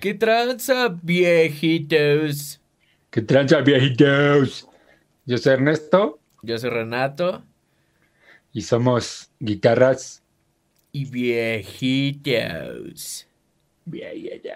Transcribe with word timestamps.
¿Qué 0.00 0.14
tranza, 0.14 0.96
viejitos? 1.02 2.60
¿Qué 3.10 3.20
tranza, 3.20 3.60
viejitos? 3.62 4.68
Yo 5.26 5.38
soy 5.38 5.54
Ernesto. 5.54 6.20
Yo 6.42 6.56
soy 6.56 6.70
Renato. 6.70 7.42
Y 8.52 8.62
somos 8.62 9.32
guitarras. 9.40 10.22
Y 10.92 11.04
viejitos. 11.06 12.46
Viejitos. 13.86 14.52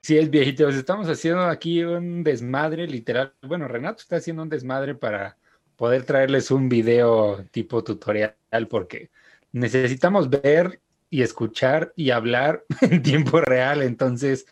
Sí, 0.00 0.16
es 0.16 0.30
viejitos. 0.30 0.74
Estamos 0.74 1.06
haciendo 1.06 1.42
aquí 1.42 1.84
un 1.84 2.24
desmadre, 2.24 2.86
literal. 2.86 3.34
Bueno, 3.42 3.68
Renato 3.68 4.00
está 4.00 4.16
haciendo 4.16 4.42
un 4.42 4.48
desmadre 4.48 4.94
para 4.94 5.36
poder 5.80 6.04
traerles 6.04 6.50
un 6.50 6.68
video 6.68 7.42
tipo 7.52 7.82
tutorial 7.82 8.34
porque 8.68 9.10
necesitamos 9.50 10.28
ver 10.28 10.82
y 11.08 11.22
escuchar 11.22 11.94
y 11.96 12.10
hablar 12.10 12.64
en 12.82 13.02
tiempo 13.02 13.40
real. 13.40 13.80
Entonces, 13.80 14.44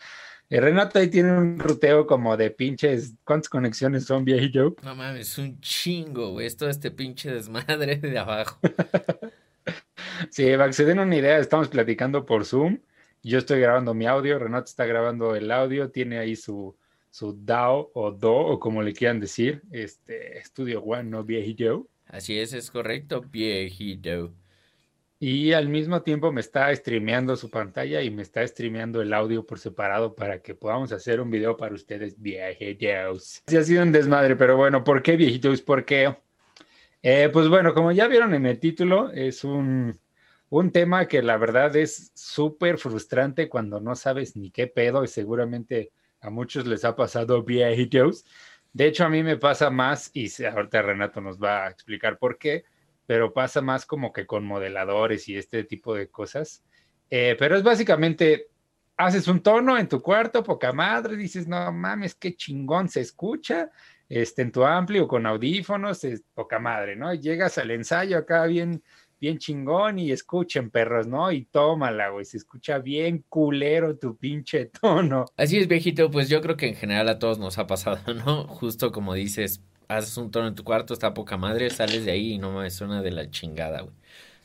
eh, 0.48 0.58
Renato 0.58 0.98
ahí 0.98 1.08
tiene 1.08 1.36
un 1.36 1.58
ruteo 1.58 2.06
como 2.06 2.34
de 2.38 2.50
pinches. 2.50 3.12
¿Cuántas 3.24 3.50
conexiones 3.50 4.06
son, 4.06 4.24
viejito? 4.24 4.74
No 4.82 4.96
mames, 4.96 5.36
un 5.36 5.60
chingo, 5.60 6.30
güey. 6.30 6.46
Es 6.46 6.56
todo 6.56 6.70
este 6.70 6.90
pinche 6.90 7.30
desmadre 7.30 7.96
de 7.96 8.18
abajo. 8.18 8.58
sí, 10.30 10.50
para 10.52 10.68
que 10.68 10.72
se 10.72 10.86
den 10.86 10.98
una 10.98 11.14
idea, 11.14 11.36
estamos 11.36 11.68
platicando 11.68 12.24
por 12.24 12.46
Zoom. 12.46 12.78
Yo 13.22 13.36
estoy 13.36 13.60
grabando 13.60 13.92
mi 13.92 14.06
audio, 14.06 14.38
Renato 14.38 14.64
está 14.64 14.86
grabando 14.86 15.36
el 15.36 15.50
audio, 15.50 15.90
tiene 15.90 16.20
ahí 16.20 16.36
su, 16.36 16.74
su 17.18 17.36
DAO 17.44 17.90
o 17.94 18.12
DO 18.12 18.32
o 18.32 18.60
como 18.60 18.80
le 18.80 18.92
quieran 18.92 19.18
decir, 19.18 19.62
este 19.72 20.40
Studio 20.44 20.80
One, 20.82 21.10
¿no? 21.10 21.24
Viejito. 21.24 21.88
Así 22.06 22.38
es, 22.38 22.52
es 22.52 22.70
correcto, 22.70 23.22
viejito. 23.22 24.32
Y 25.18 25.52
al 25.52 25.68
mismo 25.68 26.02
tiempo 26.02 26.30
me 26.30 26.40
está 26.40 26.72
streameando 26.76 27.34
su 27.34 27.50
pantalla 27.50 28.02
y 28.02 28.10
me 28.10 28.22
está 28.22 28.46
streameando 28.46 29.02
el 29.02 29.12
audio 29.12 29.44
por 29.44 29.58
separado 29.58 30.14
para 30.14 30.40
que 30.40 30.54
podamos 30.54 30.92
hacer 30.92 31.20
un 31.20 31.28
video 31.28 31.56
para 31.56 31.74
ustedes, 31.74 32.22
viejitos. 32.22 33.42
Sí 33.48 33.56
ha 33.56 33.64
sido 33.64 33.82
un 33.82 33.90
desmadre, 33.90 34.36
pero 34.36 34.56
bueno, 34.56 34.84
¿por 34.84 35.02
qué 35.02 35.16
viejitos? 35.16 35.60
Porque, 35.60 36.16
eh, 37.02 37.30
pues 37.32 37.48
bueno, 37.48 37.74
como 37.74 37.90
ya 37.90 38.06
vieron 38.06 38.32
en 38.32 38.46
el 38.46 38.60
título, 38.60 39.10
es 39.10 39.42
un, 39.42 39.98
un 40.50 40.70
tema 40.70 41.08
que 41.08 41.20
la 41.20 41.36
verdad 41.36 41.74
es 41.74 42.12
súper 42.14 42.78
frustrante 42.78 43.48
cuando 43.48 43.80
no 43.80 43.96
sabes 43.96 44.36
ni 44.36 44.52
qué 44.52 44.68
pedo 44.68 45.02
y 45.02 45.08
seguramente 45.08 45.90
a 46.20 46.30
muchos 46.30 46.66
les 46.66 46.84
ha 46.84 46.96
pasado 46.96 47.42
viejitos. 47.42 48.24
De 48.72 48.86
hecho, 48.86 49.04
a 49.04 49.08
mí 49.08 49.22
me 49.22 49.36
pasa 49.36 49.70
más, 49.70 50.10
y 50.14 50.28
ahorita 50.44 50.82
Renato 50.82 51.20
nos 51.20 51.42
va 51.42 51.66
a 51.66 51.70
explicar 51.70 52.18
por 52.18 52.38
qué, 52.38 52.64
pero 53.06 53.32
pasa 53.32 53.62
más 53.62 53.86
como 53.86 54.12
que 54.12 54.26
con 54.26 54.44
modeladores 54.44 55.28
y 55.28 55.36
este 55.36 55.64
tipo 55.64 55.94
de 55.94 56.08
cosas. 56.08 56.62
Eh, 57.10 57.36
pero 57.38 57.56
es 57.56 57.62
básicamente, 57.62 58.48
haces 58.96 59.26
un 59.28 59.40
tono 59.40 59.78
en 59.78 59.88
tu 59.88 60.02
cuarto, 60.02 60.42
poca 60.42 60.72
madre, 60.72 61.16
dices, 61.16 61.48
no 61.48 61.72
mames, 61.72 62.14
qué 62.14 62.36
chingón 62.36 62.88
se 62.88 63.00
escucha, 63.00 63.70
este, 64.08 64.42
en 64.42 64.52
tu 64.52 64.64
amplio 64.64 65.08
con 65.08 65.26
audífonos, 65.26 66.04
es 66.04 66.22
poca 66.34 66.58
madre, 66.58 66.96
¿no? 66.96 67.12
Llegas 67.14 67.56
al 67.58 67.70
ensayo 67.70 68.18
acá 68.18 68.44
bien 68.46 68.82
bien 69.20 69.38
chingón 69.38 69.98
y 69.98 70.12
escuchen, 70.12 70.70
perros, 70.70 71.06
¿no? 71.06 71.30
Y 71.32 71.44
tómala, 71.46 72.10
güey, 72.10 72.24
se 72.24 72.36
escucha 72.36 72.78
bien 72.78 73.24
culero 73.28 73.96
tu 73.96 74.16
pinche 74.16 74.66
tono. 74.80 75.26
Así 75.36 75.58
es, 75.58 75.68
viejito, 75.68 76.10
pues 76.10 76.28
yo 76.28 76.40
creo 76.40 76.56
que 76.56 76.68
en 76.68 76.74
general 76.74 77.08
a 77.08 77.18
todos 77.18 77.38
nos 77.38 77.58
ha 77.58 77.66
pasado, 77.66 78.14
¿no? 78.14 78.44
Justo 78.46 78.92
como 78.92 79.14
dices, 79.14 79.62
haces 79.88 80.16
un 80.16 80.30
tono 80.30 80.48
en 80.48 80.54
tu 80.54 80.64
cuarto, 80.64 80.94
está 80.94 81.14
poca 81.14 81.36
madre, 81.36 81.70
sales 81.70 82.04
de 82.04 82.12
ahí 82.12 82.34
y 82.34 82.38
no 82.38 82.52
me 82.52 82.70
suena 82.70 83.02
de 83.02 83.10
la 83.10 83.30
chingada, 83.30 83.80
güey. 83.82 83.94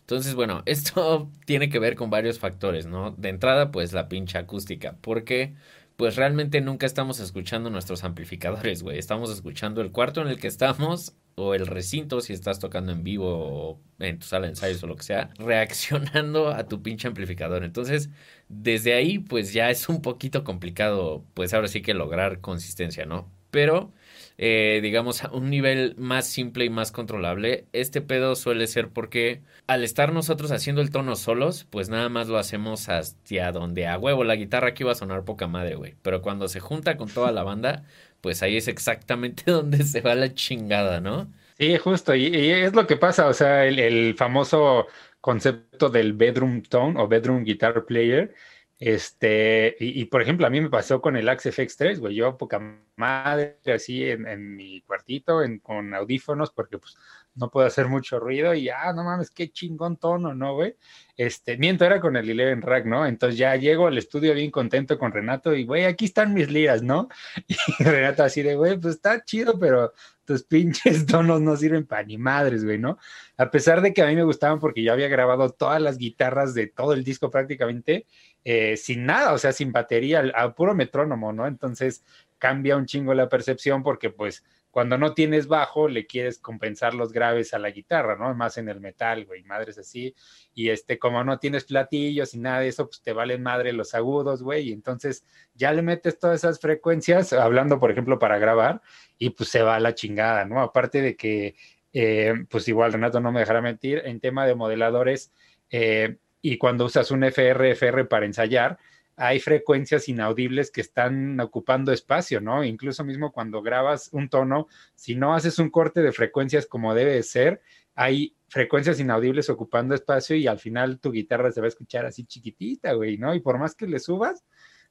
Entonces, 0.01 0.35
bueno, 0.35 0.63
esto 0.65 1.29
tiene 1.45 1.69
que 1.69 1.79
ver 1.79 1.95
con 1.95 2.09
varios 2.09 2.39
factores, 2.39 2.85
¿no? 2.85 3.11
De 3.11 3.29
entrada, 3.29 3.71
pues 3.71 3.93
la 3.93 4.09
pinche 4.09 4.37
acústica, 4.37 4.97
porque 5.01 5.55
pues 5.95 6.15
realmente 6.15 6.59
nunca 6.61 6.85
estamos 6.85 7.19
escuchando 7.19 7.69
nuestros 7.69 8.03
amplificadores, 8.03 8.83
güey. 8.83 8.97
Estamos 8.97 9.31
escuchando 9.31 9.81
el 9.81 9.91
cuarto 9.91 10.21
en 10.21 10.27
el 10.27 10.39
que 10.39 10.47
estamos 10.47 11.15
o 11.35 11.53
el 11.55 11.67
recinto 11.67 12.21
si 12.21 12.33
estás 12.33 12.59
tocando 12.59 12.91
en 12.91 13.03
vivo 13.03 13.29
o 13.29 13.79
en 13.99 14.19
tu 14.19 14.25
sala 14.25 14.47
de 14.47 14.51
ensayos 14.51 14.83
o 14.83 14.87
lo 14.87 14.95
que 14.95 15.03
sea, 15.03 15.29
reaccionando 15.37 16.49
a 16.49 16.67
tu 16.67 16.81
pinche 16.81 17.07
amplificador. 17.07 17.63
Entonces, 17.63 18.09
desde 18.49 18.93
ahí 18.93 19.19
pues 19.19 19.53
ya 19.53 19.69
es 19.69 19.89
un 19.89 20.01
poquito 20.01 20.43
complicado, 20.43 21.23
pues 21.33 21.53
ahora 21.53 21.67
sí 21.67 21.81
que 21.81 21.93
lograr 21.93 22.41
consistencia, 22.41 23.05
¿no? 23.05 23.31
Pero 23.51 23.91
eh, 24.37 24.79
digamos, 24.81 25.23
a 25.23 25.31
un 25.31 25.49
nivel 25.49 25.95
más 25.97 26.25
simple 26.25 26.65
y 26.65 26.69
más 26.69 26.91
controlable. 26.91 27.67
Este 27.71 28.01
pedo 28.01 28.35
suele 28.35 28.67
ser 28.67 28.89
porque 28.89 29.41
al 29.67 29.83
estar 29.83 30.11
nosotros 30.11 30.51
haciendo 30.51 30.81
el 30.81 30.89
tono 30.89 31.15
solos, 31.15 31.65
pues 31.69 31.89
nada 31.89 32.09
más 32.09 32.27
lo 32.27 32.37
hacemos 32.37 32.89
hacia 32.89 33.51
donde 33.51 33.87
a 33.87 33.97
huevo 33.97 34.23
la 34.23 34.35
guitarra 34.35 34.69
aquí 34.69 34.83
va 34.83 34.93
a 34.93 34.95
sonar 34.95 35.23
poca 35.23 35.47
madre, 35.47 35.75
güey. 35.75 35.95
Pero 36.01 36.21
cuando 36.21 36.47
se 36.47 36.59
junta 36.59 36.97
con 36.97 37.09
toda 37.09 37.31
la 37.31 37.43
banda, 37.43 37.83
pues 38.23 38.41
ahí 38.41 38.55
es 38.55 38.69
exactamente 38.69 39.43
donde 39.51 39.83
se 39.83 40.01
va 40.01 40.15
la 40.15 40.33
chingada, 40.33 41.01
¿no? 41.01 41.31
Sí, 41.59 41.77
justo, 41.77 42.15
y, 42.15 42.27
es 42.51 42.73
lo 42.73 42.87
que 42.87 42.95
pasa, 42.97 43.27
o 43.27 43.33
sea, 43.33 43.65
el, 43.65 44.15
famoso 44.15 44.87
concepto 45.21 45.89
del 45.89 46.13
bedroom 46.13 46.63
tone 46.63 46.99
o 46.99 47.07
bedroom 47.07 47.43
guitar 47.43 47.85
player, 47.85 48.33
este, 48.79 49.75
y, 49.79 50.05
por 50.05 50.21
ejemplo, 50.21 50.47
a 50.47 50.49
mí 50.49 50.59
me 50.61 50.69
pasó 50.69 51.01
con 51.01 51.15
el 51.15 51.29
Axe 51.29 51.51
FX3, 51.51 51.99
güey, 51.99 52.15
yo 52.15 52.37
poca 52.37 52.59
madre 52.95 53.57
así 53.73 54.03
en, 54.09 54.55
mi 54.55 54.81
cuartito 54.81 55.43
en, 55.43 55.59
con 55.59 55.93
audífonos 55.93 56.51
porque 56.51 56.77
pues 56.77 56.97
no 57.35 57.49
puedo 57.49 57.65
hacer 57.65 57.87
mucho 57.87 58.19
ruido 58.19 58.53
y 58.53 58.69
ah, 58.69 58.93
no 58.93 59.03
mames, 59.03 59.31
qué 59.31 59.49
chingón 59.49 59.97
tono, 59.97 60.33
¿no, 60.33 60.53
güey? 60.55 60.75
Este, 61.17 61.57
miento 61.57 61.85
era 61.85 61.99
con 61.99 62.15
el 62.15 62.29
Eleven 62.29 62.61
Rack, 62.61 62.85
¿no? 62.85 63.05
Entonces 63.05 63.37
ya 63.37 63.55
llego 63.55 63.87
al 63.87 63.97
estudio 63.97 64.33
bien 64.33 64.51
contento 64.51 64.97
con 64.97 65.11
Renato 65.11 65.53
y, 65.53 65.65
güey, 65.65 65.85
aquí 65.85 66.05
están 66.05 66.33
mis 66.33 66.49
liras, 66.49 66.81
¿no? 66.83 67.09
Y 67.79 67.83
Renato 67.83 68.23
así 68.23 68.41
de, 68.41 68.55
güey, 68.55 68.77
pues 68.77 68.95
está 68.95 69.23
chido, 69.23 69.57
pero 69.59 69.93
tus 70.25 70.43
pinches 70.43 71.05
tonos 71.07 71.41
no 71.41 71.55
sirven 71.55 71.85
para 71.85 72.03
ni 72.03 72.17
madres, 72.17 72.63
güey, 72.63 72.77
¿no? 72.77 72.97
A 73.37 73.49
pesar 73.51 73.81
de 73.81 73.93
que 73.93 74.01
a 74.01 74.07
mí 74.07 74.15
me 74.15 74.23
gustaban 74.23 74.59
porque 74.59 74.83
yo 74.83 74.93
había 74.93 75.07
grabado 75.07 75.49
todas 75.51 75.81
las 75.81 75.97
guitarras 75.97 76.53
de 76.53 76.67
todo 76.67 76.93
el 76.93 77.03
disco 77.03 77.29
prácticamente 77.29 78.05
eh, 78.43 78.77
sin 78.77 79.05
nada, 79.05 79.33
o 79.33 79.37
sea, 79.37 79.53
sin 79.53 79.71
batería, 79.71 80.23
a 80.35 80.53
puro 80.53 80.75
metrónomo, 80.75 81.33
¿no? 81.33 81.47
Entonces 81.47 82.03
cambia 82.37 82.75
un 82.75 82.85
chingo 82.85 83.13
la 83.13 83.29
percepción 83.29 83.83
porque 83.83 84.09
pues 84.09 84.43
cuando 84.73 84.97
no 84.97 85.13
tienes 85.13 85.47
bajo 85.47 85.87
le 85.87 86.07
quieres 86.07 86.39
compensar 86.39 86.95
los 86.95 87.13
graves 87.13 87.53
a 87.53 87.59
la 87.59 87.69
guitarra, 87.69 88.15
¿no? 88.15 88.33
Más 88.33 88.57
en 88.57 88.69
el 88.69 88.79
metal, 88.79 89.23
güey, 89.27 89.43
madres 89.43 89.77
así. 89.77 90.15
Y 90.55 90.69
este, 90.69 90.97
como 90.97 91.23
no 91.23 91.37
tienes 91.37 91.65
platillos 91.65 92.33
y 92.33 92.39
nada 92.39 92.61
de 92.61 92.69
eso, 92.69 92.87
pues 92.87 93.03
te 93.03 93.13
valen 93.13 93.43
madre 93.43 93.71
los 93.71 93.93
agudos, 93.93 94.41
güey. 94.41 94.69
Y 94.69 94.73
entonces 94.73 95.27
ya 95.53 95.71
le 95.73 95.83
metes 95.83 96.17
todas 96.17 96.39
esas 96.39 96.59
frecuencias, 96.59 97.33
hablando, 97.33 97.79
por 97.79 97.91
ejemplo, 97.91 98.17
para 98.17 98.39
grabar, 98.39 98.81
y 99.19 99.29
pues 99.29 99.49
se 99.49 99.61
va 99.61 99.75
a 99.75 99.79
la 99.79 99.93
chingada, 99.93 100.43
¿no? 100.45 100.59
Aparte 100.59 101.03
de 101.03 101.15
que, 101.15 101.55
eh, 101.93 102.33
pues 102.49 102.67
igual 102.67 102.93
Renato 102.93 103.19
no 103.19 103.31
me 103.31 103.41
dejará 103.41 103.61
mentir, 103.61 104.01
en 104.05 104.19
tema 104.19 104.47
de 104.47 104.55
modeladores, 104.55 105.31
eh, 105.69 106.17
y 106.41 106.57
cuando 106.57 106.85
usas 106.85 107.11
un 107.11 107.23
FR-FR 107.23 108.05
para 108.05 108.25
ensayar, 108.25 108.79
hay 109.15 109.39
frecuencias 109.39 110.09
inaudibles 110.09 110.71
que 110.71 110.81
están 110.81 111.39
ocupando 111.39 111.91
espacio, 111.91 112.41
¿no? 112.41 112.63
Incluso 112.63 113.03
mismo 113.03 113.31
cuando 113.31 113.61
grabas 113.61 114.09
un 114.11 114.29
tono, 114.29 114.67
si 114.95 115.15
no 115.15 115.33
haces 115.35 115.59
un 115.59 115.69
corte 115.69 116.01
de 116.01 116.11
frecuencias 116.11 116.65
como 116.65 116.93
debe 116.95 117.21
ser, 117.23 117.61
hay 117.95 118.35
frecuencias 118.47 118.99
inaudibles 118.99 119.49
ocupando 119.49 119.93
espacio 119.95 120.35
y 120.35 120.47
al 120.47 120.59
final 120.59 120.99
tu 120.99 121.11
guitarra 121.11 121.51
se 121.51 121.61
va 121.61 121.65
a 121.65 121.69
escuchar 121.69 122.05
así 122.05 122.25
chiquitita, 122.25 122.93
güey, 122.93 123.17
¿no? 123.17 123.33
Y 123.35 123.39
por 123.39 123.59
más 123.59 123.75
que 123.75 123.87
le 123.87 123.99
subas, 123.99 124.43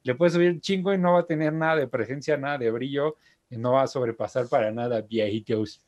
le 0.03 0.15
puedes 0.15 0.35
subir 0.35 0.61
chingo 0.61 0.93
y 0.95 0.99
no 0.99 1.15
va 1.15 1.21
a 1.21 1.27
tener 1.27 1.53
nada 1.53 1.77
de 1.77 1.89
presencia, 1.89 2.37
nada 2.37 2.59
de 2.59 2.71
brillo, 2.71 3.17
y 3.51 3.57
no 3.57 3.73
va 3.73 3.83
a 3.83 3.87
sobrepasar 3.87 4.49
para 4.49 4.71
nada 4.71 5.03
viejitos. 5.03 5.81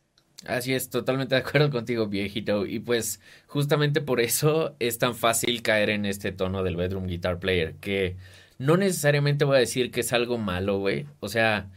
Así 0.47 0.75
es, 0.75 0.91
totalmente 0.91 1.35
de 1.35 1.41
acuerdo 1.41 1.71
contigo, 1.71 2.07
viejito. 2.07 2.67
Y 2.67 2.79
pues 2.81 3.21
justamente 3.47 4.01
por 4.01 4.21
eso 4.21 4.77
es 4.79 4.99
tan 4.99 5.15
fácil 5.15 5.63
caer 5.63 5.91
en 5.91 6.05
este 6.05 6.33
tono 6.33 6.63
del 6.63 6.77
bedroom 6.77 7.07
guitar 7.07 7.39
player, 7.39 7.75
que 7.77 8.17
no 8.59 8.77
necesariamente 8.77 9.45
voy 9.45 9.57
a 9.57 9.61
decir 9.61 9.91
que 9.91 10.01
es 10.01 10.13
algo 10.13 10.39
malo, 10.39 10.79
güey. 10.79 11.07
O 11.21 11.29
sea, 11.29 11.71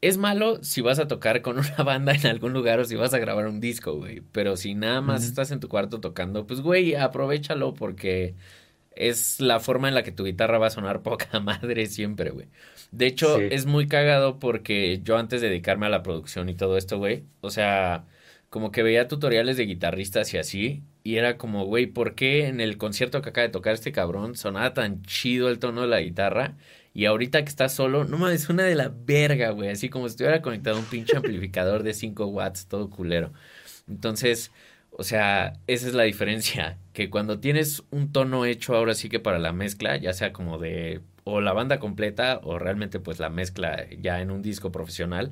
es 0.00 0.18
malo 0.18 0.62
si 0.62 0.80
vas 0.82 0.98
a 0.98 1.08
tocar 1.08 1.42
con 1.42 1.58
una 1.60 1.76
banda 1.84 2.12
en 2.14 2.26
algún 2.26 2.52
lugar 2.52 2.80
o 2.80 2.84
si 2.84 2.96
vas 2.96 3.14
a 3.14 3.18
grabar 3.18 3.46
un 3.48 3.60
disco, 3.60 3.94
güey. 3.96 4.22
Pero 4.32 4.56
si 4.56 4.74
nada 4.74 5.00
más 5.00 5.24
estás 5.24 5.50
en 5.50 5.60
tu 5.60 5.68
cuarto 5.68 6.00
tocando, 6.00 6.46
pues, 6.46 6.60
güey, 6.60 6.94
aprovechalo 6.96 7.74
porque 7.74 8.34
es 8.98 9.40
la 9.40 9.60
forma 9.60 9.88
en 9.88 9.94
la 9.94 10.02
que 10.02 10.12
tu 10.12 10.24
guitarra 10.24 10.58
va 10.58 10.66
a 10.66 10.70
sonar 10.70 11.02
poca 11.02 11.40
madre 11.40 11.86
siempre, 11.86 12.30
güey. 12.30 12.48
De 12.90 13.06
hecho, 13.06 13.38
es 13.38 13.66
muy 13.66 13.86
cagado 13.86 14.38
porque 14.38 15.00
yo 15.02 15.16
antes 15.18 15.40
de 15.40 15.48
dedicarme 15.48 15.86
a 15.86 15.90
la 15.90 16.02
producción 16.02 16.48
y 16.48 16.54
todo 16.54 16.76
esto, 16.76 16.98
güey, 16.98 17.24
o 17.40 17.50
sea, 17.50 18.06
como 18.50 18.70
que 18.72 18.82
veía 18.82 19.08
tutoriales 19.08 19.56
de 19.56 19.66
guitarristas 19.66 20.32
y 20.34 20.38
así, 20.38 20.82
y 21.04 21.16
era 21.16 21.36
como, 21.36 21.66
güey, 21.66 21.86
¿por 21.86 22.14
qué 22.14 22.46
en 22.46 22.60
el 22.60 22.78
concierto 22.78 23.22
que 23.22 23.30
acaba 23.30 23.46
de 23.46 23.52
tocar 23.52 23.74
este 23.74 23.92
cabrón 23.92 24.36
sonaba 24.36 24.74
tan 24.74 25.02
chido 25.02 25.48
el 25.48 25.58
tono 25.58 25.82
de 25.82 25.88
la 25.88 26.00
guitarra? 26.00 26.56
Y 26.94 27.04
ahorita 27.04 27.42
que 27.42 27.48
está 27.48 27.68
solo, 27.68 28.04
no 28.04 28.18
mames, 28.18 28.42
suena 28.42 28.64
de 28.64 28.74
la 28.74 28.88
verga, 28.92 29.50
güey, 29.50 29.68
así 29.70 29.88
como 29.90 30.08
si 30.08 30.12
estuviera 30.12 30.42
conectado 30.42 30.76
a 30.76 30.80
un 30.80 30.86
pinche 30.86 31.16
amplificador 31.16 31.82
de 31.82 31.94
5 31.94 32.26
watts, 32.26 32.66
todo 32.66 32.90
culero. 32.90 33.32
Entonces, 33.86 34.50
O 35.00 35.04
sea, 35.04 35.52
esa 35.68 35.86
es 35.86 35.94
la 35.94 36.02
diferencia, 36.02 36.78
que 36.92 37.08
cuando 37.08 37.38
tienes 37.38 37.84
un 37.90 38.10
tono 38.12 38.44
hecho 38.44 38.74
ahora 38.74 38.94
sí 38.94 39.08
que 39.08 39.20
para 39.20 39.38
la 39.38 39.52
mezcla, 39.52 39.96
ya 39.96 40.12
sea 40.12 40.32
como 40.32 40.58
de 40.58 41.02
o 41.22 41.40
la 41.40 41.52
banda 41.52 41.78
completa 41.78 42.40
o 42.42 42.58
realmente 42.58 42.98
pues 42.98 43.20
la 43.20 43.30
mezcla 43.30 43.86
ya 44.00 44.20
en 44.20 44.32
un 44.32 44.42
disco 44.42 44.72
profesional, 44.72 45.30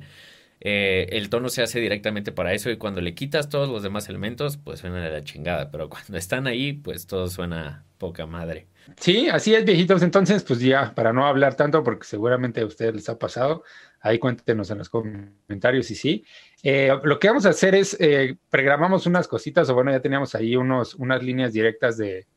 eh, 0.61 1.07
el 1.11 1.29
tono 1.29 1.49
se 1.49 1.63
hace 1.63 1.81
directamente 1.81 2.31
para 2.31 2.53
eso 2.53 2.69
y 2.71 2.77
cuando 2.77 3.01
le 3.01 3.13
quitas 3.13 3.49
todos 3.49 3.67
los 3.69 3.83
demás 3.83 4.07
elementos, 4.07 4.57
pues 4.57 4.79
suena 4.79 5.03
de 5.03 5.11
la 5.11 5.23
chingada, 5.23 5.69
pero 5.69 5.89
cuando 5.89 6.17
están 6.17 6.47
ahí, 6.47 6.73
pues 6.73 7.05
todo 7.07 7.27
suena 7.29 7.85
poca 7.97 8.25
madre. 8.25 8.67
Sí, 8.99 9.27
así 9.29 9.53
es, 9.53 9.65
viejitos. 9.65 10.01
Entonces, 10.01 10.43
pues 10.43 10.59
ya, 10.59 10.93
para 10.95 11.11
no 11.13 11.27
hablar 11.27 11.55
tanto, 11.55 11.83
porque 11.83 12.05
seguramente 12.05 12.61
a 12.61 12.65
ustedes 12.65 12.95
les 12.95 13.09
ha 13.09 13.19
pasado, 13.19 13.63
ahí 13.99 14.19
cuéntenos 14.19 14.69
en 14.71 14.77
los 14.77 14.89
comentarios 14.89 15.91
y 15.91 15.95
sí. 15.95 16.25
Eh, 16.63 16.91
lo 17.03 17.19
que 17.19 17.27
vamos 17.27 17.45
a 17.45 17.49
hacer 17.49 17.75
es, 17.75 17.97
eh, 17.99 18.37
programamos 18.49 19.05
unas 19.05 19.27
cositas, 19.27 19.69
o 19.69 19.73
bueno, 19.73 19.91
ya 19.91 19.99
teníamos 19.99 20.35
ahí 20.35 20.55
unos, 20.55 20.95
unas 20.95 21.21
líneas 21.21 21.53
directas 21.53 21.97
de, 21.97 22.27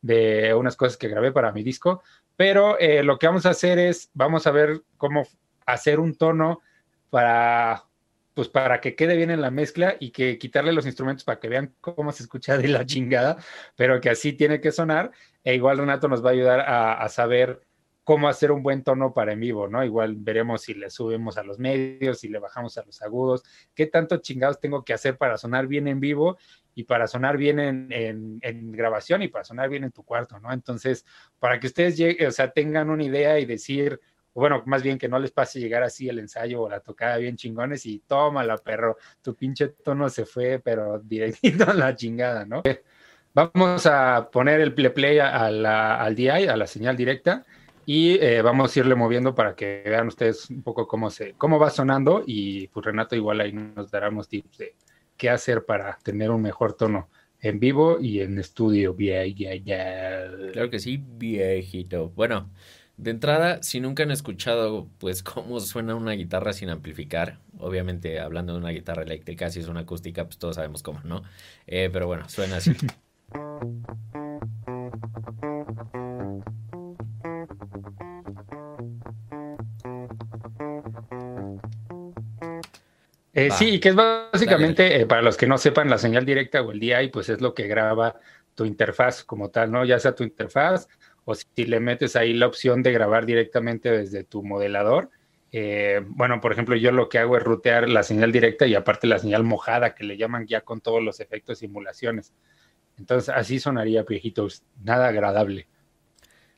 de 0.00 0.54
unas 0.54 0.76
cosas 0.76 0.96
que 0.96 1.08
grabé 1.08 1.32
para 1.32 1.52
mi 1.52 1.62
disco, 1.62 2.02
pero 2.36 2.76
lo 3.04 3.18
que 3.18 3.26
vamos 3.26 3.46
a 3.46 3.50
hacer 3.50 3.78
es, 3.78 4.10
vamos 4.14 4.46
a 4.46 4.50
ver 4.50 4.82
cómo 4.96 5.24
hacer 5.66 6.00
un 6.00 6.16
tono 6.16 6.60
para 7.10 7.84
pues 8.34 8.48
para 8.48 8.80
que 8.80 8.94
quede 8.94 9.16
bien 9.16 9.30
en 9.30 9.40
la 9.40 9.50
mezcla 9.50 9.96
y 10.00 10.10
que 10.10 10.38
quitarle 10.38 10.72
los 10.72 10.86
instrumentos 10.86 11.24
para 11.24 11.38
que 11.38 11.48
vean 11.48 11.74
cómo 11.80 12.12
se 12.12 12.22
escucha 12.22 12.56
de 12.56 12.68
la 12.68 12.86
chingada, 12.86 13.36
pero 13.76 14.00
que 14.00 14.10
así 14.10 14.32
tiene 14.32 14.60
que 14.60 14.72
sonar. 14.72 15.10
E 15.44 15.54
igual 15.54 15.78
Renato 15.78 16.08
nos 16.08 16.24
va 16.24 16.30
a 16.30 16.32
ayudar 16.32 16.60
a, 16.60 17.08
saber 17.08 17.60
cómo 18.04 18.28
hacer 18.28 18.50
un 18.50 18.62
buen 18.62 18.82
tono 18.82 19.12
para 19.12 19.32
en 19.32 19.40
vivo, 19.40 19.68
¿no? 19.68 19.84
Igual 19.84 20.16
veremos 20.16 20.62
si 20.62 20.74
le 20.74 20.90
subimos 20.90 21.36
a 21.36 21.42
los 21.42 21.58
medios, 21.58 22.20
si 22.20 22.28
le 22.28 22.38
bajamos 22.38 22.78
a 22.78 22.84
los 22.84 23.00
agudos, 23.02 23.42
qué 23.74 23.86
tanto 23.86 24.16
chingados 24.16 24.60
tengo 24.60 24.84
que 24.84 24.92
hacer 24.92 25.16
para 25.18 25.36
sonar 25.36 25.66
bien 25.66 25.86
en 25.86 26.00
vivo 26.00 26.36
y 26.74 26.84
para 26.84 27.06
sonar 27.06 27.36
bien 27.36 27.60
en, 27.60 28.38
en 28.40 28.72
grabación 28.72 29.22
y 29.22 29.28
para 29.28 29.44
sonar 29.44 29.68
bien 29.68 29.84
en 29.84 29.92
tu 29.92 30.04
cuarto, 30.04 30.40
¿no? 30.40 30.52
Entonces, 30.52 31.04
para 31.38 31.60
que 31.60 31.66
ustedes 31.66 31.96
lleguen, 31.96 32.26
o 32.28 32.32
sea, 32.32 32.50
tengan 32.50 32.88
una 32.90 33.04
idea 33.04 33.38
y 33.38 33.44
decir, 33.44 34.00
bueno, 34.34 34.62
más 34.66 34.82
bien 34.82 34.98
que 34.98 35.08
no 35.08 35.18
les 35.18 35.30
pase 35.30 35.60
llegar 35.60 35.82
así 35.82 36.08
el 36.08 36.18
ensayo 36.18 36.62
o 36.62 36.68
la 36.68 36.80
tocada 36.80 37.16
bien 37.18 37.36
chingones 37.36 37.84
y 37.86 38.00
tómala, 38.00 38.56
perro, 38.58 38.96
tu 39.20 39.34
pinche 39.34 39.68
tono 39.68 40.08
se 40.08 40.24
fue, 40.24 40.58
pero 40.58 40.98
directito 40.98 41.68
a 41.68 41.74
la 41.74 41.94
chingada, 41.94 42.44
¿no? 42.44 42.62
Vamos 43.34 43.86
a 43.86 44.28
poner 44.30 44.60
el 44.60 44.74
play 44.74 45.18
a 45.18 45.50
la, 45.50 45.96
al 45.96 46.14
DI, 46.14 46.28
a 46.28 46.56
la 46.56 46.66
señal 46.66 46.96
directa, 46.96 47.44
y 47.84 48.14
eh, 48.20 48.42
vamos 48.42 48.76
a 48.76 48.80
irle 48.80 48.94
moviendo 48.94 49.34
para 49.34 49.56
que 49.56 49.82
vean 49.84 50.08
ustedes 50.08 50.48
un 50.50 50.62
poco 50.62 50.86
cómo, 50.86 51.10
se, 51.10 51.32
cómo 51.34 51.58
va 51.58 51.70
sonando 51.70 52.22
y 52.26 52.68
pues 52.68 52.86
Renato 52.86 53.16
igual 53.16 53.40
ahí 53.40 53.52
nos 53.52 53.90
daremos 53.90 54.28
tips 54.28 54.58
de 54.58 54.74
qué 55.16 55.30
hacer 55.30 55.64
para 55.64 55.98
tener 56.02 56.30
un 56.30 56.42
mejor 56.42 56.74
tono 56.74 57.08
en 57.40 57.58
vivo 57.58 57.98
y 58.00 58.20
en 58.20 58.38
estudio. 58.38 58.94
Claro 58.96 60.70
que 60.70 60.78
sí, 60.78 61.02
viejito. 61.02 62.10
Bueno, 62.10 62.50
de 62.96 63.10
entrada, 63.10 63.62
si 63.62 63.80
nunca 63.80 64.02
han 64.02 64.10
escuchado, 64.10 64.88
pues, 64.98 65.22
cómo 65.22 65.60
suena 65.60 65.94
una 65.94 66.12
guitarra 66.12 66.52
sin 66.52 66.70
amplificar, 66.70 67.38
obviamente 67.58 68.20
hablando 68.20 68.52
de 68.52 68.60
una 68.60 68.70
guitarra 68.70 69.02
eléctrica, 69.02 69.50
si 69.50 69.60
es 69.60 69.68
una 69.68 69.80
acústica, 69.80 70.24
pues 70.24 70.38
todos 70.38 70.56
sabemos 70.56 70.82
cómo, 70.82 71.00
¿no? 71.04 71.22
Eh, 71.66 71.90
pero 71.92 72.06
bueno, 72.06 72.28
suena 72.28 72.56
así. 72.56 72.72
Eh, 83.34 83.50
sí, 83.50 83.80
que 83.80 83.88
es 83.88 83.94
básicamente, 83.94 85.00
eh, 85.00 85.06
para 85.06 85.22
los 85.22 85.38
que 85.38 85.46
no 85.46 85.56
sepan, 85.56 85.88
la 85.88 85.96
señal 85.96 86.26
directa 86.26 86.60
o 86.60 86.70
el 86.70 86.78
DI, 86.78 87.08
pues 87.10 87.30
es 87.30 87.40
lo 87.40 87.54
que 87.54 87.66
graba 87.66 88.20
tu 88.54 88.66
interfaz 88.66 89.24
como 89.24 89.50
tal, 89.50 89.72
¿no? 89.72 89.84
Ya 89.86 89.98
sea 89.98 90.14
tu 90.14 90.22
interfaz 90.22 90.86
o 91.24 91.34
si 91.34 91.64
le 91.66 91.80
metes 91.80 92.16
ahí 92.16 92.32
la 92.32 92.46
opción 92.46 92.82
de 92.82 92.92
grabar 92.92 93.26
directamente 93.26 93.90
desde 93.90 94.24
tu 94.24 94.42
modelador. 94.42 95.10
Eh, 95.52 96.00
bueno, 96.06 96.40
por 96.40 96.52
ejemplo, 96.52 96.76
yo 96.76 96.92
lo 96.92 97.08
que 97.08 97.18
hago 97.18 97.36
es 97.36 97.42
rutear 97.42 97.88
la 97.88 98.02
señal 98.02 98.32
directa 98.32 98.66
y 98.66 98.74
aparte 98.74 99.06
la 99.06 99.18
señal 99.18 99.44
mojada 99.44 99.94
que 99.94 100.04
le 100.04 100.16
llaman 100.16 100.46
ya 100.46 100.62
con 100.62 100.80
todos 100.80 101.02
los 101.02 101.20
efectos 101.20 101.58
simulaciones. 101.58 102.32
Entonces, 102.98 103.28
así 103.28 103.58
sonaría 103.58 104.02
viejitos, 104.02 104.64
nada 104.82 105.08
agradable. 105.08 105.68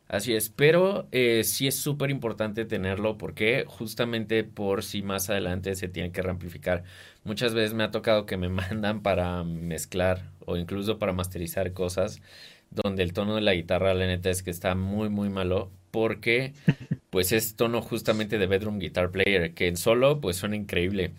Así 0.06 0.34
es, 0.34 0.50
pero 0.50 1.08
eh, 1.12 1.44
sí 1.44 1.66
es 1.66 1.76
súper 1.76 2.10
importante 2.10 2.66
tenerlo 2.66 3.16
porque 3.16 3.64
justamente 3.66 4.44
por 4.44 4.82
si 4.82 5.02
más 5.02 5.30
adelante 5.30 5.74
se 5.74 5.88
tiene 5.88 6.12
que 6.12 6.20
reamplificar. 6.20 6.84
Muchas 7.24 7.54
veces 7.54 7.72
me 7.72 7.84
ha 7.84 7.90
tocado 7.90 8.26
que 8.26 8.36
me 8.36 8.48
mandan 8.50 9.02
para 9.02 9.42
mezclar 9.44 10.30
o 10.46 10.56
incluso 10.56 10.98
para 10.98 11.12
masterizar 11.12 11.72
cosas 11.72 12.20
donde 12.74 13.02
el 13.02 13.12
tono 13.12 13.34
de 13.36 13.40
la 13.40 13.54
guitarra, 13.54 13.94
la 13.94 14.06
neta, 14.06 14.30
es 14.30 14.42
que 14.42 14.50
está 14.50 14.74
muy, 14.74 15.08
muy 15.08 15.28
malo, 15.28 15.70
porque 15.90 16.52
pues 17.10 17.32
es 17.32 17.56
tono 17.56 17.80
justamente 17.80 18.38
de 18.38 18.46
Bedroom 18.46 18.78
Guitar 18.78 19.10
Player, 19.10 19.54
que 19.54 19.68
en 19.68 19.76
solo 19.76 20.20
pues 20.20 20.36
suena 20.36 20.56
increíble, 20.56 21.12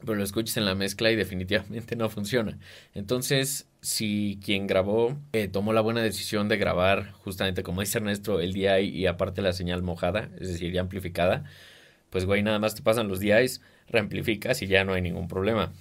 pero 0.00 0.14
lo 0.14 0.24
escuchas 0.24 0.56
en 0.56 0.64
la 0.64 0.74
mezcla 0.74 1.10
y 1.10 1.16
definitivamente 1.16 1.96
no 1.96 2.08
funciona. 2.08 2.58
Entonces, 2.94 3.68
si 3.80 4.38
quien 4.44 4.66
grabó 4.66 5.16
eh, 5.32 5.48
tomó 5.48 5.72
la 5.72 5.80
buena 5.80 6.02
decisión 6.02 6.48
de 6.48 6.56
grabar 6.56 7.12
justamente 7.12 7.62
como 7.62 7.80
dice 7.80 7.98
Ernesto, 7.98 8.40
el 8.40 8.52
DI 8.52 8.80
y 8.80 9.06
aparte 9.06 9.42
la 9.42 9.52
señal 9.52 9.82
mojada, 9.82 10.30
es 10.40 10.48
decir, 10.48 10.72
ya 10.72 10.80
amplificada, 10.80 11.44
pues 12.10 12.24
güey, 12.24 12.42
nada 12.42 12.58
más 12.58 12.74
te 12.74 12.82
pasan 12.82 13.08
los 13.08 13.20
DIs, 13.20 13.60
reamplificas 13.88 14.62
y 14.62 14.66
ya 14.66 14.84
no 14.84 14.94
hay 14.94 15.02
ningún 15.02 15.28
problema. 15.28 15.72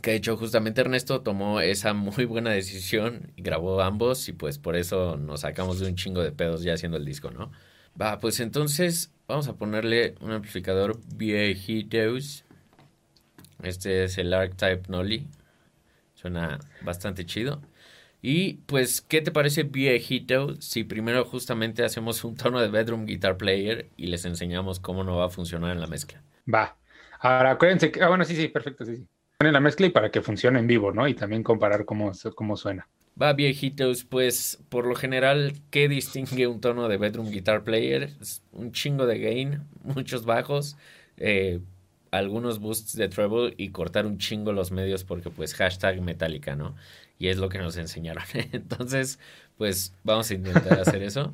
Que 0.00 0.12
de 0.12 0.16
hecho 0.18 0.36
justamente 0.36 0.80
Ernesto 0.80 1.22
tomó 1.22 1.60
esa 1.60 1.92
muy 1.92 2.24
buena 2.24 2.50
decisión 2.50 3.32
y 3.36 3.42
grabó 3.42 3.80
ambos 3.80 4.28
y 4.28 4.32
pues 4.32 4.58
por 4.58 4.76
eso 4.76 5.16
nos 5.16 5.40
sacamos 5.40 5.80
de 5.80 5.88
un 5.88 5.96
chingo 5.96 6.22
de 6.22 6.30
pedos 6.30 6.62
ya 6.62 6.74
haciendo 6.74 6.98
el 6.98 7.04
disco, 7.04 7.30
¿no? 7.30 7.50
Va, 8.00 8.20
pues 8.20 8.38
entonces 8.38 9.12
vamos 9.26 9.48
a 9.48 9.56
ponerle 9.56 10.14
un 10.20 10.30
amplificador 10.30 11.00
viejitos. 11.16 12.44
Este 13.62 14.04
es 14.04 14.18
el 14.18 14.32
Archetype 14.32 14.88
Nolly. 14.88 15.26
Suena 16.14 16.60
bastante 16.82 17.26
chido. 17.26 17.60
Y 18.22 18.54
pues, 18.66 19.00
¿qué 19.00 19.20
te 19.20 19.32
parece 19.32 19.64
viejito 19.64 20.60
si 20.60 20.84
primero 20.84 21.24
justamente 21.24 21.84
hacemos 21.84 22.22
un 22.24 22.36
tono 22.36 22.60
de 22.60 22.68
bedroom 22.68 23.06
guitar 23.06 23.36
player 23.36 23.90
y 23.96 24.06
les 24.06 24.24
enseñamos 24.24 24.80
cómo 24.80 25.02
no 25.04 25.16
va 25.16 25.26
a 25.26 25.30
funcionar 25.30 25.72
en 25.72 25.80
la 25.80 25.86
mezcla? 25.88 26.22
Va. 26.52 26.76
Ahora 27.20 27.52
acuérdense 27.52 27.90
que, 27.90 28.02
ah, 28.02 28.08
bueno, 28.08 28.24
sí, 28.24 28.36
sí, 28.36 28.48
perfecto, 28.48 28.84
sí, 28.84 28.96
sí 28.96 29.08
en 29.46 29.52
la 29.52 29.60
mezcla 29.60 29.86
y 29.86 29.90
para 29.90 30.10
que 30.10 30.20
funcione 30.20 30.58
en 30.58 30.66
vivo, 30.66 30.92
¿no? 30.92 31.06
Y 31.06 31.14
también 31.14 31.44
comparar 31.44 31.84
cómo, 31.84 32.10
cómo 32.34 32.56
suena. 32.56 32.88
Va, 33.20 33.32
viejitos, 33.32 34.04
pues 34.04 34.58
por 34.68 34.84
lo 34.84 34.96
general, 34.96 35.52
¿qué 35.70 35.88
distingue 35.88 36.48
un 36.48 36.60
tono 36.60 36.88
de 36.88 36.96
bedroom 36.96 37.30
guitar 37.30 37.62
player? 37.62 38.10
un 38.52 38.72
chingo 38.72 39.06
de 39.06 39.18
gain, 39.20 39.62
muchos 39.84 40.24
bajos, 40.24 40.76
eh, 41.18 41.60
algunos 42.10 42.58
boosts 42.58 42.96
de 42.96 43.08
treble 43.08 43.54
y 43.56 43.70
cortar 43.70 44.06
un 44.06 44.18
chingo 44.18 44.52
los 44.52 44.72
medios 44.72 45.04
porque 45.04 45.30
pues 45.30 45.54
hashtag 45.54 46.00
metálica, 46.00 46.56
¿no? 46.56 46.74
Y 47.20 47.28
es 47.28 47.38
lo 47.38 47.48
que 47.48 47.58
nos 47.58 47.76
enseñaron. 47.76 48.24
Entonces, 48.52 49.20
pues 49.56 49.94
vamos 50.02 50.30
a 50.30 50.34
intentar 50.34 50.80
hacer 50.80 51.02
eso. 51.02 51.32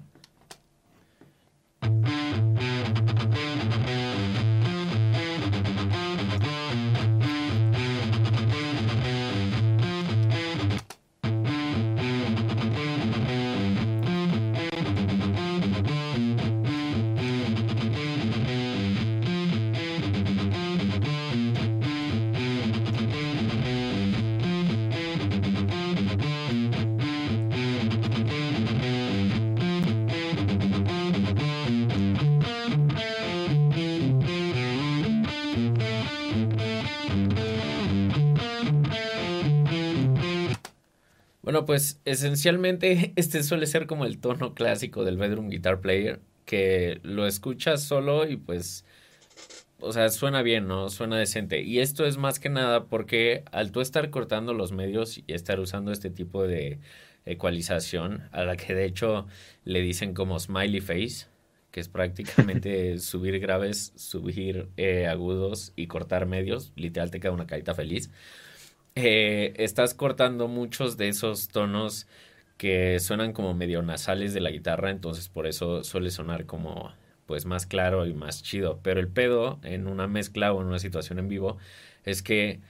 Bueno, 41.55 41.67
pues 41.67 42.01
esencialmente 42.05 43.13
este 43.17 43.45
suele 43.45 43.67
ser 43.67 43.87
como 43.87 44.07
el 44.07 44.19
tono 44.19 44.55
clásico 44.55 45.05
del 45.05 45.17
bedroom 45.17 45.51
guitar 45.51 45.81
player, 45.81 46.19
que 46.47 46.99
lo 47.05 47.29
escuchas 47.29 47.81
solo 47.81 48.27
y 48.29 48.37
pues, 48.37 48.85
o 49.79 49.93
sea, 49.93 50.09
suena 50.09 50.43
bien, 50.43 50.67
¿no? 50.67 50.91
Suena 50.91 51.17
decente. 51.17 51.63
Y 51.63 51.79
esto 51.79 52.07
es 52.07 52.17
más 52.17 52.41
que 52.41 52.49
nada 52.49 52.87
porque 52.87 53.45
al 53.53 53.71
tú 53.71 53.83
estar 53.83 54.11
cortando 54.11 54.53
los 54.53 54.73
medios 54.73 55.19
y 55.19 55.25
estar 55.29 55.61
usando 55.61 55.93
este 55.93 56.11
tipo 56.11 56.45
de 56.45 56.81
ecualización, 57.25 58.29
a 58.33 58.43
la 58.43 58.57
que 58.57 58.75
de 58.75 58.87
hecho 58.87 59.29
le 59.63 59.81
dicen 59.81 60.13
como 60.13 60.41
smiley 60.41 60.81
face, 60.81 61.29
que 61.71 61.79
es 61.79 61.89
prácticamente 61.89 62.99
subir 62.99 63.39
graves, 63.39 63.93
subir 63.95 64.71
eh, 64.77 65.07
agudos 65.07 65.73
y 65.77 65.87
cortar 65.87 66.27
medios, 66.27 66.73
literal 66.75 67.13
te 67.13 67.21
queda 67.21 67.31
una 67.31 67.47
carita 67.47 67.77
feliz 67.77 68.11
eh, 68.95 69.55
estás 69.57 69.95
cortando 69.95 70.49
muchos 70.49 70.97
de 70.97 71.09
esos 71.09 71.49
tonos 71.49 72.07
que 72.57 73.01
suenan 73.01 73.33
como 73.33 73.55
medio 73.55 73.83
nasales 73.83 74.33
de 74.35 74.41
la 74.41 74.51
guitarra, 74.51 74.91
entonces 74.91 75.29
por 75.29 75.47
eso 75.47 75.83
suele 75.85 76.11
sonar 76.11 76.47
como 76.47 76.93
pues 77.27 77.47
más 77.47 77.67
claro 77.67 78.07
y 78.07 78.15
más 78.15 78.43
chido. 78.43 78.81
Pero 78.83 79.01
el 79.01 79.09
pedo 79.09 79.59
en 79.63 79.87
una 79.87 80.07
mezcla 80.07 80.53
o 80.53 80.61
en 80.61 80.69
una 80.69 80.79
situación 80.79 81.19
en 81.19 81.29
vivo 81.29 81.59
es 82.05 82.23
que 82.23 82.61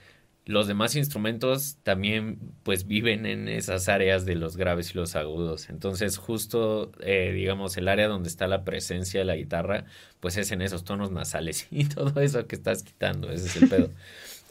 los 0.45 0.67
demás 0.67 0.95
instrumentos 0.95 1.77
también 1.83 2.39
pues 2.63 2.85
viven 2.87 3.25
en 3.25 3.47
esas 3.47 3.89
áreas 3.89 4.25
de 4.25 4.35
los 4.35 4.57
graves 4.57 4.91
y 4.91 4.97
los 4.97 5.15
agudos. 5.15 5.69
Entonces 5.69 6.17
justo 6.17 6.91
eh, 7.01 7.31
digamos 7.33 7.77
el 7.77 7.87
área 7.87 8.07
donde 8.07 8.29
está 8.29 8.47
la 8.47 8.63
presencia 8.63 9.19
de 9.19 9.25
la 9.25 9.35
guitarra 9.35 9.85
pues 10.19 10.37
es 10.37 10.51
en 10.51 10.61
esos 10.61 10.83
tonos 10.83 11.11
nasales 11.11 11.67
y 11.71 11.85
todo 11.85 12.19
eso 12.21 12.47
que 12.47 12.55
estás 12.55 12.83
quitando. 12.83 13.31
Ese 13.31 13.47
es 13.47 13.55
el 13.57 13.69
pedo. 13.69 13.89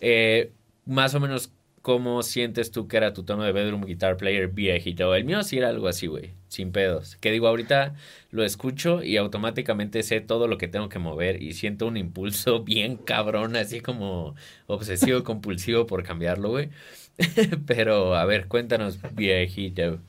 Eh, 0.06 0.52
más 0.84 1.14
o 1.14 1.20
menos 1.20 1.50
¿Cómo 1.84 2.22
sientes 2.22 2.70
tú 2.70 2.88
que 2.88 2.96
era 2.96 3.12
tu 3.12 3.24
tono 3.24 3.42
de 3.44 3.52
bedroom 3.52 3.84
guitar 3.84 4.16
player 4.16 4.48
viejito? 4.48 5.14
El 5.14 5.26
mío 5.26 5.42
sí 5.42 5.58
era 5.58 5.68
algo 5.68 5.86
así, 5.86 6.06
güey, 6.06 6.32
sin 6.48 6.72
pedos. 6.72 7.16
Que 7.16 7.30
digo, 7.30 7.46
ahorita 7.46 7.94
lo 8.30 8.42
escucho 8.42 9.02
y 9.02 9.18
automáticamente 9.18 10.02
sé 10.02 10.22
todo 10.22 10.48
lo 10.48 10.56
que 10.56 10.66
tengo 10.66 10.88
que 10.88 10.98
mover 10.98 11.42
y 11.42 11.52
siento 11.52 11.86
un 11.86 11.98
impulso 11.98 12.60
bien 12.64 12.96
cabrón, 12.96 13.54
así 13.56 13.82
como 13.82 14.34
obsesivo 14.66 15.24
compulsivo 15.24 15.86
por 15.86 16.04
cambiarlo, 16.04 16.48
güey. 16.48 16.70
Pero, 17.66 18.14
a 18.14 18.24
ver, 18.24 18.48
cuéntanos, 18.48 18.98
viejito. 19.14 20.00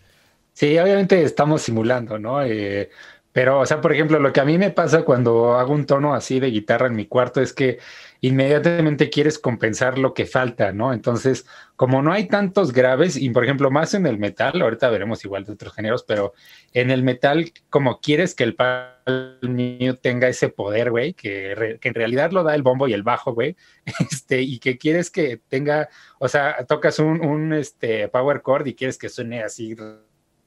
Sí, 0.53 0.77
obviamente 0.79 1.24
estamos 1.24 1.62
simulando, 1.63 2.17
¿no? 2.17 2.41
Eh, 2.41 2.89
pero, 3.36 3.60
o 3.60 3.65
sea, 3.65 3.82
por 3.82 3.91
ejemplo, 3.91 4.17
lo 4.20 4.32
que 4.32 4.39
a 4.39 4.46
mí 4.46 4.58
me 4.58 4.72
pasa 4.72 5.03
cuando 5.03 5.55
hago 5.55 5.74
un 5.74 5.86
tono 5.86 6.13
así 6.13 6.39
de 6.39 6.51
guitarra 6.51 6.88
en 6.88 6.96
mi 6.96 7.05
cuarto 7.05 7.41
es 7.41 7.51
que 7.51 7.79
inmediatamente 8.27 9.10
quieres 9.10 9.38
compensar 9.38 10.00
lo 10.00 10.13
que 10.13 10.25
falta, 10.25 10.72
¿no? 10.72 10.94
Entonces, 10.94 11.46
como 11.75 12.01
no 12.01 12.12
hay 12.12 12.27
tantos 12.27 12.74
graves, 12.74 13.17
y 13.17 13.29
por 13.29 13.44
ejemplo, 13.44 13.70
más 13.70 13.94
en 13.94 14.08
el 14.08 14.17
metal, 14.17 14.60
ahorita 14.62 14.89
veremos 14.89 15.24
igual 15.25 15.44
de 15.46 15.53
otros 15.53 15.74
géneros, 15.74 16.03
pero 16.03 16.34
en 16.74 16.89
el 16.89 17.03
metal, 17.03 17.51
como 17.70 18.00
quieres 18.00 18.34
que 18.34 18.44
el 18.44 18.55
palmio 18.55 19.98
tenga 19.98 20.27
ese 20.27 20.50
poder, 20.50 20.89
güey, 20.89 21.13
que, 21.13 21.77
que, 21.79 21.88
en 21.88 21.94
realidad 21.94 22.32
lo 22.32 22.44
da 22.44 22.55
el 22.55 22.63
bombo 22.63 22.88
y 22.88 22.94
el 22.94 23.03
bajo, 23.03 23.34
güey, 23.34 23.55
este, 24.12 24.41
y 24.41 24.58
que 24.58 24.79
quieres 24.79 25.12
que 25.12 25.39
tenga, 25.48 25.89
o 26.17 26.27
sea, 26.27 26.65
tocas 26.67 26.98
un, 26.98 27.24
un 27.24 27.53
este, 27.53 28.08
power 28.08 28.41
chord 28.44 28.65
y 28.65 28.74
quieres 28.75 28.98
que 28.98 29.10
suene 29.10 29.44
así 29.44 29.75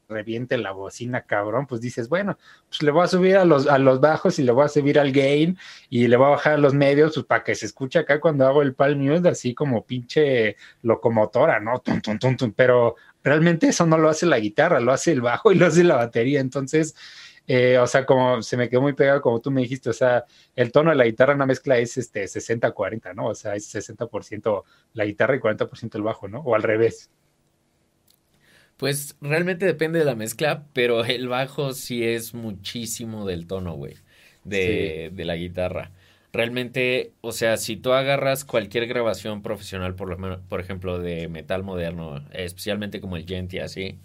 reviente 0.08 0.56
la 0.58 0.72
bocina, 0.72 1.22
cabrón, 1.22 1.66
pues 1.66 1.80
dices, 1.80 2.08
bueno, 2.08 2.38
pues 2.68 2.82
le 2.82 2.90
voy 2.90 3.04
a 3.04 3.08
subir 3.08 3.36
a 3.36 3.44
los, 3.44 3.66
a 3.66 3.78
los 3.78 4.00
bajos 4.00 4.38
y 4.38 4.42
le 4.42 4.52
voy 4.52 4.64
a 4.64 4.68
subir 4.68 4.98
al 4.98 5.12
gain 5.12 5.58
y 5.90 6.08
le 6.08 6.16
voy 6.16 6.26
a 6.26 6.30
bajar 6.30 6.54
a 6.54 6.58
los 6.58 6.74
medios, 6.74 7.14
pues 7.14 7.26
para 7.26 7.44
que 7.44 7.54
se 7.54 7.66
escuche 7.66 7.98
acá 7.98 8.20
cuando 8.20 8.46
hago 8.46 8.62
el 8.62 8.74
Palm 8.74 8.98
News, 8.98 9.24
así 9.26 9.54
como 9.54 9.84
pinche 9.84 10.56
locomotora, 10.82 11.60
¿no? 11.60 11.78
Tum, 11.80 12.00
tum, 12.00 12.18
tum, 12.18 12.36
tum. 12.36 12.52
Pero 12.56 12.96
realmente 13.22 13.68
eso 13.68 13.86
no 13.86 13.98
lo 13.98 14.08
hace 14.08 14.26
la 14.26 14.38
guitarra, 14.38 14.80
lo 14.80 14.92
hace 14.92 15.12
el 15.12 15.20
bajo 15.20 15.52
y 15.52 15.56
lo 15.56 15.66
hace 15.66 15.84
la 15.84 15.96
batería. 15.96 16.40
Entonces, 16.40 16.94
eh, 17.46 17.78
o 17.78 17.86
sea, 17.86 18.04
como 18.06 18.42
se 18.42 18.56
me 18.56 18.68
quedó 18.68 18.82
muy 18.82 18.94
pegado, 18.94 19.20
como 19.22 19.40
tú 19.40 19.50
me 19.50 19.62
dijiste, 19.62 19.90
o 19.90 19.94
sea, 19.94 20.24
el 20.54 20.72
tono 20.72 20.90
de 20.90 20.96
la 20.96 21.04
guitarra 21.04 21.32
en 21.32 21.38
una 21.38 21.46
mezcla 21.46 21.78
es 21.78 21.96
este 21.96 22.24
60-40, 22.24 23.14
¿no? 23.14 23.28
O 23.28 23.34
sea, 23.34 23.54
es 23.54 23.74
60% 23.74 24.64
la 24.94 25.04
guitarra 25.04 25.36
y 25.36 25.40
40% 25.40 25.94
el 25.96 26.02
bajo, 26.02 26.28
¿no? 26.28 26.40
O 26.40 26.54
al 26.54 26.62
revés. 26.62 27.10
Pues 28.78 29.16
realmente 29.20 29.66
depende 29.66 29.98
de 29.98 30.04
la 30.04 30.14
mezcla, 30.14 30.64
pero 30.72 31.04
el 31.04 31.28
bajo 31.28 31.74
sí 31.74 32.04
es 32.04 32.32
muchísimo 32.32 33.26
del 33.26 33.46
tono, 33.46 33.74
güey, 33.74 33.94
de, 34.44 35.10
de 35.12 35.24
la 35.24 35.36
guitarra. 35.36 35.90
Realmente, 36.32 37.12
o 37.20 37.32
sea, 37.32 37.56
si 37.56 37.76
tú 37.76 37.92
agarras 37.92 38.44
cualquier 38.44 38.86
grabación 38.86 39.42
profesional, 39.42 39.96
por, 39.96 40.08
lo, 40.08 40.40
por 40.42 40.60
ejemplo, 40.60 41.00
de 41.00 41.26
metal 41.28 41.64
moderno, 41.64 42.24
especialmente 42.32 43.00
como 43.00 43.16
el 43.16 43.26
Genty, 43.26 43.58
así, 43.58 43.98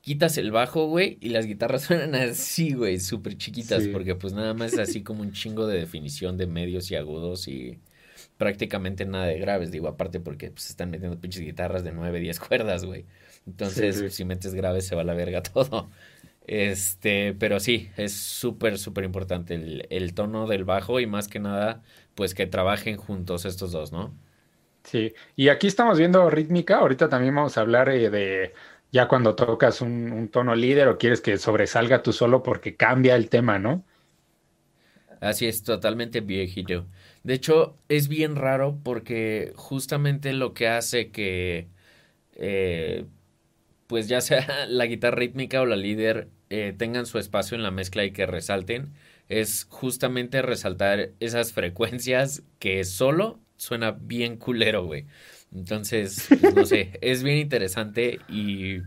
quitas 0.00 0.38
el 0.38 0.50
bajo, 0.50 0.86
güey, 0.86 1.18
y 1.20 1.30
las 1.30 1.46
guitarras 1.46 1.82
suenan 1.86 2.14
así, 2.14 2.72
güey, 2.72 3.00
súper 3.00 3.36
chiquitas, 3.36 3.86
porque 3.88 4.14
pues 4.14 4.32
nada 4.32 4.54
más 4.54 4.72
es 4.72 4.78
así 4.78 5.02
como 5.02 5.22
un 5.22 5.32
chingo 5.32 5.66
de 5.66 5.78
definición 5.78 6.38
de 6.38 6.46
medios 6.46 6.90
y 6.90 6.96
agudos 6.96 7.48
y 7.48 7.78
prácticamente 8.38 9.04
nada 9.04 9.26
de 9.26 9.38
graves, 9.38 9.70
digo, 9.70 9.88
aparte 9.88 10.20
porque 10.20 10.50
pues 10.50 10.70
están 10.70 10.90
metiendo 10.90 11.20
pinches 11.20 11.42
guitarras 11.42 11.84
de 11.84 11.92
9, 11.92 12.20
10 12.20 12.40
cuerdas, 12.40 12.84
güey. 12.84 13.04
Entonces, 13.46 14.14
si 14.14 14.24
metes 14.24 14.54
grave, 14.54 14.80
se 14.80 14.94
va 14.94 15.02
a 15.02 15.04
la 15.04 15.14
verga 15.14 15.42
todo. 15.42 15.90
Este, 16.46 17.34
pero 17.38 17.60
sí, 17.60 17.90
es 17.96 18.12
súper, 18.14 18.78
súper 18.78 19.04
importante 19.04 19.54
el, 19.54 19.86
el, 19.90 20.14
tono 20.14 20.46
del 20.46 20.64
bajo 20.64 20.98
y 20.98 21.06
más 21.06 21.28
que 21.28 21.38
nada, 21.38 21.82
pues 22.14 22.34
que 22.34 22.46
trabajen 22.46 22.96
juntos 22.96 23.44
estos 23.44 23.72
dos, 23.72 23.92
¿no? 23.92 24.12
Sí, 24.82 25.12
y 25.36 25.48
aquí 25.48 25.66
estamos 25.66 25.98
viendo 25.98 26.28
rítmica, 26.30 26.78
ahorita 26.78 27.08
también 27.08 27.34
vamos 27.34 27.56
a 27.58 27.60
hablar 27.60 27.88
eh, 27.90 28.10
de 28.10 28.54
ya 28.90 29.06
cuando 29.06 29.36
tocas 29.36 29.80
un, 29.80 30.10
un, 30.10 30.28
tono 30.28 30.54
líder 30.56 30.88
o 30.88 30.98
quieres 30.98 31.20
que 31.20 31.38
sobresalga 31.38 32.02
tú 32.02 32.12
solo 32.12 32.42
porque 32.42 32.76
cambia 32.76 33.14
el 33.14 33.28
tema, 33.28 33.58
¿no? 33.58 33.84
Así 35.20 35.46
es, 35.46 35.62
totalmente 35.62 36.20
viejito. 36.20 36.86
De 37.22 37.34
hecho, 37.34 37.76
es 37.88 38.08
bien 38.08 38.36
raro 38.36 38.78
porque 38.82 39.52
justamente 39.54 40.32
lo 40.32 40.54
que 40.54 40.66
hace 40.68 41.10
que 41.10 41.68
eh, 42.36 43.04
pues 43.90 44.06
ya 44.06 44.20
sea 44.20 44.46
la 44.68 44.86
guitarra 44.86 45.16
rítmica 45.16 45.60
o 45.60 45.66
la 45.66 45.74
líder 45.74 46.28
eh, 46.48 46.72
tengan 46.78 47.06
su 47.06 47.18
espacio 47.18 47.56
en 47.56 47.64
la 47.64 47.72
mezcla 47.72 48.04
y 48.04 48.12
que 48.12 48.24
resalten, 48.24 48.92
es 49.28 49.66
justamente 49.68 50.42
resaltar 50.42 51.10
esas 51.18 51.52
frecuencias 51.52 52.44
que 52.60 52.84
solo 52.84 53.40
suena 53.56 53.90
bien 53.90 54.36
culero, 54.36 54.84
güey. 54.84 55.06
Entonces, 55.52 56.28
pues, 56.40 56.54
no 56.54 56.66
sé, 56.66 56.92
es 57.00 57.24
bien 57.24 57.38
interesante 57.38 58.20
y, 58.28 58.78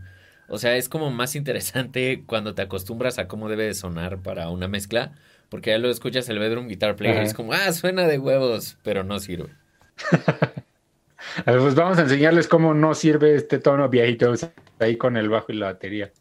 o 0.48 0.56
sea, 0.56 0.74
es 0.78 0.88
como 0.88 1.10
más 1.10 1.34
interesante 1.34 2.24
cuando 2.24 2.54
te 2.54 2.62
acostumbras 2.62 3.18
a 3.18 3.28
cómo 3.28 3.50
debe 3.50 3.64
de 3.66 3.74
sonar 3.74 4.22
para 4.22 4.48
una 4.48 4.68
mezcla, 4.68 5.12
porque 5.50 5.68
ya 5.68 5.78
lo 5.78 5.90
escuchas 5.90 6.30
el 6.30 6.38
bedroom 6.38 6.66
guitar 6.66 6.96
player 6.96 7.22
y 7.22 7.26
es 7.26 7.34
como, 7.34 7.52
ah, 7.52 7.70
suena 7.72 8.06
de 8.08 8.18
huevos, 8.18 8.78
pero 8.82 9.04
no 9.04 9.20
sirve. 9.20 9.50
pues 11.44 11.74
vamos 11.74 11.98
a 11.98 12.02
enseñarles 12.02 12.48
cómo 12.48 12.72
no 12.72 12.94
sirve 12.94 13.34
este 13.34 13.58
tono 13.58 13.90
viejito 13.90 14.32
ahí 14.78 14.96
con 14.96 15.16
el 15.16 15.28
bajo 15.28 15.52
y 15.52 15.56
la 15.56 15.66
batería. 15.66 16.12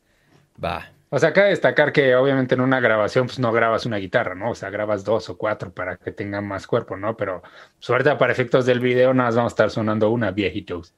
Va. 0.63 0.91
O 1.09 1.19
sea, 1.19 1.29
acá 1.29 1.43
destacar 1.43 1.93
que 1.93 2.15
obviamente 2.15 2.55
en 2.55 2.61
una 2.61 2.79
grabación 2.79 3.27
pues 3.27 3.37
no 3.37 3.51
grabas 3.51 3.85
una 3.85 3.97
guitarra, 3.97 4.33
¿no? 4.33 4.49
O 4.51 4.55
sea, 4.55 4.71
grabas 4.71 5.03
dos 5.03 5.29
o 5.29 5.37
cuatro 5.37 5.71
para 5.71 5.97
que 5.97 6.11
tengan 6.11 6.47
más 6.47 6.65
cuerpo, 6.65 6.97
¿no? 6.97 7.15
Pero 7.17 7.43
suerte 7.79 8.15
para 8.15 8.33
efectos 8.33 8.65
del 8.65 8.79
video 8.79 9.13
nada 9.13 9.29
más 9.29 9.35
vamos 9.35 9.51
a 9.51 9.53
estar 9.53 9.69
sonando 9.69 10.09
una 10.09 10.31
viejitos. 10.31 10.95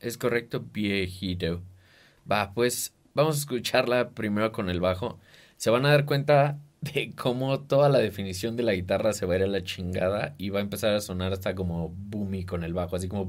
Es 0.00 0.16
correcto, 0.16 0.64
viejito. 0.72 1.62
Va, 2.30 2.52
pues 2.54 2.94
vamos 3.14 3.36
a 3.36 3.38
escucharla 3.40 4.10
primero 4.10 4.52
con 4.52 4.70
el 4.70 4.80
bajo. 4.80 5.18
Se 5.56 5.70
van 5.70 5.86
a 5.86 5.90
dar 5.90 6.04
cuenta 6.04 6.58
de 6.80 7.12
cómo 7.16 7.60
toda 7.60 7.88
la 7.88 7.98
definición 7.98 8.56
de 8.56 8.62
la 8.62 8.74
guitarra 8.74 9.12
se 9.12 9.26
va 9.26 9.34
a 9.34 9.36
ir 9.38 9.42
a 9.42 9.48
la 9.48 9.64
chingada 9.64 10.34
y 10.38 10.50
va 10.50 10.60
a 10.60 10.62
empezar 10.62 10.94
a 10.94 11.00
sonar 11.00 11.32
hasta 11.32 11.54
como 11.54 11.88
boomy 11.88 12.44
con 12.44 12.62
el 12.62 12.74
bajo, 12.74 12.96
así 12.96 13.08
como 13.08 13.24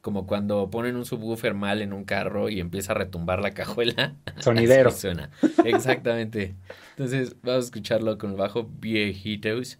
como 0.00 0.26
cuando 0.26 0.70
ponen 0.70 0.96
un 0.96 1.04
subwoofer 1.04 1.54
mal 1.54 1.82
en 1.82 1.92
un 1.92 2.04
carro 2.04 2.48
y 2.48 2.60
empieza 2.60 2.92
a 2.92 2.96
retumbar 2.96 3.40
la 3.40 3.52
cajuela. 3.52 4.14
Sonidero. 4.38 4.90
suena. 4.90 5.30
Exactamente. 5.64 6.54
Entonces, 6.90 7.36
vamos 7.42 7.64
a 7.64 7.66
escucharlo 7.66 8.18
con 8.18 8.30
el 8.30 8.36
bajo 8.36 8.68
viejitos. 8.80 9.78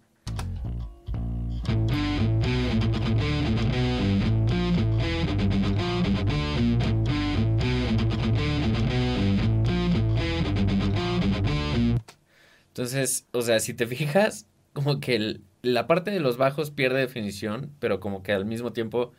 Entonces, 12.67 13.27
o 13.31 13.41
sea, 13.41 13.59
si 13.59 13.73
te 13.73 13.85
fijas, 13.85 14.47
como 14.73 14.99
que 14.99 15.41
la 15.61 15.87
parte 15.87 16.09
de 16.09 16.19
los 16.19 16.37
bajos 16.37 16.71
pierde 16.71 16.99
definición, 16.99 17.71
pero 17.79 17.99
como 17.99 18.23
que 18.23 18.31
al 18.31 18.45
mismo 18.45 18.71
tiempo 18.71 19.11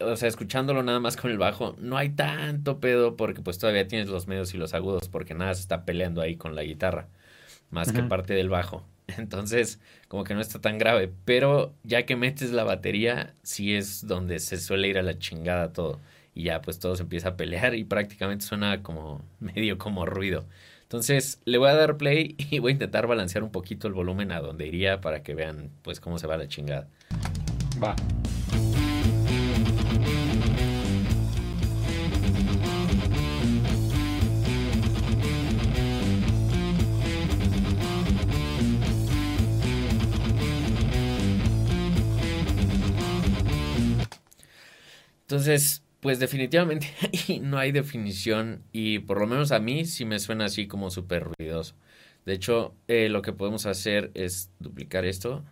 o 0.00 0.16
sea, 0.16 0.28
escuchándolo 0.28 0.82
nada 0.82 1.00
más 1.00 1.16
con 1.16 1.30
el 1.30 1.38
bajo, 1.38 1.76
no 1.78 1.96
hay 1.96 2.10
tanto 2.10 2.80
pedo 2.80 3.16
porque 3.16 3.42
pues 3.42 3.58
todavía 3.58 3.86
tienes 3.86 4.08
los 4.08 4.26
medios 4.26 4.54
y 4.54 4.58
los 4.58 4.74
agudos 4.74 5.08
porque 5.08 5.34
nada 5.34 5.54
se 5.54 5.62
está 5.62 5.84
peleando 5.84 6.20
ahí 6.20 6.36
con 6.36 6.54
la 6.54 6.62
guitarra, 6.62 7.08
más 7.70 7.92
que 7.92 8.02
parte 8.02 8.34
del 8.34 8.48
bajo. 8.48 8.84
Entonces, 9.18 9.80
como 10.08 10.24
que 10.24 10.34
no 10.34 10.40
está 10.40 10.60
tan 10.60 10.78
grave, 10.78 11.12
pero 11.24 11.74
ya 11.82 12.06
que 12.06 12.16
metes 12.16 12.52
la 12.52 12.64
batería, 12.64 13.34
sí 13.42 13.74
es 13.74 14.06
donde 14.06 14.38
se 14.38 14.56
suele 14.58 14.88
ir 14.88 14.98
a 14.98 15.02
la 15.02 15.18
chingada 15.18 15.72
todo. 15.72 16.00
Y 16.34 16.44
ya 16.44 16.62
pues 16.62 16.80
todo 16.80 16.96
se 16.96 17.02
empieza 17.04 17.30
a 17.30 17.36
pelear 17.36 17.74
y 17.76 17.84
prácticamente 17.84 18.44
suena 18.44 18.82
como 18.82 19.22
medio 19.40 19.78
como 19.78 20.06
ruido. 20.06 20.46
Entonces, 20.82 21.40
le 21.44 21.58
voy 21.58 21.70
a 21.70 21.74
dar 21.74 21.96
play 21.96 22.34
y 22.50 22.58
voy 22.58 22.70
a 22.70 22.74
intentar 22.74 23.06
balancear 23.06 23.44
un 23.44 23.50
poquito 23.50 23.88
el 23.88 23.94
volumen 23.94 24.32
a 24.32 24.40
donde 24.40 24.66
iría 24.66 25.00
para 25.00 25.22
que 25.22 25.34
vean 25.34 25.70
pues 25.82 26.00
cómo 26.00 26.18
se 26.18 26.26
va 26.26 26.36
la 26.36 26.48
chingada. 26.48 26.88
Va. 27.82 27.94
Entonces, 45.24 45.82
pues 46.00 46.18
definitivamente 46.18 46.88
no 47.40 47.58
hay 47.58 47.72
definición 47.72 48.62
y 48.72 48.98
por 49.00 49.18
lo 49.18 49.26
menos 49.26 49.52
a 49.52 49.58
mí 49.58 49.86
sí 49.86 50.04
me 50.04 50.18
suena 50.18 50.44
así 50.44 50.66
como 50.66 50.90
súper 50.90 51.24
ruidoso. 51.24 51.74
De 52.26 52.34
hecho, 52.34 52.74
eh, 52.88 53.08
lo 53.08 53.22
que 53.22 53.32
podemos 53.32 53.66
hacer 53.66 54.10
es 54.14 54.50
duplicar 54.58 55.04
esto. 55.04 55.44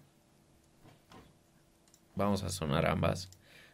Vamos 2.15 2.43
a 2.43 2.51
sonar 2.51 2.87
ambas 2.87 3.31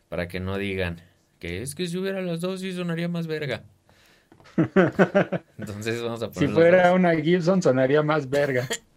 para 0.08 0.28
que 0.28 0.40
no 0.40 0.56
digan 0.56 1.00
que 1.38 1.62
es 1.62 1.74
que 1.74 1.86
si 1.86 1.96
hubiera 1.96 2.20
las 2.20 2.40
dos 2.40 2.60
sí 2.60 2.72
sonaría 2.72 3.08
más 3.08 3.26
verga. 3.26 3.64
Entonces 5.58 6.02
vamos 6.02 6.22
a 6.22 6.30
poner 6.30 6.48
Si 6.48 6.54
fuera 6.54 6.92
una 6.94 7.14
Gibson 7.14 7.62
sonaría 7.62 8.02
más 8.02 8.28
verga. 8.28 8.68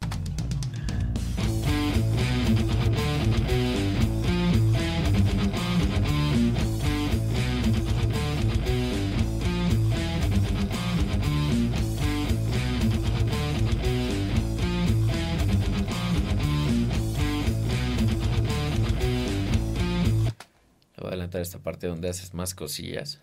esta 21.41 21.59
parte 21.59 21.87
donde 21.87 22.09
haces 22.09 22.33
más 22.33 22.55
cosillas. 22.55 23.19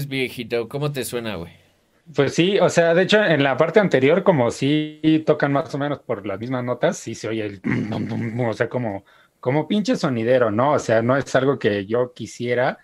Ves, 0.00 0.08
viejito? 0.08 0.68
¿Cómo 0.68 0.92
te 0.92 1.04
suena, 1.04 1.36
güey? 1.36 1.52
Pues 2.14 2.34
sí, 2.34 2.58
o 2.58 2.68
sea, 2.68 2.94
de 2.94 3.02
hecho, 3.02 3.22
en 3.22 3.42
la 3.42 3.56
parte 3.56 3.78
anterior, 3.78 4.22
como 4.22 4.50
sí 4.50 5.22
tocan 5.26 5.52
más 5.52 5.72
o 5.74 5.78
menos 5.78 6.00
por 6.00 6.26
las 6.26 6.40
mismas 6.40 6.64
notas, 6.64 6.96
sí 6.96 7.14
se 7.14 7.28
oye 7.28 7.46
el. 7.46 7.60
o 8.48 8.52
sea, 8.52 8.68
como, 8.68 9.04
como 9.38 9.68
pinche 9.68 9.96
sonidero, 9.96 10.50
¿no? 10.50 10.72
O 10.72 10.78
sea, 10.78 11.02
no 11.02 11.16
es 11.16 11.34
algo 11.36 11.58
que 11.58 11.86
yo 11.86 12.12
quisiera. 12.12 12.78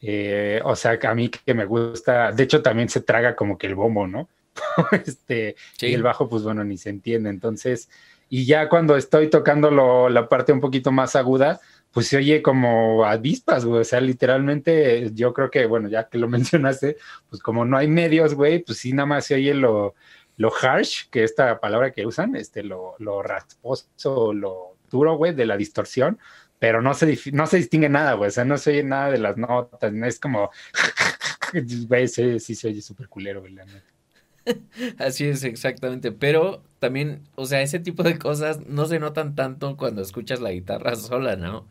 Eh, 0.00 0.60
o 0.64 0.74
sea, 0.74 0.98
a 1.02 1.14
mí 1.14 1.28
que 1.28 1.54
me 1.54 1.64
gusta. 1.64 2.32
De 2.32 2.42
hecho, 2.42 2.62
también 2.62 2.88
se 2.88 3.02
traga 3.02 3.36
como 3.36 3.56
que 3.56 3.68
el 3.68 3.74
bombo, 3.74 4.06
¿no? 4.08 4.28
este, 4.92 5.54
Y 5.80 5.94
el 5.94 6.02
bajo, 6.02 6.28
pues 6.28 6.42
bueno, 6.42 6.64
ni 6.64 6.76
se 6.76 6.90
entiende. 6.90 7.30
Entonces, 7.30 7.88
y 8.28 8.46
ya 8.46 8.68
cuando 8.68 8.96
estoy 8.96 9.30
tocando 9.30 10.08
la 10.08 10.28
parte 10.28 10.52
un 10.52 10.60
poquito 10.60 10.90
más 10.90 11.14
aguda, 11.14 11.60
pues 11.92 12.08
se 12.08 12.16
oye 12.16 12.42
como 12.42 13.04
avispas, 13.04 13.64
güey. 13.64 13.82
O 13.82 13.84
sea, 13.84 14.00
literalmente, 14.00 15.10
yo 15.14 15.32
creo 15.32 15.50
que, 15.50 15.66
bueno, 15.66 15.88
ya 15.88 16.08
que 16.08 16.18
lo 16.18 16.28
mencionaste, 16.28 16.96
pues 17.28 17.42
como 17.42 17.64
no 17.64 17.76
hay 17.76 17.88
medios, 17.88 18.34
güey, 18.34 18.60
pues 18.64 18.78
sí, 18.78 18.92
nada 18.92 19.06
más 19.06 19.26
se 19.26 19.34
oye 19.34 19.54
lo, 19.54 19.94
lo 20.36 20.52
harsh, 20.54 21.08
que 21.10 21.24
esta 21.24 21.60
palabra 21.60 21.92
que 21.92 22.06
usan, 22.06 22.36
este, 22.36 22.62
lo, 22.62 22.96
lo 22.98 23.22
rasposo, 23.22 24.32
lo 24.32 24.76
duro, 24.90 25.16
güey, 25.16 25.34
de 25.34 25.46
la 25.46 25.56
distorsión, 25.56 26.18
pero 26.58 26.80
no 26.82 26.94
se, 26.94 27.18
no 27.32 27.46
se 27.46 27.56
distingue 27.58 27.88
nada, 27.88 28.14
güey. 28.14 28.28
O 28.28 28.32
sea, 28.32 28.44
no 28.44 28.56
se 28.58 28.70
oye 28.70 28.84
nada 28.84 29.10
de 29.10 29.18
las 29.18 29.36
notas, 29.36 29.92
no 29.92 30.06
es 30.06 30.18
como, 30.18 30.50
güey, 31.88 32.08
sí, 32.08 32.40
sí 32.40 32.54
se 32.54 32.68
oye 32.68 32.82
súper 32.82 33.08
culero, 33.08 33.40
güey, 33.40 33.52
la 33.52 33.64
neta. 33.64 33.91
Así 34.98 35.24
es, 35.24 35.44
exactamente. 35.44 36.12
Pero 36.12 36.62
también, 36.78 37.22
o 37.34 37.46
sea, 37.46 37.62
ese 37.62 37.78
tipo 37.78 38.02
de 38.02 38.18
cosas 38.18 38.66
no 38.66 38.86
se 38.86 38.98
notan 38.98 39.34
tanto 39.34 39.76
cuando 39.76 40.02
escuchas 40.02 40.40
la 40.40 40.52
guitarra 40.52 40.96
sola, 40.96 41.36
¿no? 41.36 41.68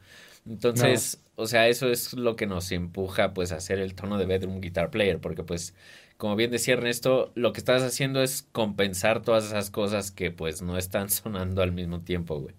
Entonces, 0.48 1.22
o 1.36 1.46
sea, 1.46 1.68
eso 1.68 1.90
es 1.90 2.14
lo 2.14 2.36
que 2.36 2.48
nos 2.48 2.72
empuja 2.72 3.34
pues 3.34 3.52
a 3.52 3.58
hacer 3.58 3.80
el 3.80 3.94
tono 3.94 4.18
de 4.18 4.26
bedroom 4.26 4.60
guitar 4.60 4.90
player, 4.90 5.20
porque 5.20 5.44
pues, 5.44 5.76
como 6.18 6.36
bien 6.36 6.50
decía 6.50 6.74
Ernesto, 6.74 7.32
lo 7.36 7.54
que 7.54 7.60
estás 7.60 7.84
haciendo 7.84 8.24
es 8.24 8.48
compensar 8.52 9.22
todas 9.22 9.46
esas 9.46 9.70
cosas 9.70 10.12
que 10.12 10.32
pues 10.32 10.62
no 10.62 10.78
están 10.78 11.10
sonando 11.12 11.62
al 11.62 11.72
mismo 11.72 12.02
tiempo, 12.02 12.40
güey. 12.40 12.56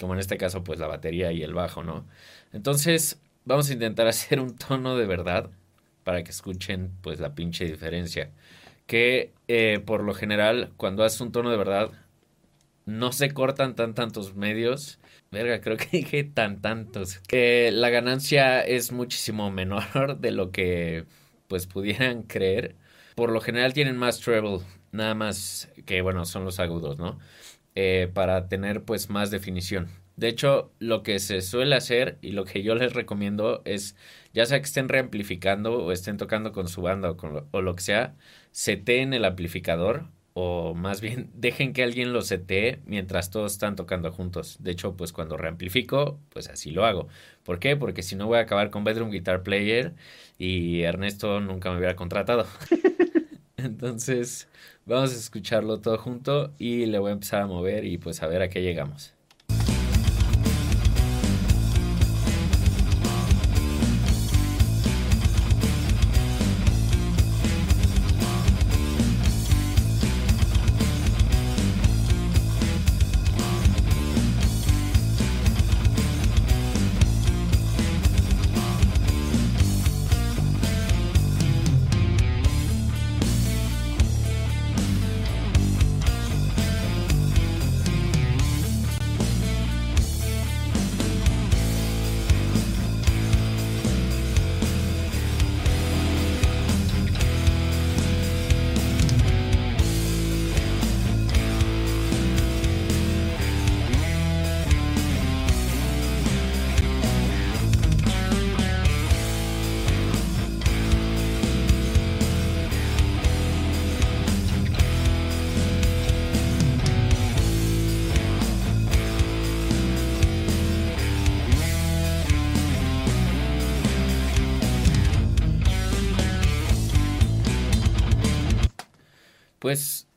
Como 0.00 0.14
en 0.14 0.20
este 0.20 0.38
caso, 0.38 0.64
pues 0.64 0.78
la 0.78 0.86
batería 0.88 1.32
y 1.32 1.42
el 1.42 1.54
bajo, 1.54 1.82
¿no? 1.82 2.06
Entonces, 2.52 3.20
vamos 3.44 3.70
a 3.70 3.72
intentar 3.72 4.06
hacer 4.08 4.40
un 4.40 4.56
tono 4.56 4.96
de 4.96 5.06
verdad 5.06 5.50
para 6.04 6.24
que 6.24 6.30
escuchen 6.30 6.92
pues 7.02 7.20
la 7.20 7.34
pinche 7.34 7.64
diferencia 7.64 8.30
que 8.92 9.32
eh, 9.48 9.80
por 9.86 10.04
lo 10.04 10.12
general 10.12 10.74
cuando 10.76 11.02
haces 11.02 11.22
un 11.22 11.32
tono 11.32 11.50
de 11.50 11.56
verdad 11.56 11.92
no 12.84 13.10
se 13.10 13.32
cortan 13.32 13.74
tan 13.74 13.94
tantos 13.94 14.34
medios. 14.34 14.98
Verga, 15.30 15.62
creo 15.62 15.78
que 15.78 15.86
dije 15.92 16.24
tan 16.24 16.60
tantos. 16.60 17.20
Que 17.20 17.70
la 17.72 17.88
ganancia 17.88 18.60
es 18.60 18.92
muchísimo 18.92 19.50
menor 19.50 20.18
de 20.20 20.30
lo 20.30 20.50
que 20.50 21.06
pues 21.48 21.66
pudieran 21.66 22.24
creer. 22.24 22.76
Por 23.14 23.32
lo 23.32 23.40
general 23.40 23.72
tienen 23.72 23.96
más 23.96 24.20
treble, 24.20 24.58
nada 24.90 25.14
más 25.14 25.70
que 25.86 26.02
bueno, 26.02 26.26
son 26.26 26.44
los 26.44 26.60
agudos, 26.60 26.98
¿no? 26.98 27.18
Eh, 27.74 28.10
para 28.12 28.46
tener 28.48 28.84
pues 28.84 29.08
más 29.08 29.30
definición. 29.30 29.88
De 30.16 30.28
hecho, 30.28 30.72
lo 30.78 31.02
que 31.02 31.18
se 31.18 31.40
suele 31.40 31.74
hacer 31.76 32.18
y 32.22 32.32
lo 32.32 32.44
que 32.44 32.62
yo 32.62 32.74
les 32.74 32.92
recomiendo 32.92 33.62
es, 33.64 33.96
ya 34.32 34.46
sea 34.46 34.58
que 34.58 34.66
estén 34.66 34.88
reamplificando 34.88 35.84
o 35.84 35.92
estén 35.92 36.16
tocando 36.16 36.52
con 36.52 36.68
su 36.68 36.82
banda 36.82 37.10
o, 37.10 37.16
con 37.16 37.46
lo 37.50 37.74
que 37.74 37.82
sea, 37.82 38.14
seteen 38.50 39.14
el 39.14 39.24
amplificador 39.24 40.08
o 40.34 40.74
más 40.74 41.00
bien 41.00 41.30
dejen 41.34 41.72
que 41.72 41.82
alguien 41.82 42.12
lo 42.12 42.22
setee 42.22 42.80
mientras 42.86 43.30
todos 43.30 43.52
están 43.52 43.76
tocando 43.76 44.12
juntos. 44.12 44.56
De 44.60 44.70
hecho, 44.72 44.96
pues 44.96 45.12
cuando 45.12 45.36
reamplifico, 45.36 46.18
pues 46.30 46.48
así 46.48 46.70
lo 46.70 46.84
hago. 46.84 47.08
¿Por 47.44 47.58
qué? 47.58 47.76
Porque 47.76 48.02
si 48.02 48.16
no 48.16 48.26
voy 48.26 48.38
a 48.38 48.42
acabar 48.42 48.70
con 48.70 48.84
Bedroom 48.84 49.10
Guitar 49.10 49.42
Player 49.42 49.94
y 50.38 50.82
Ernesto 50.82 51.40
nunca 51.40 51.70
me 51.70 51.78
hubiera 51.78 51.96
contratado. 51.96 52.46
Entonces, 53.56 54.48
vamos 54.86 55.12
a 55.12 55.16
escucharlo 55.16 55.80
todo 55.80 55.98
junto 55.98 56.52
y 56.58 56.86
le 56.86 56.98
voy 56.98 57.10
a 57.10 57.12
empezar 57.14 57.42
a 57.42 57.46
mover 57.46 57.84
y 57.84 57.98
pues 57.98 58.22
a 58.22 58.26
ver 58.26 58.42
a 58.42 58.48
qué 58.48 58.62
llegamos. 58.62 59.14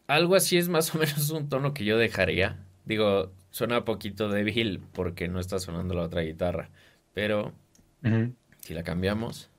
Algo 0.07 0.35
así 0.35 0.57
es 0.57 0.69
más 0.69 0.93
o 0.95 0.99
menos 0.99 1.29
un 1.29 1.49
tono 1.49 1.73
que 1.73 1.85
yo 1.85 1.97
dejaría. 1.97 2.57
Digo, 2.85 3.31
suena 3.49 3.79
un 3.79 3.85
poquito 3.85 4.29
débil 4.29 4.81
porque 4.93 5.27
no 5.27 5.39
está 5.39 5.59
sonando 5.59 5.93
la 5.93 6.03
otra 6.03 6.21
guitarra. 6.21 6.69
Pero 7.13 7.53
si 8.59 8.73
la 8.73 8.83
cambiamos. 8.83 9.49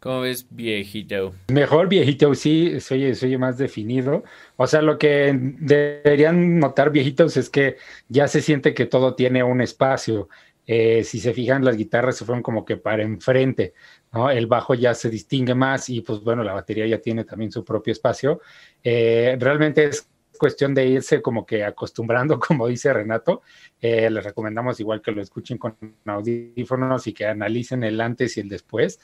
¿Cómo 0.00 0.20
ves 0.20 0.46
viejito? 0.50 1.34
Mejor 1.48 1.88
viejito, 1.88 2.32
sí, 2.34 2.78
se 2.80 2.94
oye, 2.94 3.38
más 3.38 3.58
definido. 3.58 4.22
O 4.56 4.66
sea, 4.68 4.80
lo 4.80 4.96
que 4.96 5.36
deberían 5.58 6.60
notar 6.60 6.90
viejitos 6.90 7.36
es 7.36 7.50
que 7.50 7.76
ya 8.08 8.28
se 8.28 8.40
siente 8.40 8.74
que 8.74 8.86
todo 8.86 9.16
tiene 9.16 9.42
un 9.42 9.60
espacio. 9.60 10.28
Eh, 10.66 11.02
si 11.02 11.18
se 11.18 11.32
fijan, 11.32 11.64
las 11.64 11.76
guitarras 11.76 12.16
se 12.16 12.24
fueron 12.24 12.42
como 12.42 12.64
que 12.64 12.76
para 12.76 13.02
enfrente, 13.02 13.74
¿no? 14.12 14.30
El 14.30 14.46
bajo 14.46 14.74
ya 14.74 14.94
se 14.94 15.10
distingue 15.10 15.54
más 15.54 15.88
y 15.88 16.02
pues 16.02 16.20
bueno, 16.20 16.44
la 16.44 16.52
batería 16.52 16.86
ya 16.86 17.00
tiene 17.00 17.24
también 17.24 17.50
su 17.50 17.64
propio 17.64 17.92
espacio. 17.92 18.40
Eh, 18.84 19.36
realmente 19.40 19.84
es 19.86 20.08
cuestión 20.38 20.74
de 20.74 20.86
irse 20.86 21.20
como 21.20 21.44
que 21.44 21.64
acostumbrando, 21.64 22.38
como 22.40 22.68
dice 22.68 22.92
Renato. 22.92 23.42
Eh, 23.80 24.08
les 24.08 24.24
recomendamos 24.24 24.80
igual 24.80 25.02
que 25.02 25.10
lo 25.10 25.20
escuchen 25.20 25.58
con 25.58 25.76
audífonos 26.06 27.06
y 27.06 27.12
que 27.12 27.26
analicen 27.26 27.84
el 27.84 28.00
antes 28.00 28.36
y 28.36 28.40
el 28.40 28.48
después. 28.48 29.00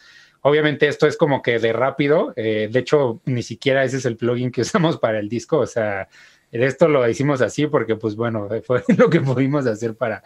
Obviamente 0.47 0.87
esto 0.89 1.07
es 1.07 1.17
como 1.17 1.41
que 1.41 1.59
de 1.59 1.73
rápido, 1.73 2.35
eh, 2.37 2.69
de 2.71 2.79
hecho 2.79 3.23
ni 3.25 3.43
siquiera 3.43 3.83
ese 3.83 3.97
es 3.97 4.05
el 4.05 4.19
plugin 4.19 4.51
que 4.51 4.61
usamos 4.61 4.99
para 4.99 5.19
el 5.19 5.27
disco, 5.27 5.59
o 5.59 5.67
sea, 5.67 6.09
esto 6.53 6.87
lo 6.87 7.09
hicimos 7.09 7.41
así 7.41 7.67
porque 7.67 7.97
pues 7.97 8.15
bueno, 8.15 8.49
fue 8.67 8.85
lo 8.99 9.09
que 9.09 9.23
pudimos 9.23 9.67
hacer 9.67 9.95
para, 9.95 10.23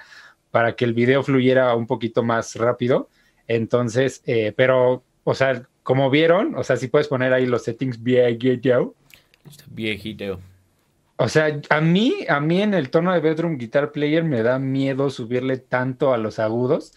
para 0.50 0.74
que 0.74 0.85
el 0.85 0.92
video 0.92 1.22
fluyera 1.22 1.72
un 1.76 1.87
poquito 1.87 2.24
más 2.24 2.57
rápido. 2.57 3.09
Entonces, 3.46 4.20
eh, 4.26 4.52
pero, 4.57 5.04
o 5.22 5.35
sea, 5.35 5.62
como 5.85 6.11
vieron, 6.11 6.57
o 6.57 6.64
sea, 6.64 6.76
si 6.76 6.88
puedes 6.88 7.07
poner 7.07 7.33
ahí 7.33 7.46
los 7.46 7.62
settings 7.62 8.02
viejito. 8.02 8.96
Viejito. 9.68 10.40
O 11.16 11.28
sea, 11.28 11.61
a 11.70 11.81
mí, 11.81 12.26
a 12.28 12.40
mí 12.40 12.61
en 12.61 12.74
el 12.74 12.90
tono 12.90 13.12
de 13.12 13.20
Bedroom 13.20 13.57
Guitar 13.57 13.92
Player 13.92 14.24
me 14.24 14.42
da 14.42 14.59
miedo 14.59 15.11
subirle 15.11 15.59
tanto 15.59 16.12
a 16.12 16.18
los 16.18 16.40
agudos. 16.40 16.92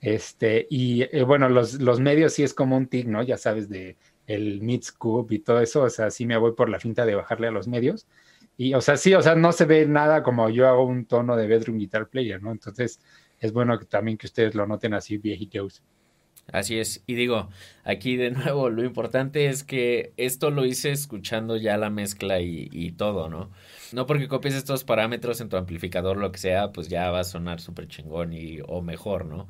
Este, 0.00 0.66
y 0.70 1.02
eh, 1.02 1.24
bueno, 1.24 1.48
los, 1.48 1.74
los 1.74 2.00
medios 2.00 2.32
sí 2.32 2.42
es 2.42 2.54
como 2.54 2.76
un 2.76 2.86
tic, 2.86 3.06
¿no? 3.06 3.22
Ya 3.22 3.36
sabes, 3.36 3.68
de 3.68 3.96
el 4.26 4.60
mid 4.60 4.82
scoop 4.82 5.32
y 5.32 5.40
todo 5.40 5.60
eso. 5.60 5.82
O 5.82 5.90
sea, 5.90 6.10
sí 6.10 6.26
me 6.26 6.36
voy 6.36 6.52
por 6.52 6.68
la 6.68 6.78
finta 6.78 7.04
de 7.06 7.16
bajarle 7.16 7.48
a 7.48 7.50
los 7.50 7.66
medios. 7.68 8.06
Y, 8.56 8.74
o 8.74 8.80
sea, 8.80 8.96
sí, 8.96 9.14
o 9.14 9.22
sea, 9.22 9.34
no 9.34 9.52
se 9.52 9.64
ve 9.64 9.86
nada 9.86 10.22
como 10.22 10.50
yo 10.50 10.68
hago 10.68 10.84
un 10.84 11.06
tono 11.06 11.36
de 11.36 11.46
Bedroom 11.46 11.78
Guitar 11.78 12.08
Player, 12.08 12.42
¿no? 12.42 12.52
Entonces, 12.52 13.00
es 13.40 13.52
bueno 13.52 13.78
que, 13.78 13.86
también 13.86 14.18
que 14.18 14.26
ustedes 14.26 14.54
lo 14.54 14.66
noten 14.66 14.94
así 14.94 15.16
viejitos. 15.18 15.82
Así 16.52 16.78
es. 16.78 17.02
Y 17.06 17.14
digo, 17.14 17.50
aquí 17.84 18.16
de 18.16 18.30
nuevo, 18.32 18.70
lo 18.70 18.84
importante 18.84 19.46
es 19.46 19.64
que 19.64 20.12
esto 20.16 20.50
lo 20.50 20.64
hice 20.64 20.90
escuchando 20.92 21.56
ya 21.56 21.76
la 21.76 21.90
mezcla 21.90 22.40
y, 22.40 22.68
y 22.72 22.92
todo, 22.92 23.28
¿no? 23.28 23.50
No 23.92 24.06
porque 24.06 24.28
copies 24.28 24.54
estos 24.54 24.84
parámetros 24.84 25.40
en 25.40 25.48
tu 25.48 25.56
amplificador, 25.56 26.16
lo 26.16 26.32
que 26.32 26.38
sea, 26.38 26.72
pues 26.72 26.88
ya 26.88 27.10
va 27.10 27.20
a 27.20 27.24
sonar 27.24 27.60
súper 27.60 27.88
chingón 27.88 28.32
y, 28.32 28.58
o 28.66 28.82
mejor, 28.82 29.24
¿no? 29.24 29.48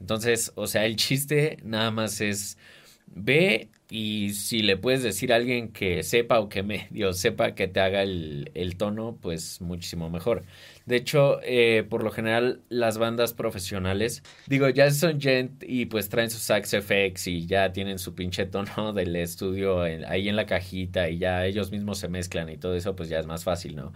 Entonces, 0.00 0.52
o 0.54 0.66
sea, 0.66 0.84
el 0.86 0.96
chiste 0.96 1.58
nada 1.62 1.90
más 1.90 2.20
es 2.20 2.58
ve 3.06 3.70
y 3.90 4.30
si 4.30 4.62
le 4.62 4.76
puedes 4.76 5.02
decir 5.02 5.32
a 5.32 5.36
alguien 5.36 5.72
que 5.72 6.02
sepa 6.02 6.40
o 6.40 6.48
que 6.48 6.62
medio 6.62 7.12
sepa 7.12 7.54
que 7.54 7.68
te 7.68 7.80
haga 7.80 8.02
el, 8.02 8.50
el 8.54 8.76
tono, 8.76 9.18
pues 9.20 9.60
muchísimo 9.60 10.10
mejor. 10.10 10.44
De 10.86 10.96
hecho, 10.96 11.40
eh, 11.42 11.84
por 11.88 12.02
lo 12.02 12.10
general, 12.10 12.62
las 12.68 12.98
bandas 12.98 13.34
profesionales, 13.34 14.22
digo, 14.46 14.68
ya 14.68 14.90
son 14.90 15.20
gent 15.20 15.62
y 15.66 15.86
pues 15.86 16.08
traen 16.08 16.30
sus 16.30 16.42
sax 16.42 16.74
effects 16.74 17.26
y 17.28 17.46
ya 17.46 17.72
tienen 17.72 17.98
su 17.98 18.14
pinche 18.14 18.46
tono 18.46 18.92
del 18.94 19.14
estudio 19.16 19.82
ahí 19.82 20.28
en 20.28 20.36
la 20.36 20.46
cajita 20.46 21.08
y 21.08 21.18
ya 21.18 21.46
ellos 21.46 21.70
mismos 21.70 21.98
se 21.98 22.08
mezclan 22.08 22.48
y 22.48 22.56
todo 22.58 22.74
eso, 22.74 22.96
pues 22.96 23.08
ya 23.08 23.18
es 23.20 23.26
más 23.26 23.44
fácil, 23.44 23.76
¿no? 23.76 23.92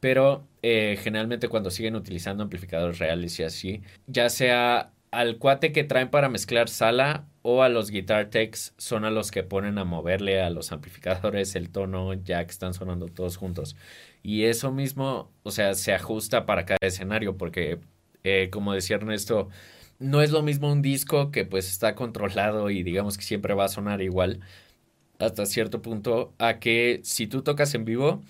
Pero 0.00 0.48
eh, 0.62 0.98
generalmente 1.00 1.48
cuando 1.48 1.70
siguen 1.70 1.94
utilizando 1.94 2.42
amplificadores 2.42 2.98
reales 2.98 3.38
y 3.38 3.44
así, 3.44 3.82
ya 4.06 4.28
sea 4.30 4.91
al 5.12 5.38
cuate 5.38 5.72
que 5.72 5.84
traen 5.84 6.10
para 6.10 6.28
mezclar 6.30 6.68
sala 6.68 7.28
o 7.42 7.62
a 7.62 7.68
los 7.68 7.90
guitar 7.90 8.30
techs 8.30 8.74
son 8.78 9.04
a 9.04 9.10
los 9.10 9.30
que 9.30 9.42
ponen 9.44 9.78
a 9.78 9.84
moverle 9.84 10.40
a 10.42 10.50
los 10.50 10.72
amplificadores 10.72 11.54
el 11.54 11.70
tono 11.70 12.14
ya 12.14 12.44
que 12.44 12.50
están 12.50 12.74
sonando 12.74 13.06
todos 13.08 13.36
juntos. 13.36 13.76
Y 14.22 14.44
eso 14.44 14.72
mismo, 14.72 15.30
o 15.42 15.50
sea, 15.50 15.74
se 15.74 15.92
ajusta 15.94 16.46
para 16.46 16.64
cada 16.64 16.78
escenario, 16.82 17.36
porque, 17.36 17.80
eh, 18.24 18.48
como 18.50 18.72
decía 18.72 18.96
Ernesto, 18.96 19.48
no 19.98 20.22
es 20.22 20.30
lo 20.32 20.42
mismo 20.42 20.72
un 20.72 20.82
disco 20.82 21.30
que 21.30 21.44
pues 21.44 21.68
está 21.70 21.94
controlado 21.94 22.70
y 22.70 22.82
digamos 22.82 23.18
que 23.18 23.24
siempre 23.24 23.54
va 23.54 23.66
a 23.66 23.68
sonar 23.68 24.02
igual 24.02 24.40
hasta 25.18 25.46
cierto 25.46 25.82
punto, 25.82 26.34
a 26.38 26.58
que 26.58 27.00
si 27.04 27.26
tú 27.26 27.42
tocas 27.42 27.74
en 27.74 27.84
vivo, 27.84 28.22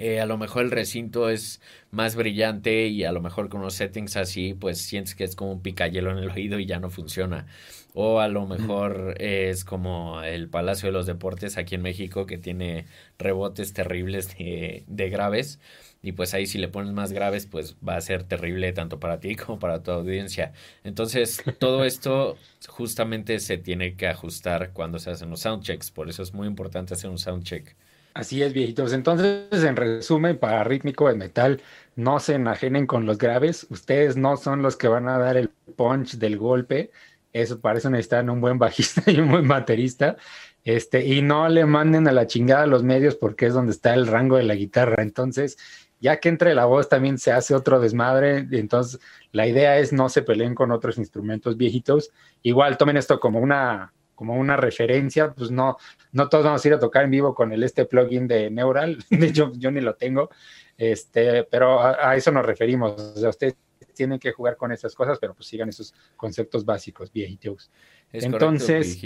eh, 0.00 0.20
a 0.20 0.26
lo 0.26 0.38
mejor 0.38 0.64
el 0.64 0.70
recinto 0.70 1.28
es 1.28 1.60
más 1.90 2.16
brillante 2.16 2.86
y 2.86 3.04
a 3.04 3.12
lo 3.12 3.20
mejor 3.20 3.50
con 3.50 3.60
unos 3.60 3.74
settings 3.74 4.16
así, 4.16 4.54
pues 4.54 4.78
sientes 4.78 5.14
que 5.14 5.24
es 5.24 5.36
como 5.36 5.52
un 5.52 5.62
picayelo 5.62 6.10
en 6.10 6.18
el 6.18 6.30
oído 6.30 6.58
y 6.58 6.64
ya 6.64 6.80
no 6.80 6.88
funciona. 6.88 7.46
O 7.92 8.20
a 8.20 8.28
lo 8.28 8.46
mejor 8.46 9.16
es 9.20 9.64
como 9.64 10.22
el 10.22 10.48
Palacio 10.48 10.86
de 10.88 10.92
los 10.92 11.06
Deportes 11.06 11.58
aquí 11.58 11.74
en 11.74 11.82
México 11.82 12.24
que 12.24 12.38
tiene 12.38 12.86
rebotes 13.18 13.74
terribles 13.74 14.36
de, 14.38 14.84
de 14.86 15.10
graves. 15.10 15.60
Y 16.02 16.12
pues 16.12 16.32
ahí 16.32 16.46
si 16.46 16.56
le 16.58 16.68
pones 16.68 16.92
más 16.94 17.12
graves, 17.12 17.46
pues 17.46 17.76
va 17.86 17.96
a 17.96 18.00
ser 18.00 18.24
terrible 18.24 18.72
tanto 18.72 19.00
para 19.00 19.20
ti 19.20 19.36
como 19.36 19.58
para 19.58 19.82
tu 19.82 19.90
audiencia. 19.90 20.52
Entonces, 20.82 21.42
todo 21.58 21.84
esto 21.84 22.38
justamente 22.68 23.38
se 23.40 23.58
tiene 23.58 23.96
que 23.96 24.06
ajustar 24.08 24.72
cuando 24.72 24.98
se 24.98 25.10
hacen 25.10 25.28
los 25.30 25.40
soundchecks. 25.40 25.90
Por 25.90 26.08
eso 26.08 26.22
es 26.22 26.32
muy 26.32 26.46
importante 26.46 26.94
hacer 26.94 27.10
un 27.10 27.18
soundcheck. 27.18 27.76
Así 28.14 28.42
es, 28.42 28.52
viejitos. 28.52 28.92
Entonces, 28.92 29.46
en 29.52 29.76
resumen, 29.76 30.38
para 30.38 30.64
rítmico 30.64 31.08
de 31.08 31.14
metal, 31.14 31.62
no 31.94 32.18
se 32.18 32.34
enajenen 32.34 32.86
con 32.86 33.06
los 33.06 33.18
graves. 33.18 33.66
Ustedes 33.70 34.16
no 34.16 34.36
son 34.36 34.62
los 34.62 34.76
que 34.76 34.88
van 34.88 35.08
a 35.08 35.18
dar 35.18 35.36
el 35.36 35.50
punch 35.76 36.16
del 36.16 36.36
golpe. 36.36 36.90
Eso 37.32 37.60
para 37.60 37.78
eso 37.78 37.88
necesitan 37.90 38.28
un 38.30 38.40
buen 38.40 38.58
bajista 38.58 39.02
y 39.10 39.20
un 39.20 39.30
buen 39.30 39.46
baterista. 39.46 40.16
Este, 40.64 41.06
y 41.06 41.22
no 41.22 41.48
le 41.48 41.64
manden 41.66 42.08
a 42.08 42.12
la 42.12 42.26
chingada 42.26 42.66
los 42.66 42.82
medios 42.82 43.14
porque 43.14 43.46
es 43.46 43.54
donde 43.54 43.72
está 43.72 43.94
el 43.94 44.06
rango 44.06 44.36
de 44.36 44.42
la 44.42 44.54
guitarra. 44.54 45.02
Entonces, 45.02 45.56
ya 46.00 46.18
que 46.18 46.28
entre 46.28 46.54
la 46.54 46.64
voz 46.64 46.88
también 46.88 47.18
se 47.18 47.30
hace 47.30 47.54
otro 47.54 47.78
desmadre. 47.78 48.46
Entonces, 48.50 49.00
la 49.30 49.46
idea 49.46 49.78
es 49.78 49.92
no 49.92 50.08
se 50.08 50.22
peleen 50.22 50.54
con 50.56 50.72
otros 50.72 50.98
instrumentos 50.98 51.56
viejitos. 51.56 52.10
Igual 52.42 52.76
tomen 52.76 52.96
esto 52.96 53.20
como 53.20 53.38
una 53.38 53.92
como 54.20 54.34
una 54.34 54.54
referencia, 54.54 55.32
pues 55.32 55.50
no, 55.50 55.78
no 56.12 56.28
todos 56.28 56.44
vamos 56.44 56.62
a 56.62 56.68
ir 56.68 56.74
a 56.74 56.78
tocar 56.78 57.04
en 57.04 57.10
vivo 57.10 57.34
con 57.34 57.54
el 57.54 57.62
este 57.62 57.86
plugin 57.86 58.28
de 58.28 58.50
Neural, 58.50 59.02
de 59.08 59.26
hecho 59.26 59.50
yo 59.56 59.70
ni 59.70 59.80
lo 59.80 59.94
tengo, 59.94 60.28
este, 60.76 61.44
pero 61.44 61.80
a, 61.80 62.14
eso 62.16 62.30
nos 62.30 62.44
referimos, 62.44 63.00
o 63.00 63.16
sea, 63.16 63.30
ustedes 63.30 63.56
tienen 63.94 64.18
que 64.18 64.32
jugar 64.32 64.58
con 64.58 64.72
esas 64.72 64.94
cosas, 64.94 65.18
pero 65.18 65.32
pues 65.32 65.48
sigan 65.48 65.70
esos 65.70 65.94
conceptos 66.18 66.66
básicos, 66.66 67.10
viejitos. 67.10 67.70
Entonces, 68.12 69.00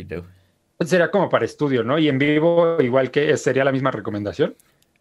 sería 0.81 1.13
como 1.13 1.29
para 1.29 1.45
estudio, 1.45 1.85
¿no? 1.85 1.97
Y 1.97 2.09
en 2.09 2.19
vivo, 2.19 2.83
igual 2.83 3.13
que 3.13 3.37
sería 3.37 3.63
la 3.63 3.71
misma 3.71 3.93
recomendación. 3.93 4.57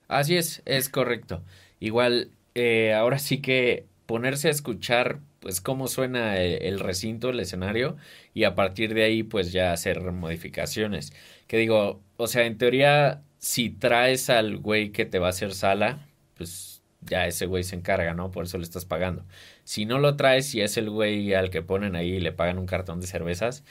Así 0.07 0.37
es, 0.37 0.61
es 0.65 0.89
correcto. 0.89 1.41
Igual, 1.79 2.29
eh, 2.53 2.93
ahora 2.93 3.17
sí 3.17 3.41
que 3.41 3.87
ponerse 4.05 4.47
a 4.47 4.51
escuchar 4.51 5.19
pues 5.39 5.61
cómo 5.61 5.87
suena 5.87 6.37
e, 6.37 6.67
el, 6.67 6.79
recinto, 6.79 7.29
el 7.29 7.39
escenario, 7.39 7.97
y 8.33 8.45
a 8.45 8.55
partir 8.55 8.93
de 8.93 9.03
ahí 9.03 9.23
pues 9.23 9.51
ya 9.51 9.73
hacer 9.73 10.01
modificaciones. 10.11 11.13
Que 11.47 11.57
digo, 11.57 12.01
o 12.17 12.27
sea, 12.27 12.45
en 12.45 12.57
teoría, 12.57 13.21
si 13.39 13.69
traes 13.69 14.29
al 14.29 14.57
güey 14.57 14.91
que 14.91 15.05
te 15.05 15.19
va 15.19 15.27
a 15.27 15.31
hacer 15.31 15.53
sala, 15.53 16.07
pues 16.35 16.81
ya 17.01 17.27
ese 17.27 17.45
güey 17.45 17.63
se 17.63 17.75
encarga, 17.75 18.13
¿no? 18.13 18.31
Por 18.31 18.45
eso 18.45 18.57
le 18.57 18.63
estás 18.63 18.85
pagando. 18.85 19.25
Si 19.63 19.85
no 19.85 19.99
lo 19.99 20.15
traes 20.15 20.53
y 20.55 20.61
es 20.61 20.77
el 20.77 20.89
güey 20.89 21.33
al 21.33 21.49
que 21.49 21.61
ponen 21.61 21.95
ahí 21.95 22.13
y 22.13 22.19
le 22.19 22.31
pagan 22.31 22.57
un 22.59 22.65
cartón 22.65 23.01
de 23.01 23.07
cervezas, 23.07 23.63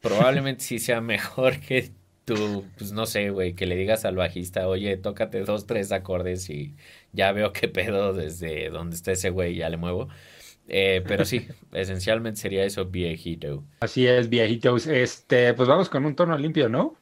probablemente 0.00 0.64
sí 0.64 0.78
sea 0.78 1.00
mejor 1.02 1.60
que 1.60 1.92
tú, 2.24 2.64
pues 2.78 2.92
no 2.92 3.06
sé, 3.06 3.30
güey, 3.30 3.54
que 3.54 3.66
le 3.66 3.76
digas 3.76 4.04
al 4.04 4.16
bajista, 4.16 4.68
oye, 4.68 4.96
tócate 4.96 5.40
dos, 5.42 5.66
tres 5.66 5.92
acordes 5.92 6.50
y 6.50 6.74
ya 7.16 7.32
veo 7.32 7.52
qué 7.52 7.66
pedo 7.68 8.12
desde 8.12 8.70
donde 8.70 8.94
está 8.94 9.12
ese 9.12 9.30
güey, 9.30 9.56
ya 9.56 9.68
le 9.68 9.78
muevo. 9.78 10.08
Eh, 10.68 11.02
pero 11.06 11.24
sí, 11.24 11.46
esencialmente 11.72 12.40
sería 12.40 12.64
eso, 12.64 12.86
viejito. 12.86 13.64
Así 13.80 14.06
es, 14.06 14.28
viejitos. 14.28 14.86
Este, 14.86 15.54
pues 15.54 15.68
vamos 15.68 15.88
con 15.88 16.04
un 16.04 16.14
tono 16.14 16.36
limpio, 16.38 16.68
¿no? 16.68 16.96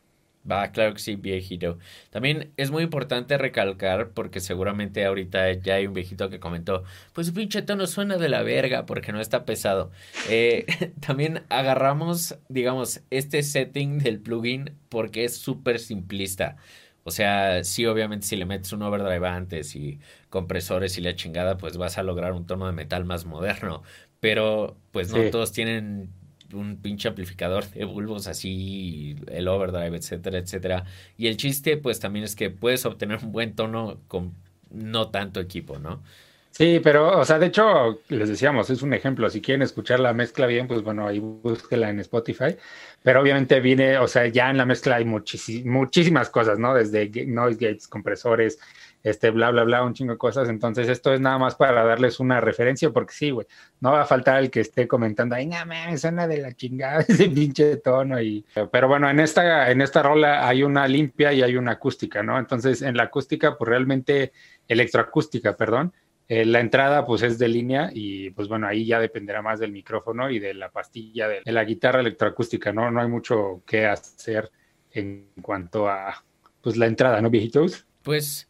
Va, 0.51 0.73
claro 0.73 0.93
que 0.93 1.01
sí, 1.01 1.17
viejito. 1.17 1.79
También 2.11 2.53
es 2.59 2.71
muy 2.71 2.83
importante 2.83 3.39
recalcar, 3.39 4.11
porque 4.11 4.41
seguramente 4.41 5.05
ahorita 5.07 5.53
ya 5.53 5.77
hay 5.77 5.87
un 5.87 5.95
viejito 5.95 6.29
que 6.29 6.39
comentó, 6.39 6.85
pues 7.15 7.31
pinche 7.31 7.63
tono 7.63 7.87
suena 7.87 8.19
de 8.19 8.29
la 8.29 8.43
verga 8.43 8.85
porque 8.85 9.13
no 9.13 9.21
está 9.21 9.47
pesado. 9.47 9.91
Eh, 10.29 10.67
también 11.01 11.45
agarramos, 11.49 12.37
digamos, 12.51 13.01
este 13.11 13.43
setting 13.43 13.99
del 13.99 14.21
plugin 14.21 14.77
porque 14.91 15.25
es 15.25 15.35
súper 15.39 15.79
simplista. 15.79 16.57
O 17.05 17.11
sea, 17.11 17.63
sí, 17.65 17.87
obviamente 17.87 18.27
si 18.27 18.37
le 18.37 18.47
metes 18.47 18.73
un 18.73 18.83
overdrive 18.83 19.29
antes 19.29 19.77
y 19.77 20.01
compresores 20.31 20.99
y 20.99 21.03
la 21.03 21.15
chingada, 21.15 21.59
pues 21.59 21.77
vas 21.77 21.99
a 21.99 22.03
lograr 22.03 22.33
un 22.33 22.47
tono 22.47 22.67
de 22.67 22.73
metal 22.73 23.05
más 23.05 23.27
moderno. 23.27 23.83
Pero 24.21 24.77
pues 24.91 25.13
no 25.13 25.31
todos 25.31 25.53
tienen 25.53 26.11
un 26.53 26.79
pinche 26.81 27.09
amplificador 27.09 27.69
de 27.71 27.85
bulbos 27.85 28.27
así, 28.27 29.17
el 29.29 29.49
overdrive, 29.49 29.97
etcétera, 29.97 30.39
etcétera. 30.39 30.85
Y 31.19 31.27
el 31.27 31.37
chiste 31.37 31.77
pues 31.77 32.01
también 32.01 32.25
es 32.25 32.35
que 32.35 32.51
puedes 32.51 32.87
obtener 32.87 33.19
un 33.23 33.33
buen 33.33 33.55
tono 33.55 34.01
con 34.09 34.35
no 34.71 35.11
tanto 35.11 35.41
equipo, 35.41 35.79
¿no? 35.79 36.03
Sí, 36.51 36.81
pero, 36.85 37.19
o 37.19 37.25
sea, 37.25 37.41
de 37.41 37.47
hecho, 37.47 38.01
les 38.09 38.29
decíamos, 38.29 38.71
es 38.71 38.83
un 38.83 38.95
ejemplo. 38.95 39.29
Si 39.29 39.41
quieren 39.43 39.63
escuchar 39.63 39.99
la 39.99 40.13
mezcla 40.13 40.47
bien, 40.47 40.69
pues 40.69 40.83
bueno, 40.83 41.05
ahí 41.07 41.19
búsquela 41.19 41.91
en 41.91 41.99
Spotify. 41.99 42.57
Pero 43.05 43.21
obviamente 43.21 43.61
viene, 43.61 43.99
o 43.99 44.09
sea, 44.09 44.27
ya 44.29 44.49
en 44.49 44.57
la 44.57 44.65
mezcla 44.65 44.97
hay 44.97 45.05
muchísimas 45.05 46.31
cosas, 46.31 46.59
¿no? 46.59 46.73
Desde 46.73 47.27
noise 47.27 47.59
gates, 47.61 47.87
compresores, 47.87 48.59
este, 49.03 49.29
bla, 49.29 49.51
bla, 49.51 49.65
bla, 49.65 49.85
un 49.85 49.93
chingo 49.93 50.13
de 50.13 50.19
cosas. 50.19 50.49
Entonces, 50.49 50.89
esto 50.89 51.13
es 51.13 51.21
nada 51.21 51.37
más 51.37 51.55
para 51.55 51.85
darles 51.85 52.19
una 52.19 52.41
referencia, 52.41 52.89
porque 52.89 53.13
sí, 53.13 53.31
güey, 53.31 53.47
no 53.81 53.93
va 53.93 54.01
a 54.01 54.07
faltar 54.07 54.39
el 54.39 54.51
que 54.51 54.61
esté 54.61 54.89
comentando, 54.89 55.35
ay, 55.35 55.45
no 55.45 55.67
me 55.67 55.99
suena 55.99 56.27
de 56.27 56.39
la 56.39 56.55
chingada 56.55 57.01
ese 57.07 57.29
pinche 57.29 57.77
tono. 57.77 58.19
Y... 58.23 58.43
Pero 58.73 58.89
bueno, 58.89 59.11
en 59.11 59.21
esta, 59.21 59.71
en 59.71 59.83
esta 59.83 60.03
rola 60.03 60.49
hay 60.49 60.63
una 60.63 60.89
limpia 60.89 61.31
y 61.35 61.43
hay 61.43 61.59
una 61.59 61.73
acústica, 61.73 62.23
¿no? 62.23 62.39
Entonces, 62.39 62.81
en 62.81 62.97
la 62.97 63.03
acústica, 63.03 63.59
pues 63.59 63.69
realmente, 63.69 64.33
electroacústica, 64.67 65.55
perdón 65.55 65.93
eh, 66.27 66.45
la 66.47 66.61
entrada 66.61 67.05
pues 67.05 67.23
es 67.23 67.39
de 67.39 67.49
línea 67.49 67.91
y 67.93 68.31
pues 68.31 68.49
bueno, 68.49 68.67
ahí 68.67 68.87
ya 68.87 68.99
dependerá 68.99 69.43
más 69.43 69.61
del 69.61 69.73
micrófono 69.73 70.31
y 70.31 70.39
de 70.39 70.55
la 70.55 70.71
pastilla 70.71 71.29
de, 71.29 71.43
la 71.45 71.65
guitarra 71.65 72.01
electroacústica, 72.01 72.73
¿no? 72.73 72.91
No 72.91 73.01
hay 73.01 73.09
mucho 73.09 73.63
que 73.67 73.87
hacer 73.87 74.51
en 74.91 75.29
cuanto 75.43 75.89
a 75.89 76.25
pues 76.63 76.77
la 76.77 76.87
entrada, 76.87 77.21
¿no, 77.21 77.29
viejitos? 77.29 77.87
Pues 78.03 78.49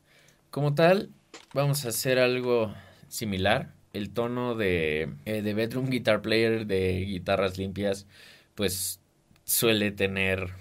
como 0.51 0.75
tal, 0.75 1.11
vamos 1.53 1.85
a 1.85 1.89
hacer 1.89 2.19
algo 2.21 2.73
similar. 3.09 3.75
El 3.93 4.13
tono 4.13 4.55
de, 4.55 5.15
eh, 5.25 5.43
de 5.43 5.55
Bedroom 5.55 5.89
Guitar 5.89 6.23
Player 6.23 6.67
de 6.67 7.05
guitarras 7.07 7.59
limpias 7.59 8.07
pues 8.55 9.01
suele 9.45 9.91
tener 9.91 10.53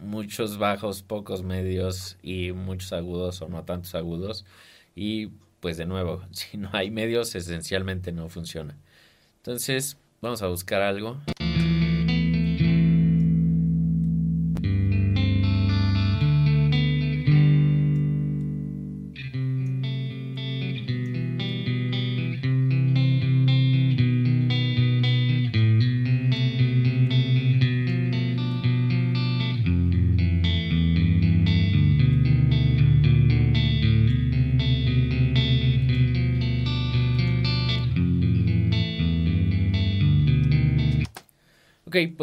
muchos 0.00 0.58
bajos, 0.58 1.02
pocos 1.02 1.42
medios 1.42 2.18
y 2.22 2.52
muchos 2.52 2.92
agudos 2.92 3.40
o 3.42 3.48
no 3.48 3.64
tantos 3.64 3.94
agudos. 3.94 4.44
Y 4.94 5.30
pues 5.60 5.76
de 5.76 5.86
nuevo, 5.86 6.24
si 6.32 6.56
no 6.56 6.70
hay 6.72 6.90
medios, 6.90 7.34
esencialmente 7.34 8.12
no 8.12 8.28
funciona. 8.28 8.76
Entonces, 9.36 9.96
vamos 10.20 10.42
a 10.42 10.48
buscar 10.48 10.82
algo. 10.82 11.18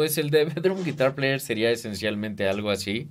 Pues 0.08 0.18
el 0.18 0.30
de 0.30 0.44
Bedroom 0.54 0.84
Guitar 0.84 1.14
Player 1.14 1.38
sería 1.38 1.70
esencialmente 1.70 2.48
algo 2.48 2.70
así. 2.70 3.08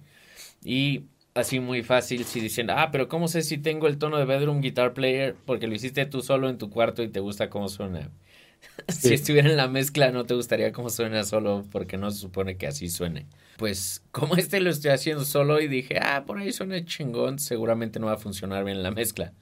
Y 0.64 1.04
así 1.36 1.60
muy 1.60 1.84
fácil 1.84 2.26
si 2.26 2.40
dicen, 2.40 2.72
ah, 2.72 2.90
pero 2.92 3.08
¿cómo 3.08 3.28
sé 3.28 3.44
si 3.44 3.60
tengo 3.60 3.88
el 3.88 4.00
tono 4.00 4.18
de 4.18 4.26
Bedroom 4.26 4.62
Guitar 4.62 4.94
Player? 4.94 5.36
Porque 5.46 5.68
lo 5.68 5.76
hiciste 5.76 6.08
tú 6.08 6.22
solo 6.22 6.50
en 6.50 6.58
tu 6.58 6.72
cuarto 6.72 7.04
y 7.04 7.10
te 7.10 7.20
gusta 7.20 7.52
cómo 7.52 7.70
suena. 7.70 8.10
si 8.88 9.14
estuviera 9.14 9.48
en 9.48 9.58
la 9.58 9.68
mezcla 9.68 10.12
no 10.12 10.26
te 10.26 10.34
gustaría 10.34 10.72
cómo 10.72 10.90
suena 10.90 11.24
solo 11.24 11.64
porque 11.72 11.96
no 11.96 12.10
se 12.10 12.20
supone 12.20 12.58
que 12.58 12.66
así 12.66 12.90
suene. 12.90 13.28
Pues 13.58 14.04
como 14.12 14.36
este 14.36 14.60
lo 14.60 14.72
estoy 14.72 14.90
haciendo 14.90 15.24
solo 15.24 15.62
y 15.62 15.68
dije, 15.68 16.00
ah, 16.02 16.24
por 16.26 16.40
ahí 16.40 16.52
suena 16.52 16.84
chingón, 16.84 17.38
seguramente 17.38 18.00
no 18.00 18.08
va 18.08 18.14
a 18.14 18.18
funcionar 18.18 18.66
bien 18.66 18.78
en 18.78 18.84
la 18.84 18.92
mezcla. 18.92 19.34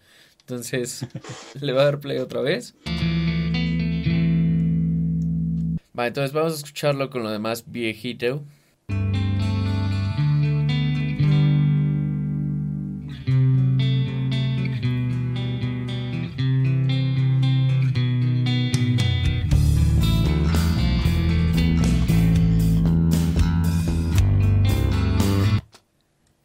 Entonces, 0.42 1.08
le 1.62 1.72
voy 1.72 1.82
a 1.82 1.86
dar 1.86 2.00
play 2.02 2.18
otra 2.18 2.42
vez. 2.42 2.76
Vale, 5.96 6.10
entonces 6.10 6.34
vamos 6.34 6.52
a 6.52 6.56
escucharlo 6.58 7.10
con 7.10 7.24
lo 7.24 7.30
demás 7.32 7.64
viejito. 7.72 8.44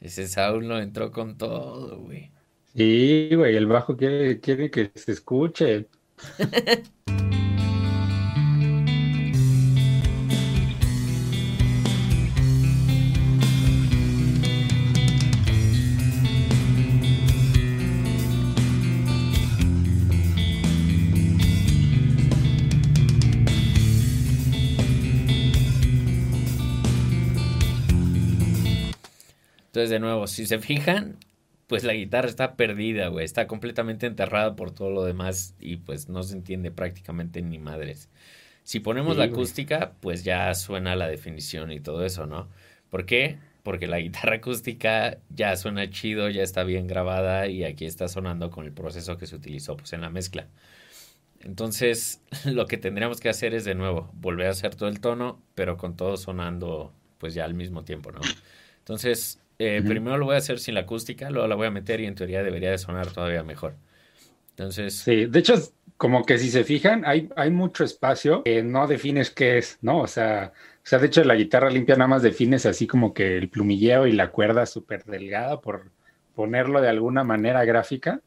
Ese 0.00 0.28
Saúl 0.28 0.68
no 0.68 0.78
entró 0.78 1.10
con 1.10 1.36
todo, 1.36 1.98
güey. 1.98 2.30
Sí, 2.76 3.30
güey, 3.34 3.56
el 3.56 3.66
bajo 3.66 3.96
quiere, 3.96 4.38
quiere 4.38 4.70
que 4.70 4.92
se 4.94 5.10
escuche. 5.10 5.88
Entonces, 29.80 29.92
de 29.92 30.00
nuevo, 30.00 30.26
si 30.26 30.44
se 30.44 30.58
fijan, 30.58 31.16
pues 31.66 31.84
la 31.84 31.94
guitarra 31.94 32.28
está 32.28 32.54
perdida, 32.54 33.08
güey. 33.08 33.24
Está 33.24 33.46
completamente 33.46 34.06
enterrada 34.06 34.54
por 34.54 34.72
todo 34.72 34.90
lo 34.90 35.04
demás 35.04 35.54
y 35.58 35.78
pues 35.78 36.10
no 36.10 36.22
se 36.22 36.34
entiende 36.34 36.70
prácticamente 36.70 37.40
ni 37.40 37.58
madres. 37.58 38.10
Si 38.62 38.80
ponemos 38.80 39.16
la 39.16 39.24
acústica, 39.24 39.94
pues 40.00 40.22
ya 40.22 40.54
suena 40.54 40.96
la 40.96 41.08
definición 41.08 41.72
y 41.72 41.80
todo 41.80 42.04
eso, 42.04 42.26
¿no? 42.26 42.50
¿Por 42.90 43.06
qué? 43.06 43.38
Porque 43.62 43.86
la 43.86 43.96
guitarra 44.00 44.34
acústica 44.34 45.16
ya 45.30 45.56
suena 45.56 45.88
chido, 45.88 46.28
ya 46.28 46.42
está 46.42 46.62
bien 46.62 46.86
grabada 46.86 47.46
y 47.46 47.64
aquí 47.64 47.86
está 47.86 48.06
sonando 48.06 48.50
con 48.50 48.66
el 48.66 48.72
proceso 48.72 49.16
que 49.16 49.26
se 49.26 49.34
utilizó 49.34 49.78
pues 49.78 49.94
en 49.94 50.02
la 50.02 50.10
mezcla. 50.10 50.46
Entonces, 51.40 52.20
lo 52.44 52.66
que 52.66 52.76
tendríamos 52.76 53.18
que 53.18 53.30
hacer 53.30 53.54
es 53.54 53.64
de 53.64 53.74
nuevo 53.74 54.10
volver 54.12 54.48
a 54.48 54.50
hacer 54.50 54.74
todo 54.74 54.90
el 54.90 55.00
tono, 55.00 55.40
pero 55.54 55.78
con 55.78 55.96
todo 55.96 56.18
sonando 56.18 56.92
pues 57.16 57.32
ya 57.32 57.46
al 57.46 57.54
mismo 57.54 57.82
tiempo, 57.82 58.12
¿no? 58.12 58.20
Entonces, 58.80 59.40
eh, 59.62 59.82
primero 59.82 60.16
lo 60.16 60.24
voy 60.24 60.36
a 60.36 60.38
hacer 60.38 60.58
sin 60.58 60.72
la 60.72 60.80
acústica, 60.80 61.28
luego 61.28 61.46
la 61.46 61.54
voy 61.54 61.66
a 61.66 61.70
meter 61.70 62.00
y 62.00 62.06
en 62.06 62.14
teoría 62.14 62.42
debería 62.42 62.70
de 62.70 62.78
sonar 62.78 63.12
todavía 63.12 63.42
mejor. 63.42 63.74
Entonces. 64.52 64.94
Sí, 64.94 65.26
de 65.26 65.38
hecho, 65.38 65.54
como 65.98 66.24
que 66.24 66.38
si 66.38 66.50
se 66.50 66.64
fijan, 66.64 67.04
hay, 67.04 67.28
hay 67.36 67.50
mucho 67.50 67.84
espacio 67.84 68.42
que 68.42 68.62
no 68.62 68.86
defines 68.86 69.28
qué 69.30 69.58
es, 69.58 69.76
¿no? 69.82 69.98
O 69.98 70.06
sea, 70.06 70.54
o 70.82 70.86
sea, 70.86 70.98
de 70.98 71.08
hecho, 71.08 71.22
la 71.24 71.34
guitarra 71.34 71.68
limpia 71.68 71.94
nada 71.94 72.08
más 72.08 72.22
defines 72.22 72.64
así 72.64 72.86
como 72.86 73.12
que 73.12 73.36
el 73.36 73.50
plumilleo 73.50 74.06
y 74.06 74.12
la 74.12 74.30
cuerda 74.30 74.64
súper 74.64 75.04
delgada, 75.04 75.60
por 75.60 75.90
ponerlo 76.34 76.80
de 76.80 76.88
alguna 76.88 77.22
manera 77.22 77.62
gráfica. 77.66 78.22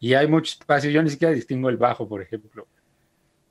Y 0.00 0.14
hay 0.14 0.26
mucho 0.26 0.54
espacio. 0.58 0.90
Yo 0.90 1.02
ni 1.02 1.10
siquiera 1.10 1.34
distingo 1.34 1.68
el 1.68 1.76
bajo, 1.76 2.08
por 2.08 2.22
ejemplo. 2.22 2.66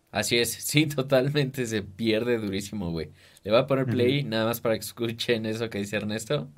Así 0.10 0.38
es, 0.40 0.54
sí, 0.54 0.88
totalmente 0.88 1.68
se 1.68 1.84
pierde 1.84 2.40
durísimo, 2.40 2.90
güey. 2.90 3.12
Le 3.44 3.52
voy 3.52 3.60
a 3.60 3.68
poner 3.68 3.86
play 3.86 4.24
nada 4.24 4.46
más 4.46 4.60
para 4.60 4.74
que 4.74 4.80
escuchen 4.80 5.46
eso 5.46 5.70
que 5.70 5.78
dice 5.78 5.98
Ernesto. 5.98 6.50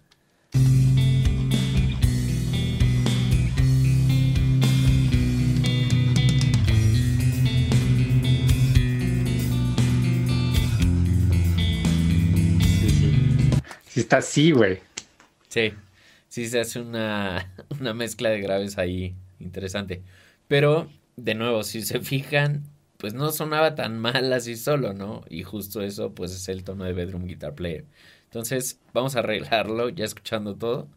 Sí, 14.00 14.04
está 14.04 14.18
así, 14.20 14.52
güey. 14.52 14.80
Sí, 15.50 15.74
sí 16.30 16.48
se 16.48 16.62
hace 16.62 16.80
una, 16.80 17.52
una 17.82 17.94
mezcla 17.94 18.30
de 18.30 18.40
graves 18.40 18.78
ahí 18.78 19.14
interesante. 19.42 20.04
Pero, 20.48 20.90
de 21.18 21.36
nuevo, 21.36 21.64
si 21.64 21.82
se 21.82 22.00
fijan, 22.00 22.64
pues 22.96 23.14
no 23.14 23.30
sonaba 23.34 23.76
tan 23.76 24.00
mal 24.00 24.32
así 24.32 24.56
solo, 24.56 24.94
¿no? 24.94 25.26
Y 25.30 25.44
justo 25.44 25.82
eso, 25.82 26.16
pues 26.16 26.32
es 26.32 26.48
el 26.48 26.64
tono 26.64 26.86
de 26.86 26.94
Bedroom 26.94 27.28
Guitar 27.28 27.56
Player. 27.56 27.84
Entonces, 28.24 28.80
vamos 28.94 29.18
a 29.18 29.20
arreglarlo 29.20 29.90
ya 29.90 30.06
escuchando 30.06 30.56
todo. 30.56 30.88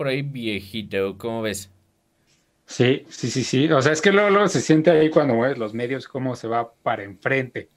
Por 0.00 0.08
ahí 0.08 0.22
viejito, 0.22 1.18
¿cómo 1.18 1.42
ves? 1.42 1.70
Sí, 2.64 3.04
sí, 3.10 3.28
sí, 3.30 3.44
sí. 3.44 3.70
O 3.70 3.82
sea, 3.82 3.92
es 3.92 4.00
que 4.00 4.10
luego, 4.10 4.48
se 4.48 4.62
siente 4.62 4.90
ahí 4.90 5.10
cuando 5.10 5.34
mueves 5.34 5.58
los 5.58 5.74
medios 5.74 6.08
cómo 6.08 6.34
se 6.36 6.48
va 6.48 6.72
para 6.72 7.02
enfrente. 7.02 7.68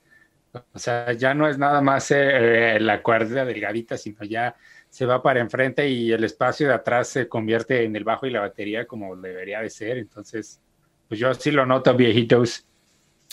O 0.71 0.79
sea, 0.79 1.11
ya 1.11 1.33
no 1.33 1.49
es 1.49 1.57
nada 1.57 1.81
más 1.81 2.09
eh, 2.11 2.77
la 2.79 3.03
cuerda 3.03 3.43
delgadita, 3.43 3.97
sino 3.97 4.23
ya 4.23 4.55
se 4.89 5.05
va 5.05 5.21
para 5.21 5.41
enfrente 5.41 5.89
y 5.89 6.13
el 6.13 6.23
espacio 6.23 6.69
de 6.69 6.75
atrás 6.75 7.09
se 7.09 7.27
convierte 7.27 7.83
en 7.83 7.93
el 7.93 8.05
bajo 8.05 8.25
y 8.25 8.31
la 8.31 8.39
batería 8.39 8.87
como 8.87 9.17
debería 9.17 9.59
de 9.59 9.69
ser. 9.69 9.97
Entonces, 9.97 10.61
pues 11.09 11.19
yo 11.19 11.33
sí 11.33 11.51
lo 11.51 11.65
noto, 11.65 11.93
viejitos. 11.93 12.65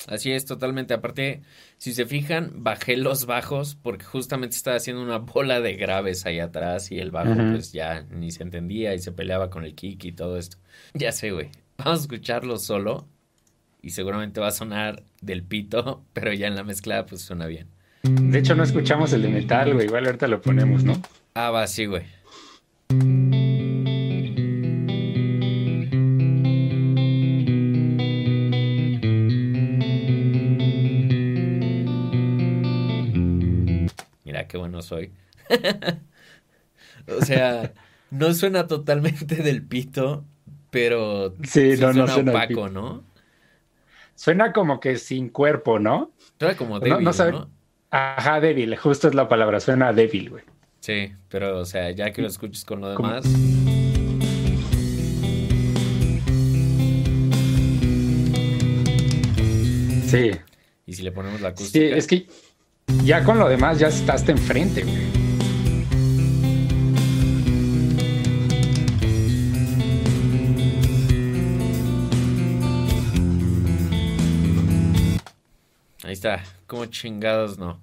Así 0.06 0.32
es, 0.32 0.44
totalmente. 0.44 0.94
Aparte, 0.94 1.42
si 1.78 1.92
se 1.92 2.06
fijan, 2.06 2.52
bajé 2.56 2.96
los 2.96 3.26
bajos 3.26 3.76
porque 3.80 4.04
justamente 4.04 4.56
estaba 4.56 4.76
haciendo 4.76 5.02
una 5.02 5.18
bola 5.18 5.60
de 5.60 5.74
graves 5.74 6.26
ahí 6.26 6.40
atrás 6.40 6.90
y 6.90 6.98
el 6.98 7.10
bajo 7.10 7.34
pues 7.34 7.72
ya 7.72 8.06
ni 8.10 8.30
se 8.30 8.42
entendía 8.42 8.94
y 8.94 8.98
se 8.98 9.12
peleaba 9.12 9.50
con 9.50 9.64
el 9.64 9.74
kick 9.74 10.04
y 10.04 10.12
todo 10.12 10.38
esto. 10.38 10.56
Ya 10.94 11.12
sé, 11.12 11.30
güey. 11.30 11.50
Vamos 11.78 12.00
a 12.00 12.02
escucharlo 12.02 12.58
solo 12.58 13.06
y 13.82 13.90
seguramente 13.90 14.40
va 14.40 14.48
a 14.48 14.52
sonar 14.52 15.02
del 15.20 15.42
pito, 15.42 16.04
pero 16.12 16.32
ya 16.32 16.46
en 16.46 16.56
la 16.56 16.64
mezcla 16.64 17.06
pues 17.06 17.22
suena 17.22 17.46
bien. 17.46 17.68
De 18.02 18.38
hecho, 18.38 18.54
no 18.54 18.62
escuchamos 18.62 19.12
el 19.12 19.22
de 19.22 19.28
metal, 19.28 19.74
güey. 19.74 19.86
Igual 19.86 20.06
ahorita 20.06 20.26
lo 20.26 20.40
ponemos, 20.40 20.84
¿no? 20.84 21.00
Ah, 21.34 21.50
va, 21.50 21.66
sí, 21.66 21.84
güey. 21.84 22.04
Soy. 34.82 35.12
o 37.08 37.24
sea, 37.24 37.72
no 38.10 38.32
suena 38.34 38.66
totalmente 38.66 39.36
del 39.36 39.62
pito, 39.62 40.24
pero 40.70 41.34
sí, 41.42 41.70
no, 41.70 41.76
suena, 41.76 41.92
no 41.92 42.08
suena 42.08 42.32
opaco, 42.32 42.68
¿no? 42.68 43.04
Suena 44.14 44.52
como 44.52 44.80
que 44.80 44.96
sin 44.96 45.28
cuerpo, 45.28 45.78
¿no? 45.78 46.12
Suena 46.38 46.56
como 46.56 46.80
débil, 46.80 47.04
¿no? 47.04 47.50
Ajá, 47.90 48.40
débil, 48.40 48.76
justo 48.76 49.08
es 49.08 49.14
la 49.14 49.28
palabra, 49.28 49.60
suena 49.60 49.92
débil, 49.92 50.30
güey. 50.30 50.44
Sí, 50.80 51.12
pero 51.28 51.58
o 51.58 51.64
sea, 51.64 51.90
ya 51.90 52.12
que 52.12 52.22
lo 52.22 52.28
escuches 52.28 52.64
con 52.64 52.80
lo 52.80 52.90
demás. 52.90 53.24
Sí. 60.10 60.32
Y 60.86 60.94
si 60.94 61.02
le 61.02 61.12
ponemos 61.12 61.40
la 61.40 61.50
acústica. 61.50 61.86
Sí, 61.86 61.92
es 61.92 62.06
que 62.08 62.26
ya 63.04 63.24
con 63.24 63.38
lo 63.38 63.48
demás 63.48 63.78
ya 63.78 63.88
estás 63.88 64.28
enfrente, 64.28 64.82
güey. 64.82 65.10
Ahí 76.04 76.14
está, 76.14 76.42
como 76.66 76.86
chingados 76.86 77.58
no. 77.58 77.80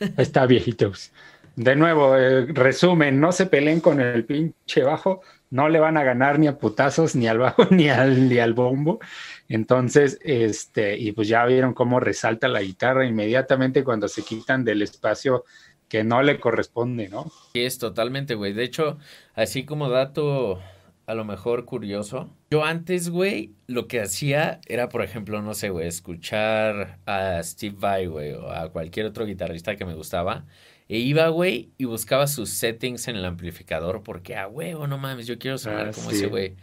Ahí 0.00 0.10
está, 0.16 0.46
viejitos. 0.46 1.12
De 1.56 1.74
nuevo, 1.76 2.16
eh, 2.16 2.46
resumen, 2.46 3.20
no 3.20 3.32
se 3.32 3.46
peleen 3.46 3.80
con 3.80 4.00
el 4.00 4.24
pinche 4.24 4.82
bajo, 4.84 5.22
no 5.50 5.68
le 5.68 5.78
van 5.78 5.96
a 5.96 6.04
ganar 6.04 6.38
ni 6.38 6.46
a 6.46 6.58
putazos, 6.58 7.16
ni 7.16 7.26
al 7.26 7.38
bajo, 7.38 7.64
ni 7.70 7.88
al, 7.88 8.28
ni 8.28 8.38
al 8.38 8.54
bombo. 8.54 9.00
Entonces, 9.48 10.18
este, 10.22 10.98
y 10.98 11.12
pues 11.12 11.28
ya 11.28 11.44
vieron 11.46 11.74
cómo 11.74 12.00
resalta 12.00 12.48
la 12.48 12.62
guitarra 12.62 13.06
inmediatamente 13.06 13.84
cuando 13.84 14.08
se 14.08 14.22
quitan 14.22 14.64
del 14.64 14.82
espacio 14.82 15.44
que 15.88 16.04
no 16.04 16.22
le 16.22 16.38
corresponde, 16.38 17.08
¿no? 17.08 17.30
Sí, 17.54 17.64
es 17.64 17.78
totalmente, 17.78 18.34
güey. 18.34 18.52
De 18.52 18.64
hecho, 18.64 18.98
así 19.34 19.64
como 19.64 19.88
dato 19.88 20.60
a 21.06 21.14
lo 21.14 21.24
mejor 21.24 21.64
curioso, 21.64 22.28
yo 22.50 22.64
antes, 22.64 23.08
güey, 23.08 23.54
lo 23.66 23.88
que 23.88 24.02
hacía 24.02 24.60
era, 24.66 24.90
por 24.90 25.02
ejemplo, 25.02 25.40
no 25.40 25.54
sé, 25.54 25.70
güey, 25.70 25.88
escuchar 25.88 26.98
a 27.06 27.42
Steve 27.42 27.76
Vai, 27.78 28.06
güey, 28.06 28.32
o 28.32 28.52
a 28.52 28.70
cualquier 28.70 29.06
otro 29.06 29.24
guitarrista 29.24 29.76
que 29.76 29.86
me 29.86 29.94
gustaba 29.94 30.44
e 30.88 30.98
iba, 30.98 31.28
güey, 31.28 31.70
y 31.76 31.84
buscaba 31.84 32.26
sus 32.26 32.50
settings 32.50 33.08
en 33.08 33.16
el 33.16 33.24
amplificador 33.24 34.02
porque, 34.02 34.36
ah, 34.36 34.48
huevo, 34.48 34.86
no 34.86 34.98
mames, 34.98 35.26
yo 35.26 35.38
quiero 35.38 35.58
sonar 35.58 35.88
ah, 35.88 35.92
como 35.94 36.10
ese 36.10 36.26
güey. 36.26 36.56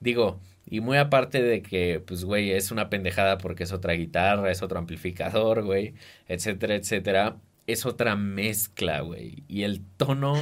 Digo, 0.00 0.40
y 0.66 0.80
muy 0.80 0.98
aparte 0.98 1.42
de 1.42 1.62
que, 1.62 2.00
pues, 2.04 2.24
güey, 2.24 2.52
es 2.52 2.70
una 2.70 2.88
pendejada 2.90 3.38
porque 3.38 3.64
es 3.64 3.72
otra 3.72 3.94
guitarra, 3.94 4.50
es 4.50 4.62
otro 4.62 4.78
amplificador, 4.78 5.64
güey, 5.64 5.94
etcétera, 6.28 6.76
etcétera. 6.76 7.36
Es 7.66 7.86
otra 7.86 8.16
mezcla, 8.16 9.00
güey. 9.00 9.44
Y 9.48 9.62
el 9.62 9.84
tono 9.96 10.34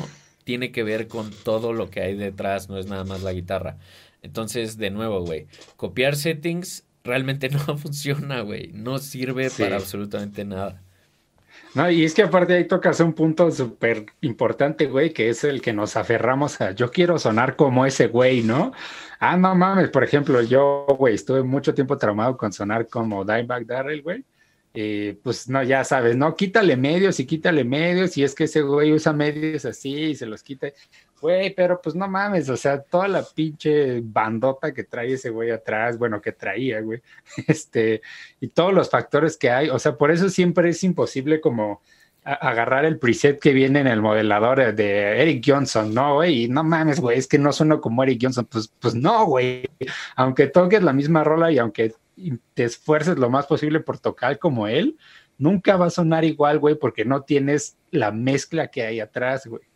tiene 0.45 0.73
que 0.73 0.83
ver 0.83 1.09
con 1.09 1.31
todo 1.31 1.73
lo 1.73 1.91
que 1.91 2.01
hay 2.01 2.15
detrás, 2.15 2.69
no 2.69 2.79
es 2.79 2.87
nada 2.87 3.05
más 3.05 3.23
la 3.23 3.33
guitarra. 3.33 3.79
Entonces, 4.23 4.77
de 4.77 4.91
nuevo, 4.91 5.23
güey, 5.25 5.47
copiar 5.77 6.17
settings 6.17 6.85
realmente 7.05 7.49
no 7.67 7.79
funciona, 7.79 8.41
güey. 8.43 8.71
No 8.73 8.99
sirve 8.99 9.51
para 9.51 9.77
absolutamente 9.77 10.45
nada. 10.45 10.83
No, 11.75 11.89
y 11.89 12.05
es 12.05 12.15
que 12.15 12.23
aparte 12.23 12.55
ahí 12.55 12.65
tocas 12.67 12.99
un 12.99 13.13
punto 13.13 13.51
súper 13.53 14.07
importante, 14.23 14.87
güey, 14.87 15.13
que 15.13 15.29
es 15.29 15.45
el 15.45 15.63
que 15.63 15.73
nos 15.73 15.97
aferramos 15.97 16.61
a, 16.61 16.73
yo 16.73 16.91
quiero 16.91 17.19
sonar 17.19 17.55
como 17.55 17.87
ese 17.87 18.09
güey, 18.09 18.43
¿no? 18.43 18.73
Ah, 19.21 19.37
no 19.37 19.55
mames, 19.55 19.89
por 19.91 20.03
ejemplo, 20.03 20.43
yo, 20.43 20.87
güey, 20.99 21.15
estuve 21.15 21.45
mucho 21.45 21.73
tiempo 21.73 21.97
traumado 21.97 22.37
con 22.37 22.53
sonar 22.53 22.89
como 22.89 23.25
Dimebag 23.25 23.67
Darrell, 23.67 24.03
güey. 24.03 24.25
Y 24.73 25.13
pues 25.15 25.49
no, 25.49 25.63
ya 25.63 25.85
sabes, 25.85 26.17
no, 26.17 26.35
quítale 26.37 26.77
medios 26.77 27.21
y 27.21 27.27
quítale 27.27 27.65
medios, 27.65 28.17
y 28.17 28.25
es 28.25 28.35
que 28.35 28.45
ese 28.45 28.63
güey 28.63 28.93
usa 28.93 29.13
medios 29.13 29.65
así 29.65 29.95
y 29.95 30.15
se 30.17 30.27
los 30.27 30.43
quita. 30.43 30.69
Güey, 31.21 31.55
pero 31.55 31.81
pues 31.83 31.95
no 31.95 32.09
mames, 32.09 32.49
o 32.49 32.57
sea, 32.57 32.81
toda 32.83 33.07
la 33.07 33.23
pinche 33.23 34.01
bandota 34.03 34.73
que 34.73 34.85
trae 34.85 35.13
ese 35.13 35.31
güey 35.31 35.51
atrás, 35.51 35.99
bueno, 35.99 36.21
que 36.21 36.33
traía, 36.33 36.81
güey, 36.81 37.03
este, 37.47 38.01
y 38.41 38.49
todos 38.49 38.73
los 38.73 38.89
factores 38.89 39.37
que 39.37 39.51
hay, 39.51 39.69
o 39.69 39.79
sea, 39.79 39.97
por 39.97 40.11
eso 40.11 40.31
siempre 40.31 40.71
es 40.71 40.83
imposible 40.83 41.41
como 41.41 41.83
agarrar 42.23 42.85
el 42.85 42.99
preset 42.99 43.39
que 43.41 43.53
viene 43.53 43.81
en 43.81 43.87
el 43.87 44.03
modelador 44.03 44.75
de 44.75 45.23
Eric 45.23 45.43
Johnson, 45.47 45.93
¿no, 45.95 46.15
güey? 46.17 46.45
Y 46.45 46.49
no 46.49 46.63
mames, 46.63 47.01
güey, 47.01 47.19
es 47.19 47.27
que 47.27 47.39
no 47.39 47.53
suena 47.53 47.79
como 47.79 48.03
Eric 48.03 48.21
Johnson, 48.23 48.47
pues, 48.51 48.73
pues 48.79 48.95
no, 48.95 49.25
güey, 49.27 49.69
aunque 50.17 50.47
toques 50.47 50.83
la 50.83 50.93
misma 50.93 51.25
rola 51.25 51.51
y 51.51 51.59
aunque 51.59 51.95
te 52.55 52.65
esfuerces 52.65 53.19
lo 53.19 53.31
más 53.31 53.47
posible 53.47 53.81
por 53.81 53.99
tocar 53.99 54.39
como 54.39 54.67
él, 54.69 54.99
nunca 55.39 55.77
va 55.77 55.87
a 55.87 55.91
sonar 55.91 56.25
igual, 56.25 56.59
güey, 56.59 56.75
porque 56.75 57.05
no 57.05 57.23
tienes 57.23 57.77
la 57.91 58.13
mezcla 58.13 58.69
que 58.69 58.83
hay 58.83 59.01
atrás, 59.01 59.47
güey. 59.47 59.70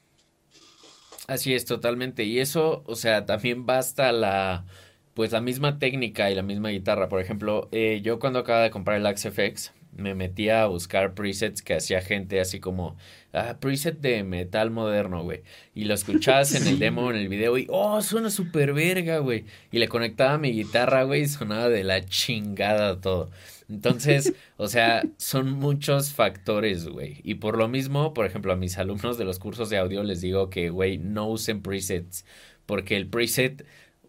Así 1.27 1.55
es, 1.55 1.64
totalmente. 1.64 2.25
Y 2.25 2.39
eso, 2.41 2.83
o 2.87 2.97
sea, 2.97 3.25
también 3.25 3.64
basta 3.66 4.12
la, 4.12 4.66
pues 5.14 5.33
la 5.33 5.41
misma 5.41 5.79
técnica 5.79 6.31
y 6.31 6.35
la 6.35 6.43
misma 6.43 6.68
guitarra. 6.70 7.09
Por 7.09 7.20
ejemplo, 7.20 7.68
eh, 7.72 8.01
yo 8.03 8.18
cuando 8.18 8.41
acaba 8.41 8.62
de 8.62 8.70
comprar 8.70 8.99
el 8.99 9.07
Axe 9.07 9.31
FX, 9.31 9.72
me 9.97 10.14
metía 10.14 10.62
a 10.62 10.66
buscar 10.66 11.14
presets 11.14 11.62
que 11.62 11.75
hacía 11.75 12.01
gente 12.03 12.41
así 12.41 12.61
como, 12.61 12.97
ah, 13.33 13.57
preset 13.61 14.01
de 14.01 14.25
metal 14.25 14.70
moderno, 14.70 15.22
güey. 15.22 15.43
Y 15.75 15.85
lo 15.85 15.95
escuchabas 15.95 16.55
en 16.55 16.66
el 16.66 16.79
demo, 16.79 17.11
en 17.11 17.16
el 17.16 17.29
video, 17.29 17.57
y, 17.59 17.66
oh, 17.70 18.03
suena 18.03 18.31
súper 18.31 18.75
verga, 18.75 19.18
güey. 19.18 19.45
Y 19.70 19.79
le 19.79 19.89
conectaba 19.89 20.37
mi 20.39 20.53
guitarra, 20.53 21.05
güey, 21.05 21.22
y 21.22 21.27
sonaba 21.29 21.68
de 21.68 21.85
la 21.85 22.05
chingada 22.05 23.01
todo. 23.01 23.31
Entonces, 23.69 24.35
o 24.57 24.69
sea, 24.69 25.03
son 25.17 25.53
muchos 25.53 26.12
factores, 26.12 26.87
güey. 26.87 27.21
Y 27.25 27.35
por 27.35 27.57
lo 27.57 27.69
mismo, 27.69 28.15
por 28.15 28.27
ejemplo, 28.27 28.53
a 28.53 28.57
mis 28.57 28.79
alumnos 28.79 29.19
de 29.19 29.25
los 29.25 29.39
cursos 29.39 29.71
de 29.71 29.79
audio 29.79 30.03
les 30.03 30.21
digo 30.21 30.51
que, 30.51 30.71
güey, 30.71 30.99
no 30.99 31.29
usen 31.29 31.62
presets. 31.62 32.25
Porque 32.67 32.97
el 32.97 33.09
preset, 33.09 33.67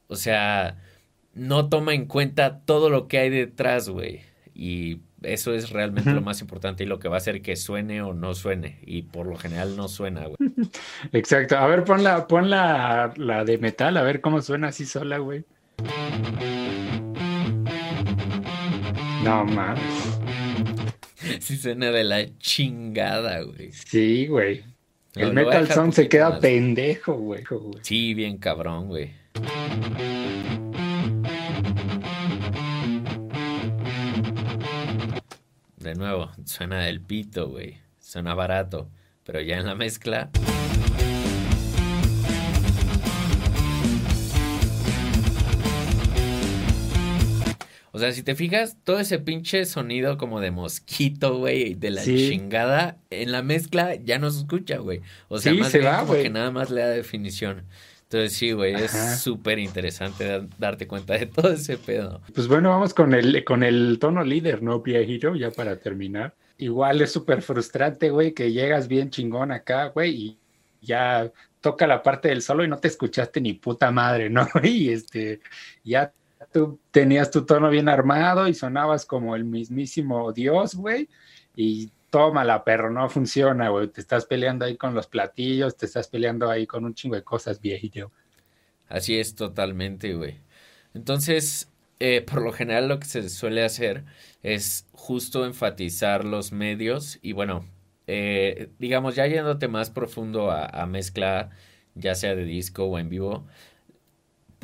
o 0.07 0.15
sea, 0.15 0.77
no 1.33 1.69
toma 1.69 1.93
en 1.93 2.05
cuenta 2.05 2.61
todo 2.61 2.89
lo 2.89 3.07
que 3.07 3.19
hay 3.19 3.29
detrás, 3.29 3.89
güey. 3.89 4.21
Y 4.53 4.99
eso 5.21 5.53
es 5.53 5.69
realmente 5.69 6.11
lo 6.13 6.21
más 6.21 6.41
importante 6.41 6.83
y 6.83 6.87
lo 6.87 6.99
que 6.99 7.09
va 7.09 7.15
a 7.15 7.17
hacer 7.17 7.41
que 7.41 7.55
suene 7.55 8.01
o 8.01 8.13
no 8.13 8.33
suene. 8.33 8.79
Y 8.85 9.03
por 9.03 9.27
lo 9.27 9.35
general 9.35 9.75
no 9.75 9.87
suena, 9.87 10.25
güey. 10.25 10.37
Exacto. 11.11 11.57
A 11.57 11.67
ver, 11.67 11.83
pon 11.83 12.03
la, 12.03 12.27
pon 12.27 12.49
la, 12.49 13.13
la 13.17 13.43
de 13.43 13.57
metal, 13.57 13.97
a 13.97 14.03
ver 14.03 14.21
cómo 14.21 14.41
suena 14.41 14.69
así 14.69 14.85
sola, 14.85 15.17
güey. 15.17 15.45
No 19.25 19.43
mames. 19.57 19.81
Sí 21.39 21.57
suena 21.57 21.89
de 21.89 22.03
la 22.03 22.37
chingada, 22.37 23.41
güey. 23.41 23.71
Sí, 23.71 24.27
güey. 24.27 24.63
El 25.15 25.33
Metal 25.33 25.67
Sound 25.67 25.93
se 25.93 26.07
queda 26.07 26.39
pendejo, 26.39 27.13
güey. 27.13 27.43
Sí, 27.81 28.13
bien 28.13 28.37
cabrón, 28.37 28.87
güey. 28.87 29.11
De 35.77 35.95
nuevo, 35.95 36.29
suena 36.45 36.81
del 36.81 37.01
pito, 37.01 37.49
güey. 37.49 37.79
Suena 37.99 38.35
barato. 38.35 38.91
Pero 39.23 39.41
ya 39.41 39.57
en 39.57 39.65
la 39.65 39.73
mezcla. 39.73 40.29
O 47.95 47.97
sea, 47.97 48.11
si 48.11 48.23
te 48.23 48.35
fijas, 48.35 48.75
todo 48.83 48.99
ese 48.99 49.19
pinche 49.19 49.63
sonido 49.63 50.17
como 50.17 50.41
de 50.41 50.51
mosquito, 50.51 51.37
güey, 51.37 51.75
de 51.75 51.91
la 51.91 52.03
chingada, 52.03 52.97
en 53.09 53.31
la 53.31 53.41
mezcla 53.41 53.95
ya 53.95 54.19
no 54.19 54.29
se 54.31 54.39
escucha, 54.39 54.79
güey. 54.79 54.99
O 55.29 55.39
sea, 55.39 55.53
más 55.53 55.71
bien 55.71 55.85
como 56.01 56.11
que 56.15 56.29
nada 56.29 56.51
más 56.51 56.71
le 56.71 56.81
da 56.81 56.89
definición. 56.89 57.63
Entonces 58.01 58.33
sí, 58.33 58.51
güey, 58.51 58.73
es 58.75 59.21
súper 59.21 59.59
interesante 59.59 60.45
darte 60.57 60.87
cuenta 60.87 61.13
de 61.13 61.27
todo 61.27 61.53
ese 61.53 61.77
pedo. 61.77 62.19
Pues 62.33 62.49
bueno, 62.49 62.67
vamos 62.67 62.93
con 62.93 63.13
el, 63.13 63.45
con 63.45 63.63
el 63.63 63.97
tono 63.97 64.25
líder, 64.25 64.61
¿no, 64.61 64.81
viejito? 64.81 65.33
Ya 65.33 65.51
para 65.51 65.77
terminar. 65.77 66.35
Igual 66.57 67.01
es 67.01 67.13
súper 67.13 67.41
frustrante, 67.41 68.09
güey, 68.09 68.33
que 68.33 68.51
llegas 68.51 68.89
bien 68.89 69.09
chingón 69.09 69.53
acá, 69.53 69.85
güey, 69.85 70.11
y 70.11 70.37
ya 70.81 71.31
toca 71.61 71.87
la 71.87 72.03
parte 72.03 72.27
del 72.27 72.41
solo 72.41 72.65
y 72.65 72.67
no 72.67 72.77
te 72.77 72.89
escuchaste 72.89 73.39
ni 73.39 73.53
puta 73.53 73.89
madre, 73.89 74.29
¿no? 74.29 74.45
Y 74.65 74.89
este, 74.89 75.39
ya 75.85 76.11
tú 76.55 76.79
tenías 76.89 77.31
tu 77.31 77.45
tono 77.45 77.69
bien 77.69 77.89
armado 77.89 78.47
y 78.47 78.53
sonabas 78.53 79.05
como 79.05 79.35
el 79.35 79.43
mismísimo 79.43 80.31
Dios, 80.31 80.73
güey, 80.75 81.09
y 81.53 81.91
tómala, 82.09 82.63
perro, 82.63 82.89
no 82.89 83.09
funciona, 83.09 83.67
güey, 83.67 83.89
te 83.89 83.99
estás 83.99 84.25
peleando 84.25 84.63
ahí 84.63 84.77
con 84.77 84.93
los 84.93 85.05
platillos, 85.05 85.75
te 85.75 85.85
estás 85.85 86.07
peleando 86.07 86.49
ahí 86.49 86.65
con 86.65 86.85
un 86.85 86.93
chingo 86.93 87.15
de 87.15 87.23
cosas, 87.23 87.59
viejito. 87.59 88.09
Así 88.87 89.19
es, 89.19 89.35
totalmente, 89.35 90.13
güey. 90.13 90.39
Entonces, 90.93 91.69
eh, 91.99 92.21
por 92.21 92.41
lo 92.41 92.53
general 92.53 92.87
lo 92.87 92.99
que 92.99 93.05
se 93.05 93.27
suele 93.27 93.65
hacer 93.65 94.05
es 94.41 94.87
justo 94.93 95.45
enfatizar 95.45 96.23
los 96.23 96.53
medios 96.53 97.19
y 97.21 97.33
bueno, 97.33 97.65
eh, 98.07 98.69
digamos, 98.79 99.15
ya 99.15 99.27
yéndote 99.27 99.67
más 99.67 99.89
profundo 99.89 100.51
a, 100.51 100.67
a 100.67 100.85
mezcla, 100.85 101.49
ya 101.95 102.15
sea 102.15 102.33
de 102.33 102.45
disco 102.45 102.85
o 102.85 102.97
en 102.97 103.09
vivo, 103.09 103.45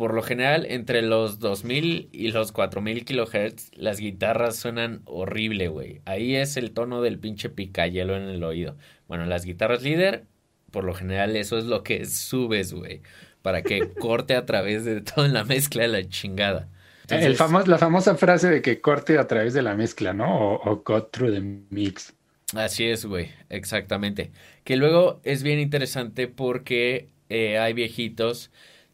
por 0.02 0.16
lo 0.16 0.24
general, 0.24 0.66
entre 0.68 1.04
los 1.04 1.38
2000 1.38 2.10
y 2.12 2.32
los 2.32 2.52
4000 2.52 3.06
kilohertz, 3.06 3.70
las 3.76 3.99
guitarras 3.99 4.56
suenan 4.56 5.04
horrible, 5.06 5.68
güey. 5.68 6.02
Ahí 6.06 6.36
es 6.36 6.58
el 6.58 6.72
tono 6.72 7.04
del 7.04 7.20
pinche 7.20 7.49
picayelo 7.49 8.18
en 8.18 8.24
el 8.24 8.43
oído. 8.43 8.76
Bueno, 9.08 9.28
las 9.28 9.45
guitarras 9.45 9.84
líder, 9.84 10.26
por 10.72 10.86
lo 10.86 10.95
general, 10.95 11.36
eso 11.36 11.56
es 11.60 11.66
lo 11.66 11.84
que 11.84 12.08
subes, 12.08 12.74
güey. 12.74 13.04
Para 13.43 13.62
que 13.62 13.89
corte 13.99 14.36
a 14.36 14.47
través 14.47 14.86
de 14.86 15.02
toda 15.02 15.28
la 15.28 15.43
mezcla 15.43 15.84
de 15.84 15.89
la 15.89 16.10
chingada. 16.10 16.68
el 17.08 17.38
la 17.68 17.78
famosa 17.78 18.16
frase 18.16 18.49
de 18.49 18.64
que 18.64 18.82
corte 18.82 19.20
a 19.20 19.28
través 19.28 19.54
de 19.54 19.62
la 19.62 19.76
mezcla, 19.76 20.14
¿no? 20.14 20.56
O, 20.56 20.84
cut 20.84 21.12
through 21.12 21.32
the 21.32 21.41
mix. 21.70 22.16
Así 22.56 22.86
es, 22.86 23.06
güey, 23.06 23.30
exactamente. 23.49 24.32
Que 24.64 24.78
luego 24.78 25.22
es 25.24 25.43
bien 25.43 25.60
interesante 25.60 26.28
porque 26.28 27.10
eh, 27.30 27.60
hay 27.60 27.74
viejitos 27.74 28.49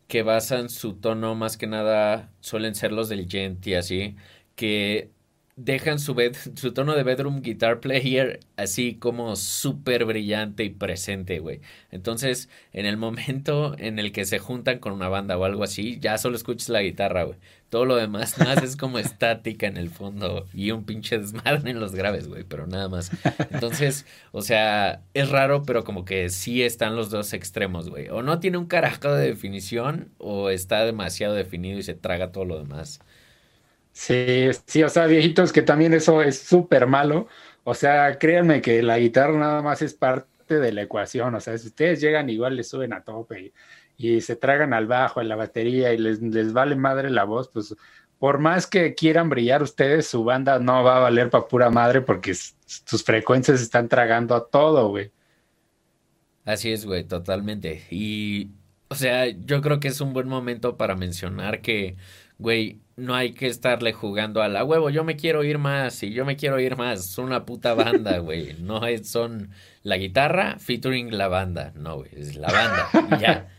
que 0.08 0.24
basan 0.24 0.70
su 0.70 0.96
tono 1.00 1.36
más 1.36 1.58
que 1.58 1.68
nada, 1.68 2.34
suelen 2.40 2.76
ser 2.76 2.92
los 2.92 3.10
del 3.10 3.28
gent 3.30 3.66
y 3.68 3.76
así, 3.76 4.16
que 4.56 5.12
dejan 5.58 5.98
su, 5.98 6.16
su 6.56 6.72
tono 6.72 6.96
de 6.96 7.02
bedroom 7.02 7.42
guitar 7.42 7.80
player 7.80 8.40
así 8.58 8.94
como 8.94 9.36
súper 9.36 10.06
brillante 10.06 10.64
y 10.64 10.70
presente, 10.70 11.40
güey. 11.40 11.62
Entonces, 11.92 12.48
en 12.74 12.86
el 12.86 12.96
momento 12.96 13.76
en 13.80 13.98
el 13.98 14.12
que 14.12 14.26
se 14.26 14.38
juntan 14.38 14.78
con 14.78 14.94
una 14.94 15.10
banda 15.10 15.36
o 15.36 15.44
algo 15.46 15.64
así, 15.64 15.98
ya 16.00 16.20
solo 16.20 16.36
escuchas 16.38 16.70
la 16.70 16.84
guitarra, 16.84 17.24
güey. 17.24 17.40
Todo 17.70 17.86
lo 17.86 17.96
demás 17.96 18.38
nada 18.38 18.56
más 18.56 18.64
es 18.64 18.78
como 18.78 19.00
estática 19.00 19.66
en 19.66 19.78
el 19.78 19.90
fondo 19.90 20.46
y 20.54 20.70
un 20.72 20.86
pinche 20.86 21.18
desmadre 21.18 21.72
en 21.72 21.80
los 21.80 21.96
graves, 21.96 22.28
güey, 22.28 22.44
pero 22.44 22.68
nada 22.68 22.88
más. 22.88 23.12
Entonces, 23.52 24.06
o 24.32 24.44
sea, 24.44 25.02
es 25.16 25.30
raro, 25.30 25.64
pero 25.64 25.84
como 25.84 26.06
que 26.06 26.30
sí 26.30 26.62
están 26.62 26.96
los 26.96 27.10
dos 27.10 27.34
extremos, 27.34 27.90
güey. 27.90 28.10
O 28.10 28.22
no 28.22 28.40
tiene 28.40 28.60
un 28.60 28.68
carajo 28.68 29.12
de 29.12 29.28
definición 29.28 30.12
o 30.20 30.52
está 30.52 30.86
demasiado 30.86 31.34
definido 31.34 31.80
y 31.80 31.84
se 31.84 31.96
traga 31.96 32.32
todo 32.32 32.46
lo 32.46 32.60
demás. 32.60 33.00
Sí, 33.98 34.50
sí, 34.68 34.84
o 34.84 34.90
sea, 34.90 35.08
viejitos, 35.08 35.52
que 35.52 35.64
también 35.64 35.92
eso 35.92 36.22
es 36.22 36.38
súper 36.40 36.86
malo. 36.86 37.28
O 37.64 37.74
sea, 37.74 38.20
créanme 38.20 38.62
que 38.62 38.84
la 38.84 39.00
guitarra 39.00 39.34
nada 39.40 39.64
más 39.64 39.82
es 39.82 39.96
parte 39.96 40.60
de 40.60 40.72
la 40.72 40.84
ecuación. 40.84 41.34
O 41.34 41.40
sea, 41.42 41.58
si 41.58 41.68
ustedes 41.68 42.00
llegan, 42.00 42.30
igual 42.30 42.56
les 42.56 42.70
suben 42.70 42.94
a 42.94 43.04
tope 43.04 43.54
y, 43.98 44.22
se 44.22 44.36
tragan 44.36 44.74
al 44.76 44.86
bajo, 44.86 45.20
en 45.20 45.28
la 45.30 45.36
batería 45.36 45.94
y 45.94 45.98
les, 45.98 46.22
les 46.22 46.54
vale 46.54 46.76
madre 46.76 47.10
la 47.10 47.24
voz, 47.24 47.50
pues 47.50 47.76
por 48.20 48.38
más 48.38 48.68
que 48.68 48.94
quieran 48.94 49.30
brillar 49.30 49.64
ustedes, 49.64 50.08
su 50.08 50.24
banda 50.24 50.60
no 50.60 50.84
va 50.84 50.98
a 50.98 51.00
valer 51.00 51.32
para 51.32 51.48
pura 51.48 51.72
madre 51.72 52.02
porque 52.02 52.36
sus 52.36 53.04
frecuencias 53.04 53.62
están 53.62 53.90
tragando 53.90 54.36
a 54.36 54.48
todo, 54.48 54.90
güey. 54.90 55.12
Así 56.46 56.72
es, 56.72 56.86
güey, 56.86 57.04
totalmente. 57.04 57.84
Y, 57.90 58.52
o 58.90 58.96
sea, 58.96 59.26
yo 59.28 59.62
creo 59.62 59.80
que 59.80 59.88
es 59.88 60.02
un 60.02 60.14
buen 60.14 60.28
momento 60.28 60.78
para 60.78 60.96
mencionar 60.96 61.62
que, 61.62 61.98
güey, 62.38 62.80
no 62.98 63.14
hay 63.16 63.34
que 63.34 63.48
estarle 63.48 63.94
jugando 63.94 64.42
a 64.42 64.50
la 64.50 64.64
huevo, 64.64 64.90
yo 64.90 65.04
me 65.04 65.16
quiero 65.16 65.44
ir 65.44 65.60
más 65.60 66.02
y 66.02 66.12
yo 66.12 66.26
me 66.26 66.36
quiero 66.36 66.60
ir 66.60 66.76
más. 66.76 67.06
Son 67.06 67.26
una 67.26 67.46
puta 67.46 67.74
banda, 67.76 68.18
güey. 68.20 68.56
No 68.60 68.86
es, 68.86 69.08
son 69.10 69.52
la 69.84 69.98
guitarra 69.98 70.58
featuring 70.60 71.16
la 71.16 71.28
banda. 71.28 71.72
No, 71.76 71.98
güey, 71.98 72.10
es 72.14 72.36
la 72.36 72.52
banda. 72.52 73.18
ya. 73.20 73.48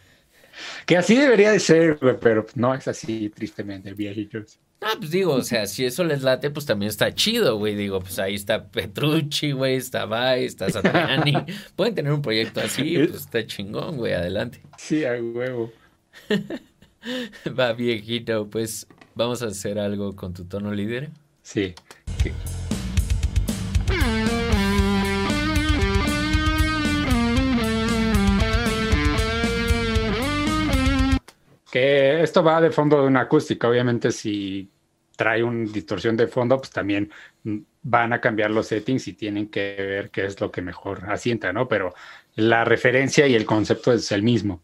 Que 0.86 0.96
así 0.96 1.14
debería 1.14 1.52
de 1.52 1.60
ser, 1.60 1.98
güey, 2.02 2.16
pero 2.20 2.44
no 2.56 2.74
es 2.74 2.88
así, 2.88 3.28
tristemente, 3.28 3.94
viejitos. 3.94 4.58
Ah, 4.80 4.94
pues 4.98 5.12
digo, 5.12 5.34
o 5.34 5.42
sea, 5.42 5.66
si 5.66 5.84
eso 5.84 6.02
les 6.02 6.22
late, 6.22 6.50
pues 6.50 6.66
también 6.66 6.90
está 6.90 7.14
chido, 7.14 7.58
güey. 7.58 7.76
Digo, 7.76 8.00
pues 8.00 8.18
ahí 8.18 8.34
está 8.34 8.66
Petrucci, 8.66 9.52
güey, 9.52 9.76
está 9.76 10.06
Vai, 10.06 10.46
está 10.46 10.68
Satriani. 10.70 11.32
Pueden 11.76 11.94
tener 11.94 12.12
un 12.12 12.22
proyecto 12.22 12.60
así, 12.60 12.98
pues 12.98 13.20
está 13.20 13.46
chingón, 13.46 13.98
güey, 13.98 14.14
adelante. 14.14 14.60
Sí, 14.78 15.04
a 15.04 15.12
huevo. 15.12 15.72
Va, 17.56 17.72
viejito, 17.72 18.50
pues 18.50 18.88
¿Vamos 19.18 19.42
a 19.42 19.46
hacer 19.46 19.80
algo 19.80 20.14
con 20.14 20.32
tu 20.32 20.44
tono 20.44 20.72
líder? 20.72 21.10
Sí. 21.42 21.74
Que 31.72 32.22
esto 32.22 32.44
va 32.44 32.60
de 32.60 32.70
fondo 32.70 33.02
de 33.02 33.08
una 33.08 33.22
acústica. 33.22 33.68
Obviamente, 33.68 34.12
si 34.12 34.70
trae 35.16 35.42
una 35.42 35.68
distorsión 35.68 36.16
de 36.16 36.28
fondo, 36.28 36.56
pues 36.56 36.70
también 36.70 37.10
van 37.82 38.12
a 38.12 38.20
cambiar 38.20 38.52
los 38.52 38.68
settings 38.68 39.08
y 39.08 39.14
tienen 39.14 39.48
que 39.48 39.74
ver 39.80 40.10
qué 40.10 40.26
es 40.26 40.40
lo 40.40 40.52
que 40.52 40.62
mejor 40.62 41.10
asienta, 41.10 41.52
¿no? 41.52 41.66
Pero 41.66 41.92
la 42.36 42.64
referencia 42.64 43.26
y 43.26 43.34
el 43.34 43.44
concepto 43.44 43.92
es 43.92 44.12
el 44.12 44.22
mismo. 44.22 44.62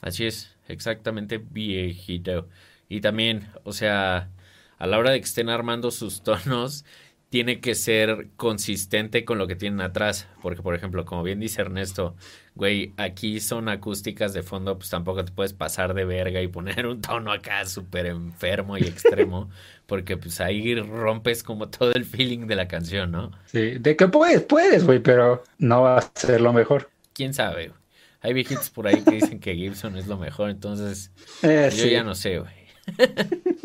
Así 0.00 0.24
es, 0.24 0.56
exactamente 0.68 1.36
viejito. 1.36 2.48
Y 2.88 3.00
también, 3.00 3.48
o 3.64 3.72
sea, 3.72 4.30
a 4.78 4.86
la 4.86 4.98
hora 4.98 5.10
de 5.10 5.20
que 5.20 5.26
estén 5.26 5.48
armando 5.48 5.90
sus 5.90 6.22
tonos, 6.24 6.84
tiene 7.28 7.60
que 7.60 7.74
ser 7.74 8.28
consistente 8.36 9.24
con 9.24 9.38
lo 9.38 9.48
que 9.48 9.56
tienen 9.56 9.80
atrás. 9.80 10.28
Porque, 10.40 10.62
por 10.62 10.74
ejemplo, 10.74 11.04
como 11.04 11.22
bien 11.24 11.40
dice 11.40 11.62
Ernesto, 11.62 12.14
güey, 12.54 12.92
aquí 12.96 13.40
son 13.40 13.68
acústicas 13.68 14.32
de 14.32 14.44
fondo, 14.44 14.78
pues 14.78 14.88
tampoco 14.90 15.24
te 15.24 15.32
puedes 15.32 15.52
pasar 15.52 15.94
de 15.94 16.04
verga 16.04 16.40
y 16.40 16.46
poner 16.46 16.86
un 16.86 17.00
tono 17.00 17.32
acá 17.32 17.64
súper 17.66 18.06
enfermo 18.06 18.78
y 18.78 18.82
extremo. 18.82 19.50
porque 19.86 20.16
pues 20.16 20.40
ahí 20.40 20.74
rompes 20.76 21.42
como 21.42 21.68
todo 21.68 21.92
el 21.92 22.04
feeling 22.04 22.46
de 22.46 22.56
la 22.56 22.68
canción, 22.68 23.10
¿no? 23.10 23.32
Sí, 23.46 23.78
de 23.78 23.96
que 23.96 24.08
puedes, 24.08 24.42
puedes, 24.42 24.84
güey, 24.84 24.98
pero 25.00 25.44
no 25.58 25.82
va 25.82 25.98
a 25.98 26.12
ser 26.14 26.40
lo 26.40 26.52
mejor. 26.52 26.90
¿Quién 27.12 27.34
sabe? 27.34 27.72
Hay 28.20 28.32
viejitos 28.32 28.70
por 28.70 28.86
ahí 28.86 29.02
que 29.02 29.16
dicen 29.16 29.38
que 29.38 29.54
Gibson 29.54 29.96
es 29.96 30.06
lo 30.06 30.16
mejor, 30.16 30.50
entonces 30.50 31.10
eh, 31.42 31.70
yo 31.76 31.86
ya 31.86 32.02
no 32.02 32.14
sé, 32.14 32.38
güey. 32.38 32.63
Mm-hmm. 32.88 33.60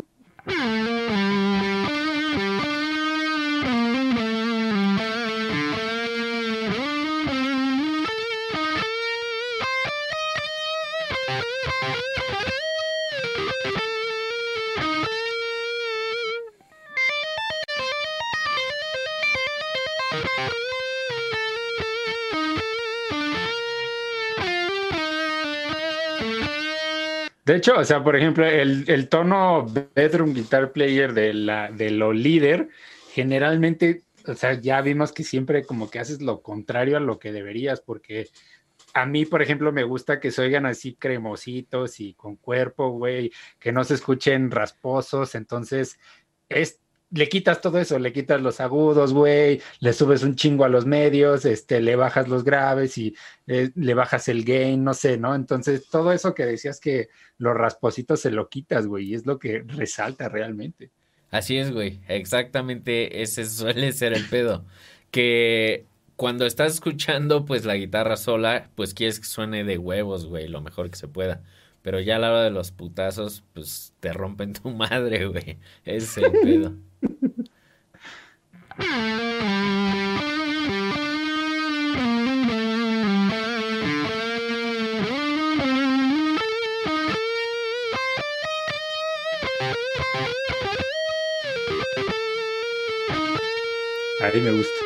De 27.50 27.56
hecho, 27.56 27.76
o 27.76 27.84
sea, 27.84 28.04
por 28.04 28.14
ejemplo, 28.14 28.46
el, 28.46 29.08
tono 29.08 29.66
bedroom 29.92 30.34
guitar 30.34 30.70
player 30.70 31.12
de, 31.12 31.34
la, 31.34 31.68
lo 31.70 32.12
líder, 32.12 32.68
generalmente, 33.12 34.04
o 34.24 34.34
sea, 34.34 34.54
ya 34.54 34.80
vimos 34.82 35.10
que 35.10 35.24
siempre 35.24 35.64
como 35.64 35.90
que 35.90 35.98
haces 35.98 36.22
lo 36.22 36.42
contrario 36.42 36.96
a 36.96 37.00
lo 37.00 37.18
que 37.18 37.32
deberías, 37.32 37.80
porque 37.80 38.28
a 38.94 39.04
mí, 39.04 39.26
por 39.26 39.42
ejemplo, 39.42 39.72
me 39.72 39.82
gusta 39.82 40.20
que 40.20 40.30
se 40.30 40.42
oigan 40.42 40.64
así 40.64 40.94
cremositos 40.94 41.98
y 41.98 42.14
con 42.14 42.36
cuerpo, 42.36 42.90
güey, 42.90 43.32
que 43.58 43.72
no 43.72 43.82
se 43.82 43.94
escuchen 43.94 44.52
rasposos, 44.52 45.34
entonces 45.34 45.98
es 46.48 46.78
le 47.10 47.28
quitas 47.28 47.60
todo 47.60 47.78
eso, 47.78 47.98
le 47.98 48.12
quitas 48.12 48.40
los 48.40 48.60
agudos, 48.60 49.12
güey, 49.12 49.60
le 49.80 49.92
subes 49.92 50.22
un 50.22 50.36
chingo 50.36 50.64
a 50.64 50.68
los 50.68 50.86
medios, 50.86 51.44
este, 51.44 51.80
le 51.80 51.96
bajas 51.96 52.28
los 52.28 52.44
graves 52.44 52.96
y 52.98 53.14
eh, 53.46 53.70
le 53.74 53.94
bajas 53.94 54.28
el 54.28 54.44
gain, 54.44 54.84
no 54.84 54.94
sé, 54.94 55.18
¿no? 55.18 55.34
Entonces, 55.34 55.88
todo 55.88 56.12
eso 56.12 56.34
que 56.34 56.46
decías 56.46 56.78
que 56.78 57.08
los 57.38 57.54
raspositos 57.54 58.20
se 58.20 58.30
lo 58.30 58.48
quitas, 58.48 58.86
güey, 58.86 59.06
y 59.06 59.14
es 59.14 59.26
lo 59.26 59.38
que 59.38 59.64
resalta 59.66 60.28
realmente. 60.28 60.90
Así 61.30 61.58
es, 61.58 61.72
güey, 61.72 62.00
exactamente 62.08 63.22
ese 63.22 63.44
suele 63.44 63.92
ser 63.92 64.12
el 64.12 64.28
pedo, 64.28 64.64
que 65.10 65.86
cuando 66.16 66.46
estás 66.46 66.74
escuchando, 66.74 67.44
pues, 67.44 67.64
la 67.64 67.76
guitarra 67.76 68.16
sola, 68.16 68.70
pues 68.76 68.94
quieres 68.94 69.18
que 69.18 69.26
suene 69.26 69.64
de 69.64 69.78
huevos, 69.78 70.26
güey, 70.26 70.48
lo 70.48 70.60
mejor 70.60 70.90
que 70.90 70.96
se 70.96 71.08
pueda. 71.08 71.42
Pero 71.82 72.00
ya 72.00 72.16
a 72.16 72.18
la 72.18 72.30
hora 72.30 72.42
de 72.44 72.50
los 72.50 72.72
putazos, 72.72 73.42
pues 73.52 73.94
te 74.00 74.12
rompen 74.12 74.52
tu 74.52 74.70
madre, 74.74 75.26
güey. 75.26 75.58
Ese 75.84 75.96
es 75.96 76.16
el 76.18 76.32
pedo. 76.32 76.76
Ahí 94.20 94.40
me 94.42 94.52
gusta. 94.52 94.79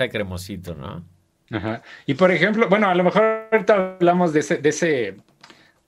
Está 0.00 0.08
cremosito, 0.08 0.74
¿no? 0.74 1.04
Ajá. 1.50 1.82
Y 2.06 2.14
por 2.14 2.30
ejemplo, 2.30 2.68
bueno, 2.68 2.88
a 2.88 2.94
lo 2.94 3.04
mejor 3.04 3.48
ahorita 3.52 3.96
hablamos 3.96 4.32
de 4.32 4.40
ese, 4.40 4.56
de 4.58 4.68
ese, 4.70 5.16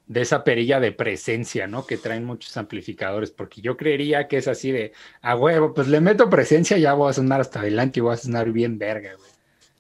de 0.07 0.21
esa 0.21 0.45
perilla 0.45 0.81
de 0.81 0.93
presencia, 0.93 1.67
¿no? 1.67 1.87
Que 1.87 1.97
traen 1.97 2.25
muchos 2.25 2.57
amplificadores, 2.57 3.31
porque 3.31 3.63
yo 3.63 3.77
creería 3.77 4.29
que 4.29 4.37
es 4.37 4.49
así 4.49 4.71
de, 4.71 4.93
a 5.23 5.37
huevo, 5.37 5.73
pues 5.73 5.89
le 5.89 6.01
meto 6.01 6.29
presencia 6.29 6.77
y 6.77 6.83
ya 6.83 6.95
voy 6.95 7.11
a 7.11 7.15
sonar 7.15 7.41
hasta 7.41 7.61
adelante 7.61 8.01
y 8.01 8.03
voy 8.03 8.15
a 8.15 8.19
sonar 8.19 8.51
bien 8.53 8.79
verga, 8.79 9.15
güey. 9.17 9.31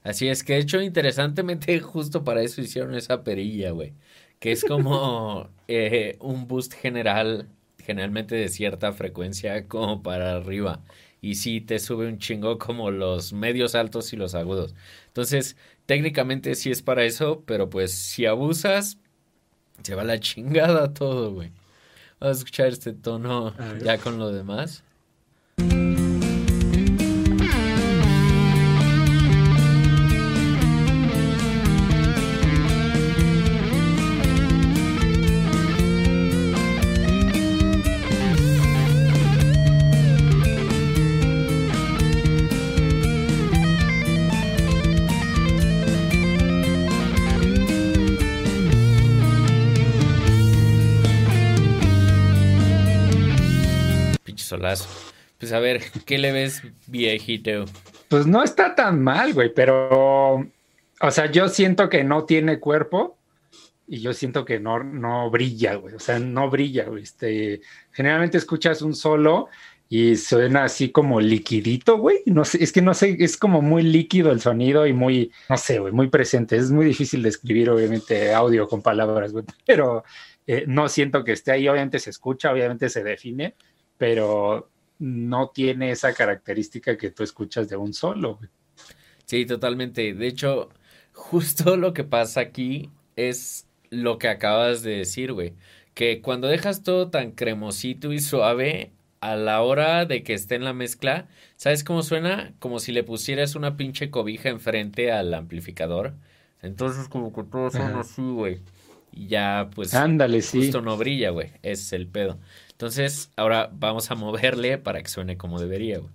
Así 0.05 0.29
es 0.29 0.43
que, 0.43 0.55
de 0.55 0.61
hecho, 0.61 0.81
interesantemente, 0.81 1.79
justo 1.81 2.25
para 2.25 2.43
eso 2.43 2.61
hicieron 2.61 2.95
esa 2.95 3.23
perilla, 3.23 3.73
güey. 3.73 3.93
Que 4.39 4.53
es 4.53 4.65
como 4.65 5.51
eh, 5.69 6.17
un 6.21 6.49
boost 6.49 6.75
general, 6.75 7.49
generalmente 7.79 8.35
de 8.37 8.49
cierta 8.49 8.93
frecuencia, 8.93 9.69
como 9.69 10.03
para 10.03 10.37
arriba. 10.37 10.81
Y 11.23 11.37
sí 11.37 11.63
te 11.63 11.79
sube 11.79 12.07
un 12.07 12.19
chingo 12.19 12.59
como 12.59 12.91
los 12.91 13.33
medios 13.33 13.75
altos 13.75 14.13
y 14.13 14.17
los 14.17 14.35
agudos. 14.35 14.75
Entonces, 15.07 15.57
técnicamente 15.87 16.55
sí 16.55 16.71
es 16.71 16.83
para 16.83 17.05
eso, 17.05 17.43
pero 17.47 17.71
pues 17.71 17.93
si 17.93 18.27
abusas, 18.27 18.99
se 19.83 19.95
va 19.95 20.05
la 20.05 20.21
chingada 20.21 20.93
todo, 20.93 21.33
güey. 21.33 21.51
Vamos 22.21 22.37
a 22.37 22.39
escuchar 22.41 22.67
este 22.69 22.93
tono 22.93 23.55
ya 23.83 23.97
con 23.99 24.19
lo 24.19 24.31
demás. 24.31 24.85
Pues 55.39 55.53
a 55.53 55.59
ver, 55.59 55.83
¿qué 56.07 56.19
le 56.19 56.33
ves 56.33 56.63
viejito? 56.87 57.65
Pues 58.09 58.27
no 58.27 58.45
está 58.45 58.75
tan 58.75 59.03
mal, 59.03 59.33
güey, 59.35 59.53
pero, 59.53 60.47
o 61.01 61.11
sea, 61.11 61.31
yo 61.31 61.49
siento 61.49 61.89
que 61.89 62.05
no 62.05 62.25
tiene 62.25 62.61
cuerpo 62.61 63.19
y 63.87 64.01
yo 64.01 64.13
siento 64.13 64.45
que 64.45 64.61
no, 64.61 64.83
no 64.83 65.31
brilla, 65.31 65.75
güey, 65.75 65.95
o 65.95 65.99
sea, 65.99 66.19
no 66.19 66.49
brilla, 66.49 66.85
güey. 66.85 67.03
Este, 67.03 67.61
generalmente 67.91 68.39
escuchas 68.39 68.83
un 68.83 68.95
solo 68.95 69.49
y 69.89 70.17
suena 70.17 70.65
así 70.65 70.91
como 70.91 71.21
liquidito, 71.21 71.99
güey. 71.99 72.21
No 72.25 72.47
sé, 72.47 72.65
es 72.65 72.73
que 72.73 72.81
no 72.81 72.95
sé, 72.95 73.17
es 73.21 73.37
como 73.37 73.61
muy 73.61 73.83
líquido 73.83 74.33
el 74.33 74.41
sonido 74.41 74.87
y 74.87 74.95
muy, 74.95 75.31
no 75.51 75.59
sé, 75.59 75.81
güey, 75.81 75.93
muy 75.93 76.09
presente. 76.09 76.57
Es 76.57 76.71
muy 76.71 76.87
difícil 76.87 77.23
de 77.23 77.29
escribir, 77.29 77.69
obviamente, 77.69 78.33
audio 78.33 78.67
con 78.69 78.81
palabras, 78.81 79.33
güey, 79.33 79.45
pero 79.67 80.05
eh, 80.47 80.65
no 80.67 80.89
siento 80.89 81.25
que 81.25 81.33
esté 81.33 81.53
ahí. 81.53 81.69
Obviamente 81.69 81.99
se 81.99 82.09
escucha, 82.09 82.51
obviamente 82.53 82.89
se 82.89 83.03
define, 83.03 83.55
pero 84.03 84.69
no 84.99 85.51
tiene 85.51 85.93
esa 85.93 86.13
característica 86.13 86.99
que 86.99 87.13
tú 87.13 87.23
escuchas 87.23 87.69
de 87.69 87.77
un 87.77 87.95
solo. 87.95 88.41
Sí, 89.27 89.47
totalmente. 89.47 90.13
De 90.13 90.27
hecho, 90.27 90.71
justo 91.13 91.77
lo 91.77 91.93
que 91.93 92.03
pasa 92.03 92.41
aquí 92.41 92.91
es 93.15 93.69
lo 93.91 94.19
que 94.19 94.27
acabas 94.27 94.83
de 94.83 94.97
decir, 94.97 95.33
güey. 95.33 95.55
Que 95.95 96.21
cuando 96.21 96.49
dejas 96.49 96.83
todo 96.83 97.11
tan 97.11 97.31
cremosito 97.31 98.13
y 98.13 98.19
suave, 98.19 98.91
a 99.21 99.37
la 99.37 99.63
hora 99.63 100.05
de 100.05 100.25
que 100.25 100.35
esté 100.35 100.57
en 100.57 100.65
la 100.65 100.73
mezcla, 100.73 101.29
¿sabes 101.55 101.85
cómo 101.85 102.03
suena? 102.03 102.55
Como 102.59 102.81
si 102.81 102.91
le 102.91 103.05
pusieras 103.05 103.55
una 103.55 103.77
pinche 103.77 104.11
cobija 104.11 104.49
enfrente 104.49 105.13
al 105.13 105.33
amplificador. 105.33 106.15
Entonces, 106.61 107.07
como 107.07 107.33
que 107.33 107.45
todo 107.45 107.71
suena 107.71 108.01
así, 108.01 108.23
güey. 108.23 108.63
Y 109.13 109.29
ya, 109.29 109.71
pues, 109.73 109.95
Ándale, 109.95 110.43
justo 110.43 110.81
no 110.81 110.97
brilla, 110.97 111.31
güey. 111.31 111.51
Ese 111.63 111.83
es 111.83 111.93
el 111.93 112.09
pedo. 112.09 112.41
Entonces, 112.83 113.31
ahora 113.37 113.71
vamos 113.73 114.11
a 114.11 114.17
moverle 114.17 114.77
para 114.77 115.01
que 115.01 115.09
suene 115.09 115.37
como 115.37 115.61
debería, 115.61 116.01
güey. 116.01 116.11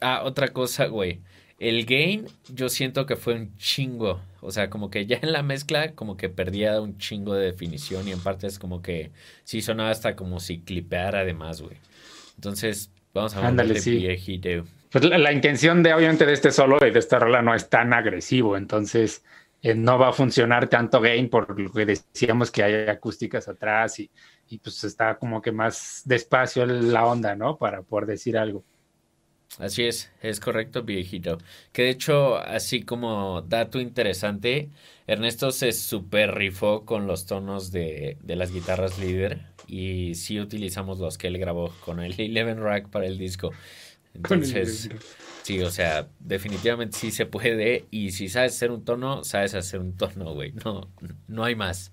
Ah, 0.00 0.22
otra 0.24 0.48
cosa, 0.48 0.86
güey. 0.86 1.20
El 1.58 1.84
gain, 1.84 2.28
yo 2.48 2.70
siento 2.70 3.04
que 3.04 3.16
fue 3.16 3.34
un 3.34 3.54
chingo. 3.58 4.22
O 4.40 4.50
sea, 4.50 4.70
como 4.70 4.88
que 4.88 5.04
ya 5.04 5.18
en 5.20 5.32
la 5.34 5.42
mezcla, 5.42 5.92
como 5.92 6.16
que 6.16 6.30
perdía 6.30 6.80
un 6.80 6.96
chingo 6.96 7.34
de 7.34 7.44
definición. 7.44 8.08
Y 8.08 8.12
en 8.12 8.20
parte 8.20 8.46
es 8.46 8.58
como 8.58 8.80
que 8.80 9.10
sí 9.44 9.60
sonaba 9.60 9.90
hasta 9.90 10.16
como 10.16 10.40
si 10.40 10.60
clipeara 10.60 11.20
además, 11.20 11.60
güey. 11.60 11.76
Entonces, 12.36 12.90
vamos 13.12 13.36
a 13.36 13.42
moverle 13.42 13.80
sí. 13.80 13.98
viejito. 13.98 14.64
Pues 14.90 15.04
la, 15.04 15.18
la, 15.18 15.32
intención 15.34 15.82
de, 15.82 15.92
obviamente, 15.92 16.24
de 16.24 16.32
este 16.32 16.50
solo 16.50 16.78
y 16.80 16.90
de 16.90 16.98
esta 16.98 17.18
rola 17.18 17.42
no 17.42 17.54
es 17.54 17.68
tan 17.68 17.92
agresivo. 17.92 18.56
Entonces, 18.56 19.22
eh, 19.62 19.74
no 19.74 19.98
va 19.98 20.08
a 20.10 20.12
funcionar 20.12 20.68
tanto 20.68 21.00
gain 21.00 21.28
por 21.30 21.58
lo 21.58 21.72
que 21.72 21.86
decíamos 21.86 22.50
que 22.50 22.62
hay 22.62 22.88
acústicas 22.88 23.48
atrás 23.48 23.98
y 24.00 24.10
y 24.48 24.58
pues 24.58 24.84
está 24.84 25.18
como 25.18 25.40
que 25.40 25.50
más 25.50 26.02
despacio 26.04 26.66
la 26.66 27.06
onda, 27.06 27.34
¿no? 27.34 27.56
Para 27.56 27.82
poder 27.82 28.06
decir 28.06 28.36
algo. 28.36 28.64
Así 29.58 29.84
es, 29.84 30.10
es 30.22 30.40
correcto, 30.40 30.82
viejito. 30.82 31.38
Que 31.72 31.82
de 31.82 31.90
hecho, 31.90 32.36
así 32.38 32.82
como 32.84 33.42
dato 33.42 33.80
interesante, 33.80 34.70
Ernesto 35.06 35.50
se 35.52 35.72
super 35.72 36.34
rifó 36.34 36.84
con 36.86 37.06
los 37.06 37.26
tonos 37.26 37.70
de, 37.70 38.16
de 38.22 38.36
las 38.36 38.50
guitarras 38.50 38.98
líder 38.98 39.42
y 39.66 40.14
sí 40.14 40.40
utilizamos 40.40 40.98
los 41.00 41.18
que 41.18 41.26
él 41.28 41.38
grabó 41.38 41.70
con 41.84 42.00
el 42.00 42.14
Eleven 42.18 42.62
Rack 42.62 42.88
para 42.88 43.06
el 43.06 43.18
disco. 43.18 43.52
Entonces, 44.14 44.90
sí, 45.42 45.60
o 45.60 45.70
sea, 45.70 46.08
definitivamente 46.20 46.96
sí 46.98 47.10
se 47.10 47.26
puede 47.26 47.86
y 47.90 48.12
si 48.12 48.28
sabes 48.28 48.54
hacer 48.54 48.70
un 48.70 48.84
tono, 48.84 49.24
sabes 49.24 49.54
hacer 49.54 49.80
un 49.80 49.96
tono, 49.96 50.34
güey. 50.34 50.52
No, 50.64 50.90
no 51.28 51.44
hay 51.44 51.54
más. 51.56 51.92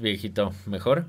Viejito, 0.00 0.52
¿mejor? 0.66 1.08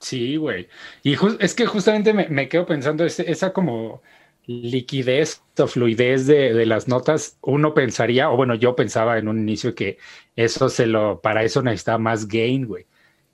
Sí, 0.00 0.36
güey. 0.36 0.68
Y 1.02 1.16
es 1.40 1.54
que 1.54 1.66
justamente 1.66 2.14
me, 2.14 2.48
quedo 2.48 2.66
pensando, 2.66 3.04
esa 3.04 3.52
como 3.52 4.02
liquidez 4.46 5.42
o 5.58 5.66
fluidez 5.66 6.26
de, 6.26 6.66
las 6.66 6.88
notas, 6.88 7.38
uno 7.42 7.74
pensaría, 7.74 8.30
o 8.30 8.36
bueno, 8.36 8.54
yo 8.54 8.74
pensaba 8.74 9.18
en 9.18 9.28
un 9.28 9.38
inicio 9.40 9.74
que 9.74 9.98
eso 10.36 10.68
se 10.68 10.86
lo, 10.86 11.20
para 11.20 11.44
eso 11.44 11.62
necesita 11.62 11.98
más 11.98 12.26
gain, 12.28 12.66
güey. 12.66 12.86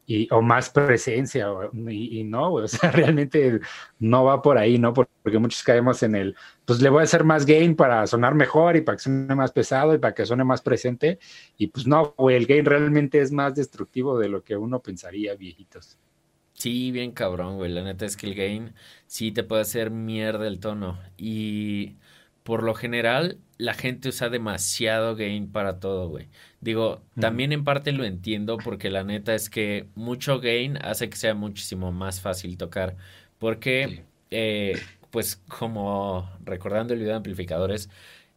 Y, 0.07 0.29
o 0.33 0.41
más 0.41 0.71
presencia, 0.71 1.49
y, 1.89 2.23
no, 2.25 2.53
o 2.55 2.69
sea, 2.69 2.91
realmente 2.93 3.61
no 3.99 4.25
va 4.25 4.41
por 4.41 4.57
ahí, 4.57 4.79
¿no? 4.79 4.95
Porque 4.95 5.39
muchos 5.39 5.63
caemos 5.65 6.03
en 6.03 6.15
el, 6.15 6.37
pues 6.65 6.81
le 6.81 6.89
voy 6.89 7.01
a 7.01 7.05
hacer 7.05 7.25
más 7.25 7.45
gain 7.45 7.75
para 7.75 8.07
sonar 8.07 8.35
mejor 8.35 8.77
y 8.77 8.83
para 8.83 8.97
que 8.97 9.03
suene 9.03 9.35
más 9.35 9.53
pesado 9.53 9.95
y 9.95 9.99
para 9.99 10.15
que 10.15 10.25
suene 10.25 10.45
más 10.45 10.63
presente, 10.63 11.19
y 11.57 11.67
pues 11.67 11.87
no, 11.87 12.15
güey, 12.17 12.37
el 12.37 12.47
gain 12.47 12.65
realmente 12.65 13.21
es 13.21 13.33
más 13.33 13.55
destructivo 13.55 14.19
de 14.19 14.29
lo 14.29 14.45
que 14.45 14.57
uno 14.57 14.81
pensaría, 14.81 15.35
viejitos. 15.35 15.99
Sí, 16.55 16.91
bien 16.93 17.13
cabrón, 17.13 17.57
güey, 17.57 17.71
la 17.73 17.83
neta 17.83 18.07
es 18.07 18.17
que 18.17 18.27
el 18.29 18.35
gain 18.35 18.75
sí 19.07 19.33
te 19.33 19.43
puede 19.43 19.63
hacer 19.63 19.91
mierda 19.91 20.47
el 20.47 20.61
tono, 20.61 21.01
y 21.17 21.97
por 22.45 22.63
lo 22.63 22.75
general 22.75 23.41
la 23.59 23.75
gente 23.75 24.09
usa 24.11 24.29
demasiado 24.29 25.17
gain 25.17 25.51
para 25.51 25.81
todo, 25.81 26.09
güey. 26.09 26.29
Digo, 26.61 27.03
también 27.19 27.53
en 27.53 27.65
parte 27.65 27.93
lo 27.93 28.05
entiendo 28.05 28.59
porque 28.59 28.91
la 28.91 29.05
neta 29.05 29.35
es 29.35 29.49
que 29.49 29.87
mucho 29.95 30.41
gain 30.41 30.79
hace 30.83 31.09
que 31.09 31.17
sea 31.17 31.35
muchísimo 31.35 31.93
más 31.93 32.21
fácil 32.21 32.57
tocar. 32.59 32.97
Porque, 33.39 34.05
eh, 34.31 34.79
pues 35.11 35.37
como 35.49 36.31
recordando 36.45 36.93
el 36.93 37.01
video 37.01 37.13
de 37.13 37.19
amplificadores, 37.19 37.91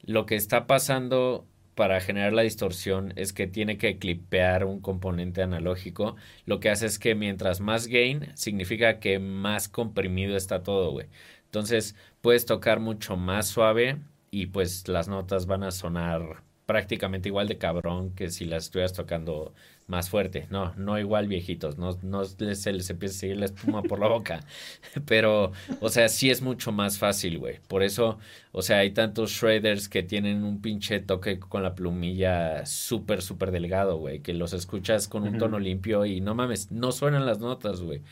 lo 0.03 0.25
que 0.25 0.35
está 0.35 0.67
pasando 0.67 1.45
para 1.75 2.01
generar 2.01 2.33
la 2.33 2.41
distorsión 2.41 3.13
es 3.15 3.31
que 3.31 3.47
tiene 3.47 3.77
que 3.77 3.97
clipear 3.97 4.65
un 4.65 4.81
componente 4.81 5.41
analógico. 5.41 6.15
Lo 6.45 6.59
que 6.59 6.69
hace 6.69 6.85
es 6.85 6.99
que 6.99 7.15
mientras 7.15 7.61
más 7.61 7.87
gain, 7.87 8.31
significa 8.35 8.99
que 8.99 9.19
más 9.19 9.69
comprimido 9.69 10.35
está 10.35 10.63
todo, 10.63 10.91
güey. 10.91 11.07
Entonces 11.45 11.95
puedes 12.21 12.45
tocar 12.45 12.79
mucho 12.79 13.17
más 13.17 13.47
suave 13.47 13.97
y 14.31 14.47
pues 14.47 14.87
las 14.87 15.07
notas 15.07 15.45
van 15.45 15.63
a 15.63 15.71
sonar 15.71 16.43
prácticamente 16.69 17.29
igual 17.29 17.47
de 17.47 17.57
cabrón 17.57 18.11
que 18.11 18.29
si 18.29 18.45
las 18.45 18.65
estuvieras 18.65 18.93
tocando 18.93 19.53
más 19.87 20.07
fuerte. 20.09 20.45
No, 20.51 20.71
no 20.75 20.99
igual 20.99 21.27
viejitos, 21.27 21.79
no, 21.79 21.97
no 22.03 22.23
se 22.25 22.73
les 22.73 22.89
empieza 22.91 23.15
a 23.15 23.19
seguir 23.19 23.37
la 23.37 23.45
espuma 23.45 23.81
por 23.81 23.99
la 23.99 24.07
boca. 24.07 24.41
Pero, 25.07 25.51
o 25.81 25.89
sea, 25.89 26.09
sí 26.09 26.29
es 26.29 26.43
mucho 26.43 26.71
más 26.71 26.99
fácil, 26.99 27.39
güey. 27.39 27.59
Por 27.67 27.81
eso, 27.81 28.19
o 28.51 28.61
sea, 28.61 28.77
hay 28.77 28.91
tantos 28.91 29.31
shredders 29.31 29.89
que 29.89 30.03
tienen 30.03 30.43
un 30.43 30.61
pinche 30.61 30.99
toque 30.99 31.39
con 31.39 31.63
la 31.63 31.73
plumilla 31.73 32.63
súper, 32.67 33.23
súper 33.23 33.49
delgado, 33.49 33.97
güey. 33.97 34.19
Que 34.19 34.35
los 34.35 34.53
escuchas 34.53 35.07
con 35.07 35.23
un 35.23 35.39
tono 35.39 35.57
limpio 35.57 36.05
y 36.05 36.21
no 36.21 36.35
mames, 36.35 36.71
no 36.71 36.91
suenan 36.91 37.25
las 37.25 37.39
notas, 37.39 37.81
güey. 37.81 38.03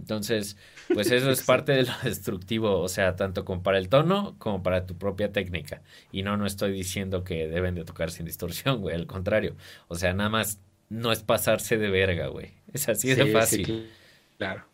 Entonces, 0.00 0.56
pues 0.92 1.10
eso 1.10 1.30
es 1.30 1.42
parte 1.42 1.72
de 1.72 1.84
lo 1.84 1.92
destructivo, 2.04 2.80
o 2.80 2.88
sea, 2.88 3.16
tanto 3.16 3.44
como 3.44 3.62
para 3.62 3.78
el 3.78 3.88
tono 3.88 4.34
como 4.38 4.62
para 4.62 4.86
tu 4.86 4.96
propia 4.96 5.32
técnica. 5.32 5.82
Y 6.12 6.22
no, 6.22 6.36
no 6.36 6.46
estoy 6.46 6.72
diciendo 6.72 7.24
que 7.24 7.48
deben 7.48 7.74
de 7.74 7.84
tocar 7.84 8.10
sin 8.10 8.26
distorsión, 8.26 8.80
güey, 8.80 8.94
al 8.94 9.06
contrario. 9.06 9.56
O 9.88 9.94
sea, 9.94 10.12
nada 10.12 10.30
más 10.30 10.60
no 10.88 11.12
es 11.12 11.22
pasarse 11.22 11.78
de 11.78 11.90
verga, 11.90 12.26
güey. 12.26 12.52
Es 12.72 12.88
así 12.88 13.14
de 13.14 13.26
fácil. 13.26 13.90
claro. 14.36 14.64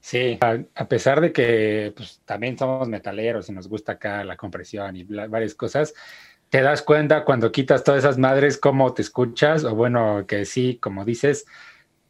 Sí, 0.00 0.38
a, 0.42 0.86
pesar 0.86 1.22
de 1.22 1.32
que 1.32 1.94
pues, 1.96 2.20
también 2.26 2.58
somos 2.58 2.88
metaleros 2.88 3.48
y 3.48 3.52
nos 3.52 3.68
gusta 3.68 3.92
acá 3.92 4.22
la 4.22 4.36
compresión 4.36 4.94
y 4.96 5.04
varias 5.04 5.54
cosas, 5.54 5.94
te 6.50 6.60
das 6.60 6.82
cuenta 6.82 7.24
cuando 7.24 7.50
quitas 7.50 7.82
todas 7.82 8.04
esas 8.04 8.18
madres 8.18 8.58
cómo 8.58 8.92
te 8.92 9.00
escuchas, 9.00 9.64
o 9.64 9.74
bueno, 9.74 10.26
que 10.26 10.44
sí, 10.44 10.76
como 10.78 11.06
dices, 11.06 11.46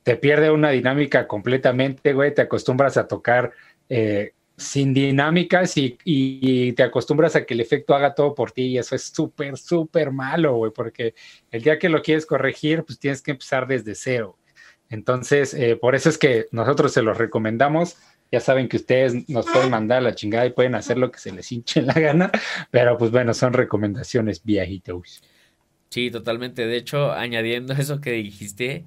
te 0.04 0.16
pierde 0.16 0.50
una 0.50 0.70
dinámica 0.70 1.26
completamente, 1.26 2.12
güey, 2.12 2.32
te 2.32 2.42
acostumbras 2.42 2.96
a 2.98 3.08
tocar 3.08 3.52
eh, 3.88 4.34
sin 4.56 4.94
dinámicas 4.94 5.72
y, 5.76 6.72
te 6.72 6.82
acostumbras 6.82 7.34
a 7.34 7.44
que 7.44 7.54
el 7.54 7.60
efecto 7.60 7.94
haga 7.94 8.14
todo 8.14 8.34
por 8.34 8.52
ti 8.52 8.66
y 8.66 8.78
eso 8.78 8.94
es 8.94 9.02
súper, 9.04 9.56
súper 9.56 10.12
malo, 10.12 10.56
güey, 10.56 10.70
porque 10.72 11.14
el 11.50 11.62
día 11.62 11.78
que 11.78 11.88
lo 11.88 12.02
quieres 12.02 12.26
corregir, 12.26 12.84
pues 12.84 12.98
tienes 12.98 13.22
que 13.22 13.32
empezar 13.32 13.66
desde 13.66 13.94
cero. 13.94 14.38
Entonces, 14.90 15.54
eh, 15.54 15.76
por 15.76 15.94
eso 15.94 16.10
es 16.10 16.18
que 16.18 16.46
nosotros 16.52 16.92
se 16.92 17.02
los 17.02 17.16
recomendamos. 17.16 17.96
Ya 18.30 18.40
saben 18.40 18.68
que 18.68 18.76
ustedes 18.76 19.28
nos 19.28 19.46
pueden 19.46 19.70
mandar 19.70 20.02
la 20.02 20.14
chingada 20.14 20.44
y 20.46 20.50
pueden 20.50 20.74
hacer 20.74 20.98
lo 20.98 21.10
que 21.10 21.18
se 21.18 21.32
les 21.32 21.50
hinche 21.50 21.80
la 21.82 21.94
gana, 21.94 22.30
pero 22.70 22.98
pues 22.98 23.10
bueno, 23.10 23.32
son 23.32 23.54
recomendaciones 23.54 24.44
viejitos. 24.44 25.22
Sí, 25.88 26.10
totalmente. 26.10 26.66
De 26.66 26.76
hecho, 26.76 27.12
añadiendo 27.12 27.72
eso 27.72 28.00
que 28.00 28.12
dijiste, 28.12 28.84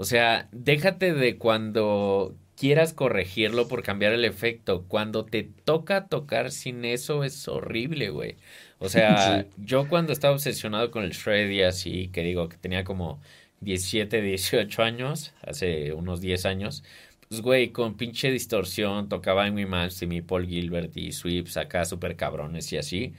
o 0.00 0.04
sea, 0.04 0.48
déjate 0.52 1.12
de 1.12 1.38
cuando 1.38 2.36
quieras 2.56 2.92
corregirlo 2.92 3.66
por 3.66 3.82
cambiar 3.82 4.12
el 4.12 4.24
efecto. 4.24 4.84
Cuando 4.86 5.24
te 5.24 5.42
toca 5.42 6.06
tocar 6.06 6.52
sin 6.52 6.84
eso 6.84 7.24
es 7.24 7.48
horrible, 7.48 8.10
güey. 8.10 8.36
O 8.78 8.88
sea, 8.88 9.46
yo 9.56 9.88
cuando 9.88 10.12
estaba 10.12 10.34
obsesionado 10.34 10.92
con 10.92 11.02
el 11.02 11.10
shred 11.10 11.50
y 11.50 11.62
así, 11.62 12.10
que 12.12 12.22
digo 12.22 12.48
que 12.48 12.56
tenía 12.58 12.84
como 12.84 13.20
17, 13.60 14.22
18 14.22 14.82
años, 14.84 15.34
hace 15.42 15.92
unos 15.92 16.20
10 16.20 16.46
años, 16.46 16.84
pues 17.28 17.40
güey, 17.40 17.70
con 17.72 17.96
pinche 17.96 18.30
distorsión 18.30 19.08
tocaba 19.08 19.46
Amy 19.46 19.66
mi 20.06 20.22
Paul 20.22 20.46
Gilbert 20.46 20.96
y 20.96 21.10
Sweeps 21.10 21.56
acá 21.56 21.84
súper 21.84 22.14
cabrones 22.14 22.72
y 22.72 22.76
así. 22.78 23.14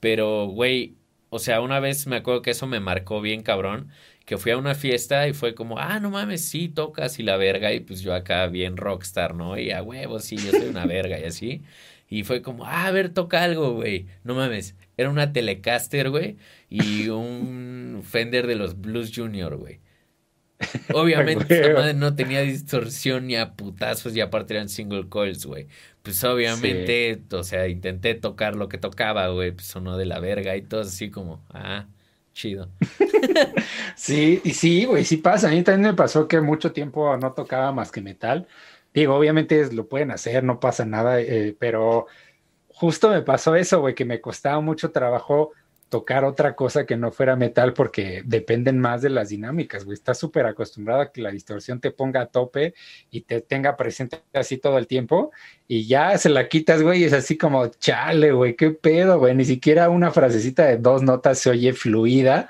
Pero, 0.00 0.46
güey, 0.46 0.96
o 1.28 1.38
sea, 1.38 1.60
una 1.60 1.80
vez 1.80 2.06
me 2.06 2.16
acuerdo 2.16 2.42
que 2.42 2.52
eso 2.52 2.66
me 2.66 2.80
marcó 2.80 3.20
bien 3.20 3.42
cabrón 3.42 3.90
que 4.24 4.36
fui 4.38 4.52
a 4.52 4.58
una 4.58 4.74
fiesta 4.74 5.26
y 5.28 5.32
fue 5.32 5.54
como, 5.54 5.78
ah, 5.78 6.00
no 6.00 6.10
mames, 6.10 6.44
sí, 6.44 6.68
tocas 6.68 7.18
y 7.18 7.22
la 7.22 7.36
verga, 7.36 7.72
y 7.72 7.80
pues 7.80 8.00
yo 8.02 8.14
acá 8.14 8.46
bien 8.46 8.76
rockstar, 8.76 9.34
¿no? 9.34 9.58
Y 9.58 9.70
a 9.70 9.82
huevo, 9.82 10.20
sí, 10.20 10.36
yo 10.36 10.50
soy 10.50 10.68
una 10.68 10.86
verga 10.86 11.18
y 11.18 11.24
así. 11.24 11.62
Y 12.08 12.24
fue 12.24 12.42
como, 12.42 12.64
ah, 12.66 12.86
a 12.86 12.90
ver, 12.90 13.08
toca 13.08 13.42
algo, 13.42 13.72
güey. 13.72 14.06
No 14.24 14.34
mames, 14.34 14.76
era 14.96 15.10
una 15.10 15.32
Telecaster, 15.32 16.10
güey, 16.10 16.36
y 16.68 17.08
un 17.08 18.02
Fender 18.04 18.46
de 18.46 18.56
los 18.56 18.80
Blues 18.80 19.12
Junior, 19.14 19.56
güey. 19.56 19.80
Obviamente 20.94 21.60
esa 21.60 21.74
madre 21.74 21.94
no 21.94 22.14
tenía 22.14 22.40
distorsión 22.42 23.26
ni 23.26 23.36
a 23.36 23.54
putazos 23.54 24.14
y 24.14 24.20
aparte 24.20 24.54
eran 24.54 24.68
single 24.68 25.08
coils, 25.08 25.46
güey. 25.46 25.66
Pues 26.02 26.22
obviamente, 26.24 27.22
o 27.32 27.44
sea, 27.44 27.68
intenté 27.68 28.14
tocar 28.14 28.56
lo 28.56 28.68
que 28.68 28.78
tocaba, 28.78 29.28
güey, 29.28 29.52
pues 29.52 29.66
sonó 29.66 29.96
de 29.96 30.06
la 30.06 30.20
verga 30.20 30.56
y 30.56 30.62
todo 30.62 30.82
así 30.82 31.10
como, 31.10 31.44
ah, 31.50 31.86
chido. 32.32 32.68
sí, 33.96 34.40
y 34.44 34.52
sí, 34.52 34.84
güey, 34.84 35.04
sí 35.04 35.18
pasa. 35.18 35.48
A 35.48 35.50
mí 35.50 35.62
también 35.62 35.92
me 35.92 35.96
pasó 35.96 36.28
que 36.28 36.40
mucho 36.40 36.72
tiempo 36.72 37.16
no 37.16 37.32
tocaba 37.32 37.72
más 37.72 37.92
que 37.92 38.00
metal. 38.00 38.46
Digo, 38.94 39.14
obviamente 39.14 39.72
lo 39.72 39.88
pueden 39.88 40.10
hacer, 40.10 40.44
no 40.44 40.60
pasa 40.60 40.84
nada, 40.84 41.20
eh, 41.20 41.56
pero 41.58 42.06
justo 42.68 43.10
me 43.10 43.22
pasó 43.22 43.54
eso, 43.54 43.80
güey, 43.80 43.94
que 43.94 44.04
me 44.04 44.20
costaba 44.20 44.60
mucho 44.60 44.90
trabajo 44.90 45.52
tocar 45.92 46.24
otra 46.24 46.56
cosa 46.56 46.86
que 46.86 46.96
no 46.96 47.12
fuera 47.12 47.36
metal 47.36 47.74
porque 47.74 48.22
dependen 48.24 48.78
más 48.78 49.02
de 49.02 49.10
las 49.10 49.28
dinámicas, 49.28 49.84
güey. 49.84 49.92
Estás 49.92 50.16
súper 50.18 50.46
acostumbrado 50.46 51.02
a 51.02 51.12
que 51.12 51.20
la 51.20 51.30
distorsión 51.30 51.82
te 51.82 51.90
ponga 51.90 52.22
a 52.22 52.26
tope 52.26 52.72
y 53.10 53.20
te 53.20 53.42
tenga 53.42 53.76
presente 53.76 54.22
así 54.32 54.56
todo 54.56 54.78
el 54.78 54.86
tiempo 54.86 55.32
y 55.68 55.86
ya 55.86 56.16
se 56.16 56.30
la 56.30 56.48
quitas, 56.48 56.80
güey, 56.80 57.02
y 57.02 57.04
es 57.04 57.12
así 57.12 57.36
como, 57.36 57.66
chale, 57.66 58.32
güey, 58.32 58.56
qué 58.56 58.70
pedo, 58.70 59.18
güey. 59.18 59.34
Ni 59.34 59.44
siquiera 59.44 59.90
una 59.90 60.10
frasecita 60.10 60.64
de 60.64 60.78
dos 60.78 61.02
notas 61.02 61.40
se 61.40 61.50
oye 61.50 61.74
fluida 61.74 62.48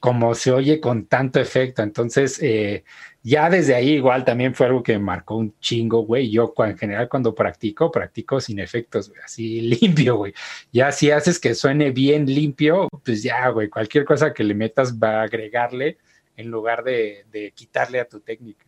como 0.00 0.34
se 0.34 0.50
oye 0.50 0.80
con 0.80 1.06
tanto 1.06 1.38
efecto. 1.38 1.82
Entonces, 1.82 2.40
eh, 2.42 2.82
ya 3.22 3.50
desde 3.50 3.74
ahí 3.74 3.90
igual 3.90 4.24
también 4.24 4.54
fue 4.54 4.66
algo 4.66 4.82
que 4.82 4.94
me 4.94 5.04
marcó 5.04 5.36
un 5.36 5.54
chingo, 5.60 6.06
güey. 6.06 6.30
Yo 6.30 6.54
en 6.58 6.78
general 6.78 7.08
cuando 7.08 7.34
practico, 7.34 7.90
practico 7.90 8.40
sin 8.40 8.58
efectos, 8.58 9.12
así 9.24 9.60
limpio, 9.80 10.16
güey. 10.16 10.32
Ya 10.72 10.90
si 10.92 11.10
haces 11.10 11.38
que 11.38 11.54
suene 11.54 11.90
bien 11.90 12.26
limpio, 12.26 12.88
pues 13.04 13.22
ya, 13.22 13.48
güey, 13.48 13.68
cualquier 13.68 14.04
cosa 14.04 14.32
que 14.32 14.44
le 14.44 14.54
metas 14.54 14.98
va 14.98 15.20
a 15.20 15.22
agregarle 15.24 15.98
en 16.36 16.50
lugar 16.50 16.82
de, 16.82 17.26
de 17.30 17.52
quitarle 17.52 18.00
a 18.00 18.08
tu 18.08 18.20
técnica. 18.20 18.66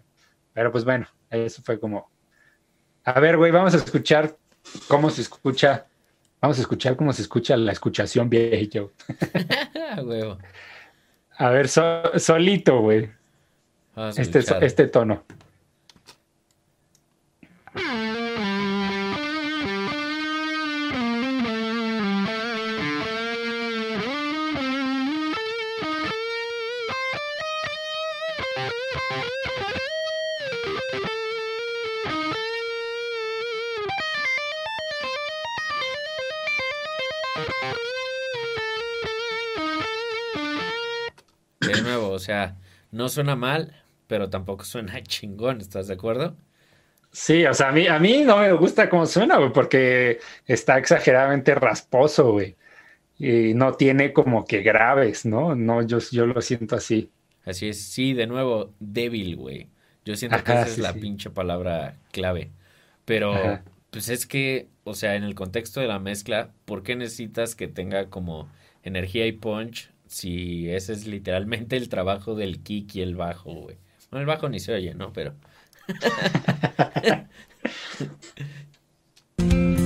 Pero 0.52 0.70
pues 0.70 0.84
bueno, 0.84 1.06
eso 1.30 1.62
fue 1.62 1.80
como... 1.80 2.10
A 3.04 3.18
ver, 3.20 3.38
güey, 3.38 3.50
vamos 3.50 3.74
a 3.74 3.78
escuchar 3.78 4.36
cómo 4.86 5.08
se 5.08 5.22
escucha. 5.22 5.86
Vamos 6.40 6.58
a 6.58 6.60
escuchar 6.60 6.96
cómo 6.96 7.12
se 7.12 7.22
escucha 7.22 7.56
la 7.56 7.72
escuchación 7.72 8.28
viejo. 8.28 8.92
a 11.38 11.50
ver, 11.50 11.68
solito, 11.68 12.80
güey 12.80 13.21
este, 13.96 14.40
este 14.64 14.86
tono. 14.86 15.24
De 41.60 41.80
nuevo, 41.82 42.10
o 42.10 42.18
sea, 42.18 42.56
no 42.90 43.08
suena 43.08 43.36
mal, 43.36 43.81
pero 44.06 44.30
tampoco 44.30 44.64
suena 44.64 45.02
chingón, 45.02 45.60
¿estás 45.60 45.88
de 45.88 45.94
acuerdo? 45.94 46.36
Sí, 47.12 47.44
o 47.44 47.52
sea, 47.52 47.68
a 47.68 47.72
mí, 47.72 47.86
a 47.86 47.98
mí 47.98 48.22
no 48.24 48.38
me 48.38 48.52
gusta 48.52 48.88
cómo 48.88 49.04
suena, 49.04 49.36
güey, 49.36 49.52
porque 49.52 50.18
está 50.46 50.78
exageradamente 50.78 51.54
rasposo, 51.54 52.32
güey. 52.32 52.56
Y 53.18 53.54
no 53.54 53.74
tiene 53.74 54.12
como 54.12 54.46
que 54.46 54.62
graves, 54.62 55.26
¿no? 55.26 55.54
No, 55.54 55.82
yo, 55.82 55.98
yo 56.10 56.26
lo 56.26 56.40
siento 56.40 56.74
así. 56.76 57.10
Así 57.44 57.68
es, 57.68 57.82
sí, 57.82 58.14
de 58.14 58.26
nuevo, 58.26 58.72
débil, 58.80 59.36
güey. 59.36 59.68
Yo 60.04 60.16
siento 60.16 60.42
que 60.42 60.52
esa 60.52 60.66
es 60.66 60.78
la 60.78 60.94
pinche 60.94 61.30
palabra 61.30 61.96
clave. 62.12 62.50
Pero, 63.04 63.60
pues 63.90 64.08
es 64.08 64.26
que, 64.26 64.68
o 64.84 64.94
sea, 64.94 65.14
en 65.16 65.24
el 65.24 65.34
contexto 65.34 65.80
de 65.80 65.88
la 65.88 65.98
mezcla, 65.98 66.50
¿por 66.64 66.82
qué 66.82 66.96
necesitas 66.96 67.54
que 67.54 67.68
tenga 67.68 68.08
como 68.10 68.50
energía 68.82 69.26
y 69.26 69.32
punch 69.32 69.90
si 70.06 70.70
ese 70.70 70.92
es 70.92 71.06
literalmente 71.06 71.76
el 71.76 71.88
trabajo 71.88 72.34
del 72.34 72.62
kick 72.62 72.94
y 72.96 73.02
el 73.02 73.16
bajo, 73.16 73.52
güey? 73.52 73.76
Bueno, 74.12 74.20
el 74.20 74.26
bajo 74.26 74.48
ni 74.50 74.60
se 74.60 74.74
oye, 74.74 74.94
¿no? 74.94 75.10
Pero... 75.12 75.34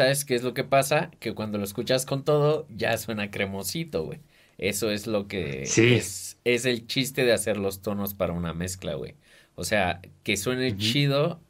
sabes 0.00 0.24
qué 0.24 0.34
es 0.34 0.42
lo 0.42 0.54
que 0.54 0.64
pasa, 0.64 1.10
que 1.20 1.34
cuando 1.34 1.58
lo 1.58 1.64
escuchas 1.64 2.06
con 2.06 2.24
todo, 2.24 2.66
ya 2.74 2.96
suena 2.96 3.30
cremosito, 3.30 4.04
güey. 4.04 4.20
Eso 4.56 4.90
es 4.90 5.06
lo 5.06 5.28
que 5.28 5.62
es, 5.62 6.38
es, 6.44 6.64
el 6.64 6.86
chiste 6.86 7.24
de 7.24 7.34
hacer 7.34 7.58
los 7.58 7.82
tonos 7.82 8.14
para 8.14 8.32
una 8.32 8.54
mezcla, 8.54 8.94
güey. 8.94 9.14
O 9.56 9.64
sea, 9.64 10.00
que 10.22 10.38
suene 10.38 10.74
chido 10.76 11.40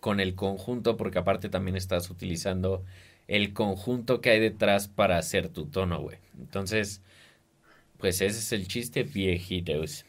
con 0.00 0.20
el 0.20 0.34
conjunto, 0.34 0.96
porque 0.96 1.18
aparte 1.18 1.50
también 1.50 1.76
estás 1.76 2.08
utilizando 2.08 2.82
el 3.26 3.52
conjunto 3.52 4.22
que 4.22 4.30
hay 4.30 4.40
detrás 4.40 4.88
para 4.88 5.18
hacer 5.18 5.50
tu 5.50 5.66
tono, 5.66 6.00
güey. 6.00 6.16
Entonces, 6.38 7.02
pues 7.98 8.22
ese 8.22 8.38
es 8.38 8.52
el 8.52 8.68
chiste 8.68 9.02
viejitos. 9.02 10.06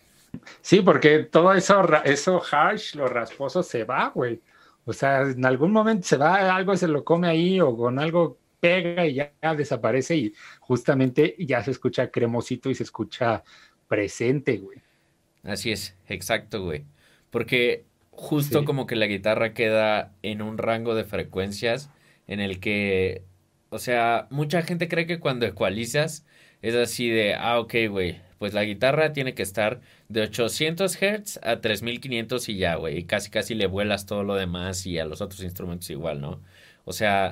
Sí, 0.62 0.80
porque 0.80 1.20
todo 1.20 1.54
eso, 1.54 1.82
eso 2.06 2.42
harsh, 2.50 2.96
lo 2.96 3.10
rasposo 3.10 3.62
se 3.62 3.84
va, 3.84 4.10
güey. 4.16 4.40
O 4.86 4.94
sea, 4.94 5.22
en 5.22 5.46
algún 5.46 5.72
momento 5.72 6.08
se 6.08 6.18
va, 6.18 6.56
algo 6.56 6.76
se 6.76 6.88
lo 6.88 7.04
come 7.04 7.28
ahí 7.28 7.60
o 7.62 7.76
con 7.78 8.00
algo 8.00 8.38
pega 8.60 9.06
y 9.06 9.16
ya, 9.16 9.32
desaparece 9.56 10.16
y 10.18 10.34
justamente 10.60 11.36
ya 11.40 11.64
se 11.64 11.72
escucha 11.72 12.12
cremosito 12.12 12.70
y 12.70 12.76
se 12.76 12.84
escucha 12.84 13.44
presente, 13.88 14.58
güey. 14.58 14.80
Así 15.44 15.72
es, 15.72 15.96
exacto, 16.08 16.64
güey. 16.64 16.84
Porque 17.30 17.86
justo 18.12 18.66
como 18.66 18.86
que 18.86 18.96
la 18.96 19.06
guitarra 19.06 19.54
queda 19.54 20.14
en 20.22 20.42
un 20.42 20.58
rango 20.58 20.96
de 20.96 21.06
frecuencias 21.06 21.90
en 22.28 22.40
el 22.40 22.60
que, 22.60 23.24
o 23.70 23.80
sea, 23.80 24.28
mucha 24.30 24.62
gente 24.62 24.88
cree 24.88 25.08
que 25.08 25.20
cuando 25.20 25.46
ecualizas 25.46 26.26
es 26.62 26.76
así 26.76 27.10
de, 27.10 27.36
ah, 27.36 27.60
ok, 27.60 27.74
güey, 27.90 28.22
pues 28.40 28.54
la 28.54 28.64
guitarra 28.64 29.14
tiene 29.14 29.36
que 29.36 29.44
estar 29.44 29.82
de 30.08 30.22
800 30.22 30.96
Hz 30.96 31.40
a 31.44 31.62
3500 31.62 32.50
y 32.50 32.58
ya, 32.58 32.76
güey. 32.76 32.98
Y 33.00 33.04
casi 33.04 33.30
casi 33.30 33.54
le 33.54 33.68
vuelas 33.68 34.06
todo 34.06 34.24
lo 34.24 34.36
demás 34.36 34.86
y 34.86 34.98
a 34.98 35.06
los 35.06 35.22
otros 35.22 35.44
instrumentos 35.44 35.90
igual, 35.92 36.22
¿no? 36.22 36.42
O 36.86 36.94
sea, 36.94 37.32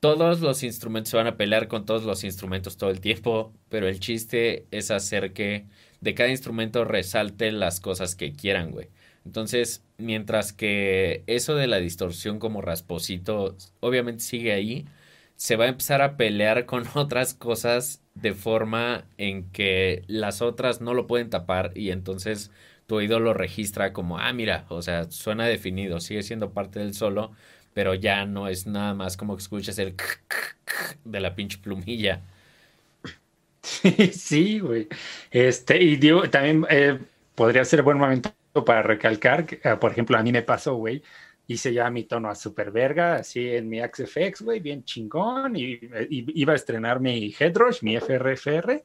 todos 0.00 0.40
los 0.40 0.62
instrumentos 0.62 1.10
se 1.10 1.16
van 1.16 1.26
a 1.26 1.36
pelear 1.36 1.68
con 1.68 1.86
todos 1.86 2.04
los 2.04 2.24
instrumentos 2.24 2.76
todo 2.76 2.90
el 2.90 3.00
tiempo, 3.00 3.54
pero 3.68 3.88
el 3.88 4.00
chiste 4.00 4.66
es 4.70 4.90
hacer 4.90 5.32
que 5.32 5.66
de 6.00 6.14
cada 6.14 6.30
instrumento 6.30 6.84
resalte 6.84 7.52
las 7.52 7.80
cosas 7.80 8.14
que 8.16 8.32
quieran, 8.32 8.70
güey. 8.70 8.88
Entonces, 9.24 9.84
mientras 9.96 10.52
que 10.52 11.24
eso 11.26 11.54
de 11.54 11.66
la 11.66 11.78
distorsión 11.78 12.38
como 12.38 12.60
rasposito 12.60 13.56
obviamente 13.80 14.22
sigue 14.22 14.52
ahí, 14.52 14.86
se 15.36 15.56
va 15.56 15.64
a 15.66 15.68
empezar 15.68 16.02
a 16.02 16.16
pelear 16.16 16.66
con 16.66 16.84
otras 16.94 17.34
cosas 17.34 18.03
de 18.14 18.34
forma 18.34 19.04
en 19.18 19.50
que 19.50 20.02
las 20.06 20.42
otras 20.42 20.80
no 20.80 20.94
lo 20.94 21.06
pueden 21.06 21.30
tapar 21.30 21.72
y 21.74 21.90
entonces 21.90 22.50
tu 22.86 22.96
oído 22.96 23.18
lo 23.20 23.34
registra 23.34 23.92
como, 23.92 24.18
ah, 24.18 24.32
mira, 24.32 24.66
o 24.68 24.82
sea, 24.82 25.10
suena 25.10 25.46
definido, 25.46 26.00
sigue 26.00 26.22
siendo 26.22 26.52
parte 26.52 26.78
del 26.80 26.94
solo, 26.94 27.32
pero 27.72 27.94
ya 27.94 28.24
no 28.26 28.48
es 28.48 28.66
nada 28.66 28.94
más 28.94 29.16
como 29.16 29.36
que 29.36 29.42
escuchas 29.42 29.78
el 29.78 29.94
de 31.04 31.20
la 31.20 31.34
pinche 31.34 31.58
plumilla. 31.58 32.22
Sí, 34.12 34.58
güey. 34.60 34.88
Este, 35.30 35.82
y 35.82 35.96
digo, 35.96 36.28
también 36.30 36.66
eh, 36.70 36.98
podría 37.34 37.64
ser 37.64 37.82
buen 37.82 37.98
momento 37.98 38.30
para 38.66 38.82
recalcar, 38.82 39.46
que, 39.46 39.60
eh, 39.64 39.76
por 39.80 39.92
ejemplo, 39.92 40.16
a 40.16 40.22
mí 40.22 40.32
me 40.32 40.42
pasó, 40.42 40.74
güey, 40.76 41.02
hice 41.46 41.72
ya 41.72 41.90
mi 41.90 42.04
tono 42.04 42.30
a 42.30 42.34
super 42.34 42.70
verga, 42.70 43.16
así 43.16 43.48
en 43.50 43.68
mi 43.68 43.80
XFX, 43.80 44.42
güey, 44.42 44.60
bien 44.60 44.84
chingón, 44.84 45.56
y, 45.56 45.78
iba 46.10 46.52
a 46.52 46.56
estrenar 46.56 47.00
mi 47.00 47.34
Headrush, 47.38 47.82
mi 47.82 47.96
FRFR, 47.96 48.84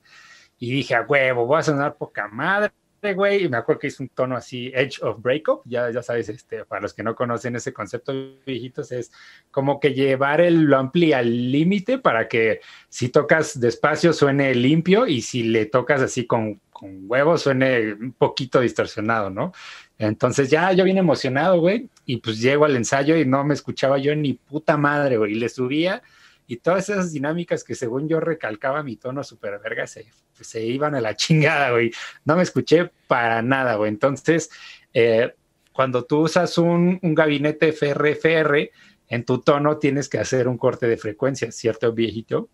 y 0.59 0.71
dije, 0.71 0.95
a 0.95 1.01
huevo, 1.01 1.45
voy 1.45 1.59
a 1.59 1.63
sonar 1.63 1.95
poca 1.95 2.27
madre, 2.27 2.73
güey, 3.15 3.45
y 3.45 3.49
me 3.49 3.55
acuerdo 3.55 3.79
que 3.79 3.87
hice 3.87 4.03
un 4.03 4.09
tono 4.09 4.35
así, 4.35 4.73
Edge 4.75 5.01
of 5.01 5.21
Breakup, 5.21 5.61
ya, 5.63 5.89
ya 5.89 6.03
sabes, 6.03 6.27
este, 6.27 6.65
para 6.65 6.81
los 6.81 6.93
que 6.93 7.01
no 7.01 7.15
conocen 7.15 7.55
ese 7.55 7.71
concepto, 7.71 8.13
viejitos, 8.45 8.91
es 8.91 9.11
como 9.51 9.79
que 9.79 9.93
llevar 9.93 10.41
el 10.41 10.73
ampli 10.73 11.13
al 11.13 11.51
límite 11.51 11.97
para 11.97 12.27
que 12.27 12.59
si 12.89 13.07
tocas 13.07 13.57
despacio 13.57 14.11
suene 14.11 14.53
limpio 14.53 15.07
y 15.07 15.21
si 15.21 15.43
le 15.43 15.65
tocas 15.65 16.01
así 16.01 16.27
con, 16.27 16.59
con 16.71 17.03
huevo 17.07 17.37
suene 17.37 17.93
un 17.93 18.11
poquito 18.11 18.59
distorsionado, 18.59 19.29
¿no? 19.29 19.53
Entonces 19.99 20.49
ya 20.49 20.71
yo 20.71 20.83
vine 20.83 21.01
emocionado, 21.01 21.59
güey, 21.59 21.89
y 22.05 22.17
pues 22.17 22.39
llego 22.39 22.65
al 22.65 22.75
ensayo 22.75 23.15
y 23.15 23.25
no 23.25 23.43
me 23.43 23.53
escuchaba 23.53 23.99
yo 23.99 24.15
ni 24.15 24.33
puta 24.33 24.77
madre, 24.77 25.17
güey, 25.17 25.33
y 25.33 25.35
le 25.35 25.49
subía 25.49 26.01
y 26.49 26.57
todas 26.57 26.89
esas 26.89 27.13
dinámicas 27.13 27.63
que 27.63 27.75
según 27.75 28.09
yo 28.09 28.19
recalcaba 28.19 28.81
mi 28.81 28.95
tono 28.95 29.23
super 29.23 29.59
verga 29.59 29.85
se, 29.85 30.07
se 30.33 30.65
iban 30.65 30.95
a 30.95 30.99
la 30.99 31.15
chingada, 31.17 31.69
güey. 31.69 31.91
No 32.25 32.35
me 32.35 32.41
escuché 32.41 32.89
para 33.05 33.43
nada, 33.43 33.75
güey. 33.75 33.89
Entonces, 33.89 34.49
eh, 34.91 35.35
cuando 35.71 36.05
tú 36.05 36.21
usas 36.21 36.57
un, 36.57 36.97
un 37.03 37.13
gabinete 37.13 37.71
FRFR, 37.71 38.71
en 39.09 39.25
tu 39.25 39.41
tono 39.41 39.77
tienes 39.77 40.09
que 40.09 40.17
hacer 40.17 40.47
un 40.47 40.57
corte 40.57 40.87
de 40.87 40.97
frecuencia, 40.97 41.51
¿cierto, 41.51 41.93
viejito? 41.93 42.49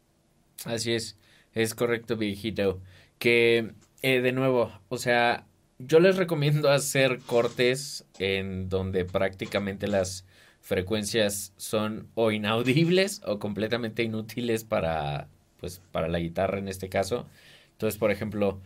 Así 0.66 0.94
es, 0.94 1.18
es 1.54 1.74
correcto, 1.74 2.18
viejito. 2.18 2.82
Que, 3.18 3.76
eh, 4.02 4.20
de 4.20 4.32
nuevo, 4.34 4.78
o 4.90 4.98
sea, 4.98 5.48
yo 5.80 6.00
les 6.00 6.16
recomiendo 6.18 6.70
hacer 6.72 7.20
cortes 7.20 8.06
en 8.18 8.70
donde 8.70 9.06
prácticamente 9.06 9.88
las 9.88 10.26
frecuencias 10.62 11.54
son 11.58 12.10
o 12.16 12.32
inaudibles 12.32 13.22
o 13.26 13.40
completamente 13.40 14.04
inútiles 14.04 14.64
para, 14.64 15.28
pues, 15.60 15.82
para 15.92 16.08
la 16.08 16.20
guitarra 16.20 16.58
en 16.60 16.68
este 16.68 16.90
caso. 16.90 17.28
Entonces, 17.74 18.00
por 18.00 18.12
ejemplo, 18.12 18.62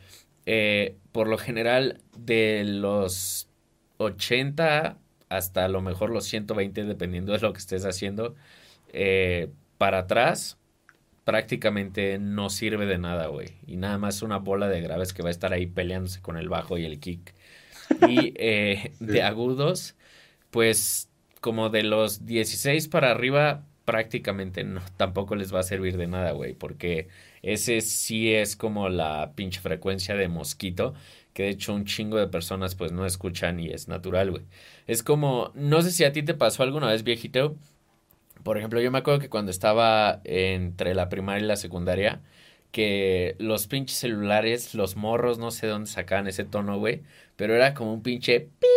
eh, 0.46 0.98
por 1.12 1.28
lo 1.28 1.38
general 1.38 2.02
de 2.18 2.64
los 2.64 3.50
80 3.98 4.98
hasta 5.30 5.66
a 5.66 5.68
lo 5.68 5.82
mejor 5.82 6.10
los 6.12 6.26
120, 6.26 6.86
dependiendo 6.86 7.34
de 7.34 7.40
lo 7.40 7.54
que 7.54 7.60
estés 7.60 7.86
haciendo, 7.86 8.36
eh, 8.94 9.50
para 9.78 10.00
atrás, 10.00 10.59
prácticamente 11.30 12.18
no 12.18 12.50
sirve 12.50 12.88
de 12.88 12.98
nada, 12.98 13.28
güey. 13.28 13.50
Y 13.68 13.78
nada 13.78 14.00
más 14.00 14.24
una 14.24 14.38
bola 14.38 14.68
de 14.68 14.82
graves 14.82 15.14
que 15.14 15.22
va 15.22 15.28
a 15.28 15.32
estar 15.32 15.54
ahí 15.54 15.68
peleándose 15.68 16.22
con 16.22 16.38
el 16.38 16.50
bajo 16.50 16.80
y 16.80 16.86
el 16.86 17.00
kick. 17.00 17.36
Y 18.08 18.34
eh, 18.36 18.94
de 19.00 19.22
agudos, 19.22 19.96
pues 20.50 21.08
como 21.40 21.70
de 21.70 21.84
los 21.84 22.26
16 22.26 22.88
para 22.88 23.12
arriba, 23.12 23.64
prácticamente 23.86 24.64
no, 24.64 24.82
tampoco 24.98 25.36
les 25.36 25.54
va 25.54 25.60
a 25.60 25.64
servir 25.64 25.98
de 25.98 26.08
nada, 26.08 26.32
güey. 26.32 26.56
Porque 26.56 27.10
ese 27.44 27.82
sí 27.82 28.34
es 28.34 28.56
como 28.56 28.90
la 28.90 29.34
pinche 29.36 29.62
frecuencia 29.62 30.16
de 30.16 30.30
mosquito. 30.30 30.96
Que 31.34 31.44
de 31.44 31.50
hecho 31.50 31.76
un 31.76 31.86
chingo 31.86 32.18
de 32.18 32.26
personas 32.26 32.74
pues 32.74 32.92
no 32.92 33.06
escuchan 33.06 33.60
y 33.60 33.70
es 33.70 33.88
natural, 33.88 34.32
güey. 34.32 34.46
Es 34.88 35.04
como, 35.04 35.52
no 35.54 35.84
sé 35.84 35.92
si 35.92 36.04
a 36.06 36.12
ti 36.12 36.24
te 36.24 36.34
pasó 36.34 36.64
alguna 36.64 36.88
vez, 36.88 37.04
viejito, 37.04 37.56
por 38.44 38.58
ejemplo, 38.58 38.82
yo 38.82 38.92
me 38.92 39.00
acuerdo 39.00 39.20
que 39.20 39.30
cuando 39.30 39.52
estaba 39.52 40.22
entre 40.24 40.96
la 40.96 41.10
primaria 41.10 41.44
y 41.44 41.48
la 41.48 41.56
secundaria, 41.56 42.22
que 42.72 43.36
los 43.40 43.68
pinches 43.68 43.98
celulares, 43.98 44.76
los 44.76 44.96
morros, 44.96 45.40
no 45.40 45.52
sé 45.52 45.68
dónde 45.68 45.90
sacaban 45.90 46.28
ese 46.28 46.44
tono, 46.44 46.78
güey, 46.78 47.02
pero 47.36 47.56
era 47.56 47.74
como 47.74 47.94
un 47.94 48.04
pinche 48.04 48.42
pi 48.42 48.68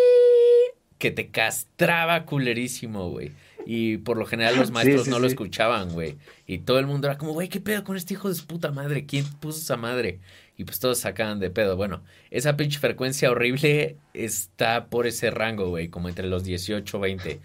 que 0.98 1.10
te 1.10 1.28
castraba 1.28 2.24
culerísimo, 2.24 3.10
güey. 3.10 3.32
Y 3.66 3.98
por 3.98 4.16
lo 4.16 4.24
general 4.24 4.56
los 4.56 4.70
maestros 4.72 5.08
no 5.08 5.18
lo 5.18 5.26
escuchaban, 5.26 5.92
güey. 5.92 6.16
Y 6.46 6.58
todo 6.58 6.78
el 6.78 6.86
mundo 6.86 7.08
era 7.08 7.18
como, 7.18 7.32
güey, 7.32 7.48
¿qué 7.48 7.60
pedo 7.60 7.84
con 7.84 7.96
este 7.96 8.14
hijo 8.14 8.28
de 8.28 8.34
su 8.34 8.46
puta 8.46 8.70
madre? 8.70 9.04
¿Quién 9.04 9.24
puso 9.40 9.58
esa 9.58 9.76
madre? 9.76 10.20
Y 10.56 10.64
pues 10.64 10.78
todos 10.78 10.98
sacaban 10.98 11.40
de 11.40 11.50
pedo. 11.50 11.76
Bueno, 11.76 12.02
esa 12.30 12.56
pinche 12.56 12.78
frecuencia 12.78 13.30
horrible 13.30 13.96
está 14.14 14.86
por 14.86 15.06
ese 15.06 15.30
rango, 15.30 15.68
güey, 15.70 15.88
como 15.88 16.08
entre 16.08 16.28
los 16.28 16.44
18 16.44 17.00
20. 17.00 17.40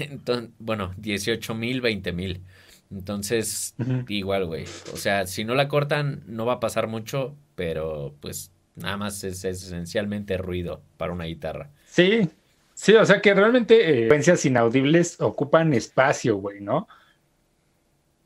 Entonces, 0.00 0.50
bueno, 0.58 0.92
18 0.96 1.54
mil, 1.54 1.80
20 1.80 2.12
mil. 2.12 2.42
Entonces, 2.90 3.74
igual, 4.08 4.46
güey. 4.46 4.64
O 4.92 4.96
sea, 4.96 5.26
si 5.26 5.44
no 5.44 5.54
la 5.54 5.68
cortan, 5.68 6.22
no 6.26 6.44
va 6.44 6.54
a 6.54 6.60
pasar 6.60 6.88
mucho, 6.88 7.34
pero 7.54 8.14
pues 8.20 8.52
nada 8.76 8.96
más 8.96 9.24
es, 9.24 9.44
esencialmente 9.44 10.36
ruido 10.36 10.82
para 10.96 11.12
una 11.12 11.24
guitarra. 11.24 11.70
Sí, 11.86 12.28
sí, 12.74 12.94
o 12.94 13.04
sea 13.04 13.20
que 13.20 13.34
realmente 13.34 13.88
eh, 13.88 13.98
frecuencias 14.00 14.44
inaudibles 14.44 15.20
ocupan 15.20 15.72
espacio, 15.72 16.36
güey, 16.36 16.60
¿no? 16.60 16.86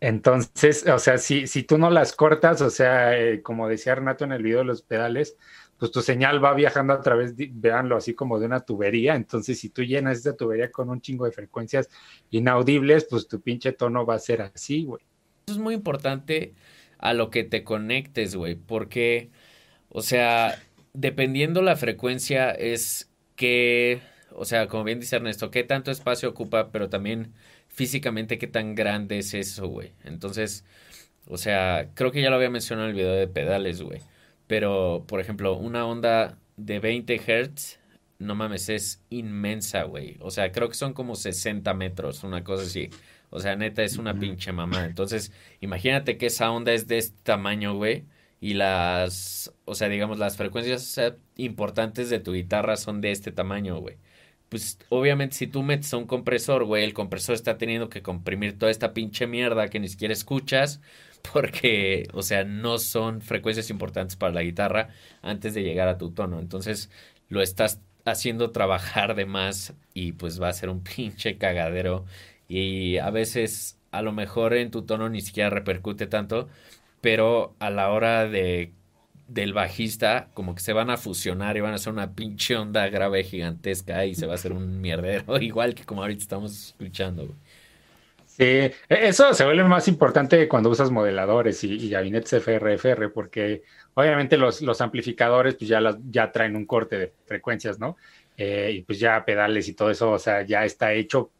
Entonces, 0.00 0.86
o 0.86 0.98
sea, 0.98 1.18
si, 1.18 1.46
si 1.46 1.62
tú 1.62 1.78
no 1.78 1.90
las 1.90 2.12
cortas, 2.14 2.60
o 2.60 2.70
sea, 2.70 3.18
eh, 3.18 3.42
como 3.42 3.68
decía 3.68 3.94
Renato 3.94 4.24
en 4.24 4.32
el 4.32 4.42
video 4.42 4.58
de 4.58 4.64
los 4.64 4.82
pedales, 4.82 5.36
pues 5.78 5.90
tu 5.90 6.00
señal 6.00 6.42
va 6.42 6.54
viajando 6.54 6.92
a 6.92 7.00
través, 7.00 7.34
véanlo 7.36 7.96
así 7.96 8.14
como 8.14 8.38
de 8.38 8.46
una 8.46 8.60
tubería. 8.60 9.14
Entonces, 9.14 9.58
si 9.58 9.70
tú 9.70 9.82
llenas 9.82 10.18
esa 10.18 10.36
tubería 10.36 10.70
con 10.70 10.90
un 10.90 11.00
chingo 11.00 11.24
de 11.24 11.32
frecuencias 11.32 11.88
inaudibles, 12.30 13.06
pues 13.08 13.28
tu 13.28 13.40
pinche 13.40 13.72
tono 13.72 14.06
va 14.06 14.14
a 14.14 14.18
ser 14.18 14.42
así, 14.42 14.84
güey. 14.84 15.02
Eso 15.46 15.56
es 15.56 15.62
muy 15.62 15.74
importante 15.74 16.54
a 16.98 17.14
lo 17.14 17.30
que 17.30 17.44
te 17.44 17.62
conectes, 17.62 18.34
güey, 18.34 18.54
porque, 18.54 19.30
o 19.90 20.02
sea, 20.02 20.58
dependiendo 20.92 21.62
la 21.62 21.76
frecuencia 21.76 22.50
es 22.50 23.10
que, 23.36 24.00
o 24.32 24.44
sea, 24.44 24.66
como 24.66 24.84
bien 24.84 25.00
dice 25.00 25.16
Ernesto, 25.16 25.50
qué 25.50 25.62
tanto 25.62 25.90
espacio 25.90 26.30
ocupa, 26.30 26.70
pero 26.72 26.88
también 26.88 27.34
físicamente 27.76 28.38
qué 28.38 28.46
tan 28.46 28.74
grande 28.74 29.18
es 29.18 29.34
eso, 29.34 29.68
güey. 29.68 29.92
Entonces, 30.02 30.64
o 31.28 31.36
sea, 31.36 31.90
creo 31.94 32.10
que 32.10 32.22
ya 32.22 32.30
lo 32.30 32.36
había 32.36 32.48
mencionado 32.48 32.88
en 32.88 32.96
el 32.96 33.02
video 33.02 33.12
de 33.12 33.28
pedales, 33.28 33.82
güey. 33.82 34.00
Pero, 34.46 35.04
por 35.06 35.20
ejemplo, 35.20 35.54
una 35.58 35.86
onda 35.86 36.38
de 36.56 36.80
20 36.80 37.18
Hz, 37.18 37.78
no 38.18 38.34
mames, 38.34 38.70
es 38.70 39.02
inmensa, 39.10 39.82
güey. 39.82 40.16
O 40.20 40.30
sea, 40.30 40.52
creo 40.52 40.70
que 40.70 40.74
son 40.74 40.94
como 40.94 41.16
60 41.16 41.74
metros, 41.74 42.24
una 42.24 42.42
cosa 42.42 42.62
así. 42.62 42.88
O 43.28 43.40
sea, 43.40 43.56
neta, 43.56 43.82
es 43.82 43.98
una 43.98 44.18
pinche 44.18 44.52
mamá. 44.52 44.86
Entonces, 44.86 45.30
imagínate 45.60 46.16
que 46.16 46.26
esa 46.26 46.50
onda 46.50 46.72
es 46.72 46.86
de 46.86 46.96
este 46.96 47.18
tamaño, 47.24 47.74
güey. 47.74 48.06
Y 48.40 48.54
las, 48.54 49.52
o 49.66 49.74
sea, 49.74 49.90
digamos, 49.90 50.18
las 50.18 50.38
frecuencias 50.38 50.98
importantes 51.36 52.08
de 52.08 52.20
tu 52.20 52.32
guitarra 52.32 52.76
son 52.76 53.02
de 53.02 53.10
este 53.10 53.32
tamaño, 53.32 53.78
güey 53.80 53.98
pues 54.48 54.78
obviamente 54.90 55.36
si 55.36 55.46
tú 55.46 55.62
metes 55.62 55.92
a 55.92 55.96
un 55.96 56.06
compresor, 56.06 56.64
güey, 56.64 56.84
el 56.84 56.94
compresor 56.94 57.34
está 57.34 57.58
teniendo 57.58 57.88
que 57.88 58.02
comprimir 58.02 58.58
toda 58.58 58.70
esta 58.70 58.94
pinche 58.94 59.26
mierda 59.26 59.68
que 59.68 59.80
ni 59.80 59.88
siquiera 59.88 60.12
escuchas 60.14 60.80
porque, 61.32 62.08
o 62.12 62.22
sea, 62.22 62.44
no 62.44 62.78
son 62.78 63.20
frecuencias 63.22 63.70
importantes 63.70 64.16
para 64.16 64.32
la 64.32 64.42
guitarra 64.42 64.90
antes 65.22 65.54
de 65.54 65.62
llegar 65.62 65.88
a 65.88 65.98
tu 65.98 66.10
tono. 66.12 66.38
Entonces 66.38 66.90
lo 67.28 67.42
estás 67.42 67.80
haciendo 68.04 68.50
trabajar 68.52 69.14
de 69.16 69.26
más 69.26 69.74
y 69.94 70.12
pues 70.12 70.40
va 70.40 70.48
a 70.48 70.52
ser 70.52 70.68
un 70.70 70.82
pinche 70.82 71.38
cagadero 71.38 72.04
y 72.48 72.98
a 72.98 73.10
veces 73.10 73.78
a 73.90 74.02
lo 74.02 74.12
mejor 74.12 74.54
en 74.54 74.70
tu 74.70 74.82
tono 74.82 75.08
ni 75.08 75.20
siquiera 75.20 75.50
repercute 75.50 76.06
tanto, 76.06 76.48
pero 77.00 77.54
a 77.58 77.70
la 77.70 77.90
hora 77.90 78.28
de 78.28 78.72
del 79.28 79.52
bajista, 79.52 80.28
como 80.34 80.54
que 80.54 80.60
se 80.60 80.72
van 80.72 80.90
a 80.90 80.96
fusionar 80.96 81.56
y 81.56 81.60
van 81.60 81.72
a 81.72 81.76
hacer 81.76 81.92
una 81.92 82.14
pinche 82.14 82.56
onda 82.56 82.88
grave 82.88 83.24
gigantesca 83.24 84.04
y 84.06 84.14
se 84.14 84.26
va 84.26 84.32
a 84.32 84.36
hacer 84.36 84.52
un 84.52 84.80
mierdero, 84.80 85.36
igual 85.40 85.74
que 85.74 85.84
como 85.84 86.02
ahorita 86.02 86.22
estamos 86.22 86.68
escuchando. 86.68 87.34
Sí, 88.26 88.44
e-, 88.44 88.74
eso 88.88 89.32
se 89.34 89.44
vuelve 89.44 89.64
más 89.64 89.88
importante 89.88 90.46
cuando 90.48 90.70
usas 90.70 90.90
modeladores 90.90 91.64
y, 91.64 91.88
gabinetes 91.88 92.34
FRFR, 92.34 93.10
porque 93.12 93.62
obviamente 93.94 94.36
los, 94.36 94.62
los 94.62 94.80
amplificadores 94.80 95.54
pues 95.54 95.68
ya, 95.68 95.80
ya 96.10 96.30
traen 96.30 96.54
un 96.54 96.66
corte 96.66 96.98
de 96.98 97.12
frecuencias, 97.24 97.78
¿no? 97.78 97.96
Eh, 98.36 98.72
y 98.74 98.82
pues 98.82 99.00
ya 99.00 99.24
pedales 99.24 99.66
y 99.68 99.74
todo 99.74 99.90
eso, 99.90 100.10
o 100.10 100.18
sea, 100.18 100.42
ya 100.42 100.64
está 100.64 100.92
hecho 100.92 101.30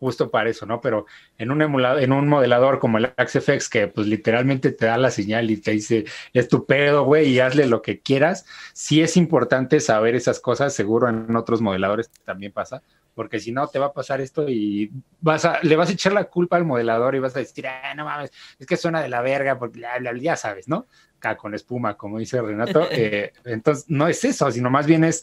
justo 0.00 0.30
para 0.30 0.48
eso, 0.48 0.64
¿no? 0.64 0.80
Pero 0.80 1.04
en 1.36 1.50
un 1.50 1.60
emulador, 1.60 2.02
en 2.02 2.12
un 2.12 2.26
modelador 2.26 2.78
como 2.78 2.96
el 2.96 3.12
AxeFX, 3.16 3.68
que 3.68 3.86
pues 3.86 4.06
literalmente 4.06 4.72
te 4.72 4.86
da 4.86 4.96
la 4.96 5.10
señal 5.10 5.50
y 5.50 5.58
te 5.58 5.72
dice, 5.72 6.06
es 6.32 6.48
tu 6.48 6.64
pedo, 6.64 7.04
güey, 7.04 7.28
y 7.28 7.40
hazle 7.40 7.66
lo 7.66 7.82
que 7.82 8.00
quieras, 8.00 8.46
sí 8.72 9.02
es 9.02 9.18
importante 9.18 9.78
saber 9.78 10.14
esas 10.14 10.40
cosas, 10.40 10.74
seguro 10.74 11.08
en 11.10 11.36
otros 11.36 11.60
modeladores 11.60 12.10
también 12.24 12.50
pasa, 12.50 12.82
porque 13.14 13.40
si 13.40 13.52
no 13.52 13.68
te 13.68 13.78
va 13.78 13.86
a 13.86 13.92
pasar 13.92 14.22
esto 14.22 14.48
y 14.48 14.90
vas 15.20 15.44
a, 15.44 15.60
le 15.62 15.76
vas 15.76 15.90
a 15.90 15.92
echar 15.92 16.12
la 16.12 16.24
culpa 16.24 16.56
al 16.56 16.64
modelador 16.64 17.14
y 17.14 17.18
vas 17.18 17.36
a 17.36 17.40
decir, 17.40 17.66
ah, 17.66 17.94
no 17.94 18.06
mames, 18.06 18.32
es 18.58 18.66
que 18.66 18.78
suena 18.78 19.02
de 19.02 19.10
la 19.10 19.20
verga, 19.20 19.58
porque 19.58 19.82
ya 20.20 20.36
sabes, 20.36 20.66
¿no? 20.66 20.86
Acá 21.18 21.36
con 21.36 21.54
espuma, 21.54 21.98
como 21.98 22.18
dice 22.18 22.40
Renato. 22.40 22.88
Eh, 22.90 23.32
entonces, 23.44 23.84
no 23.88 24.08
es 24.08 24.24
eso, 24.24 24.50
sino 24.50 24.70
más 24.70 24.86
bien 24.86 25.04
es 25.04 25.22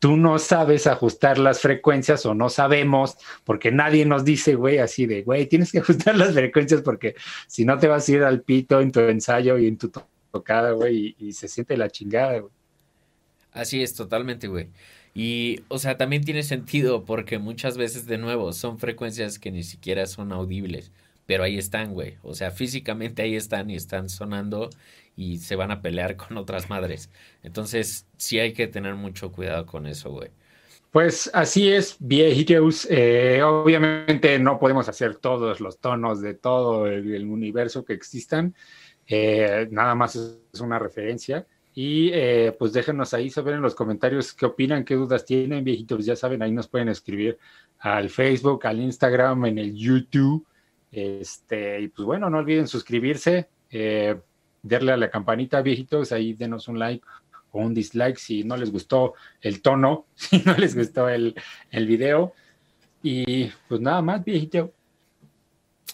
tú 0.00 0.16
no 0.16 0.38
sabes 0.38 0.86
ajustar 0.86 1.38
las 1.38 1.60
frecuencias 1.60 2.24
o 2.26 2.34
no 2.34 2.48
sabemos, 2.48 3.16
porque 3.44 3.70
nadie 3.70 4.06
nos 4.06 4.24
dice, 4.24 4.54
güey, 4.54 4.78
así 4.78 5.06
de, 5.06 5.22
güey, 5.22 5.46
tienes 5.46 5.70
que 5.70 5.78
ajustar 5.78 6.16
las 6.16 6.32
frecuencias 6.32 6.80
porque 6.80 7.14
si 7.46 7.64
no 7.64 7.78
te 7.78 7.86
vas 7.86 8.08
a 8.08 8.12
ir 8.12 8.24
al 8.24 8.40
pito 8.40 8.80
en 8.80 8.90
tu 8.90 9.00
ensayo 9.00 9.58
y 9.58 9.68
en 9.68 9.76
tu 9.76 9.92
tocada, 10.32 10.72
güey, 10.72 11.14
y, 11.18 11.32
se 11.34 11.48
siente 11.48 11.76
la 11.76 11.90
chingada, 11.90 12.38
güey. 12.38 12.52
Así 13.52 13.82
es, 13.82 13.94
totalmente, 13.94 14.48
güey. 14.48 14.68
Y, 15.12 15.60
o 15.68 15.78
sea, 15.78 15.98
también 15.98 16.24
tiene 16.24 16.44
sentido 16.44 17.04
porque 17.04 17.38
muchas 17.38 17.76
veces, 17.76 18.06
de 18.06 18.16
nuevo, 18.16 18.52
son 18.54 18.78
frecuencias 18.78 19.38
que 19.38 19.50
ni 19.50 19.64
siquiera 19.64 20.06
son 20.06 20.32
audibles, 20.32 20.92
pero 21.26 21.44
ahí 21.44 21.58
están, 21.58 21.92
güey. 21.92 22.14
O 22.22 22.34
sea, 22.34 22.52
físicamente 22.52 23.20
ahí 23.20 23.34
están 23.34 23.68
y 23.68 23.76
están 23.76 24.08
sonando 24.08 24.70
y 25.20 25.36
se 25.36 25.54
van 25.54 25.70
a 25.70 25.82
pelear 25.82 26.16
con 26.22 26.38
otras 26.38 26.70
madres. 26.70 27.10
Entonces, 27.42 28.06
sí 28.16 28.38
hay 28.38 28.54
que 28.54 28.66
tener 28.66 28.94
mucho 28.94 29.30
cuidado 29.30 29.66
con 29.66 29.86
eso, 29.86 30.10
güey. 30.10 30.30
Pues 30.90 31.30
así 31.34 31.70
es, 31.70 31.96
viejitos. 32.00 32.88
Eh, 32.90 33.42
obviamente 33.42 34.38
no 34.38 34.58
podemos 34.58 34.88
hacer 34.88 35.16
todos 35.16 35.60
los 35.60 35.78
tonos 35.78 36.20
de 36.20 36.34
todo 36.34 36.86
el, 36.86 37.28
universo 37.28 37.84
que 37.84 37.92
existan. 37.92 38.54
Eh, 39.06 39.68
nada 39.70 39.94
más 39.94 40.16
es 40.16 40.60
una 40.60 40.78
referencia. 40.78 41.46
Y 41.72 42.10
eh, 42.12 42.56
pues 42.58 42.72
déjenos 42.72 43.14
ahí 43.14 43.30
saber 43.30 43.54
en 43.54 43.62
los 43.62 43.76
comentarios 43.76 44.32
qué 44.32 44.46
opinan, 44.46 44.84
qué 44.84 44.94
dudas 44.94 45.24
tienen, 45.24 45.62
viejitos. 45.62 46.04
Ya 46.04 46.16
saben, 46.16 46.42
ahí 46.42 46.50
nos 46.50 46.66
pueden 46.66 46.88
escribir 46.88 47.38
al 47.78 48.08
Facebook, 48.08 48.66
al 48.66 48.80
Instagram, 48.80 49.44
en 49.44 49.58
el 49.58 49.76
YouTube. 49.76 50.44
Este, 50.90 51.82
y 51.82 51.88
pues 51.88 52.04
bueno, 52.06 52.28
no 52.30 52.38
olviden 52.38 52.66
suscribirse. 52.66 53.48
Darle 54.62 54.92
a 54.92 54.96
la 54.96 55.10
campanita, 55.10 55.62
viejitos, 55.62 56.12
ahí 56.12 56.34
denos 56.34 56.68
un 56.68 56.78
like 56.78 57.04
o 57.52 57.60
un 57.60 57.74
dislike 57.74 58.18
si 58.18 58.44
no 58.44 58.56
les 58.56 58.70
gustó 58.70 59.14
el 59.40 59.62
tono, 59.62 60.06
si 60.14 60.38
no 60.38 60.54
les 60.56 60.76
gustó 60.76 61.08
el, 61.08 61.34
el 61.70 61.86
video. 61.86 62.34
Y 63.02 63.46
pues 63.68 63.80
nada 63.80 64.02
más, 64.02 64.24
viejito. 64.24 64.72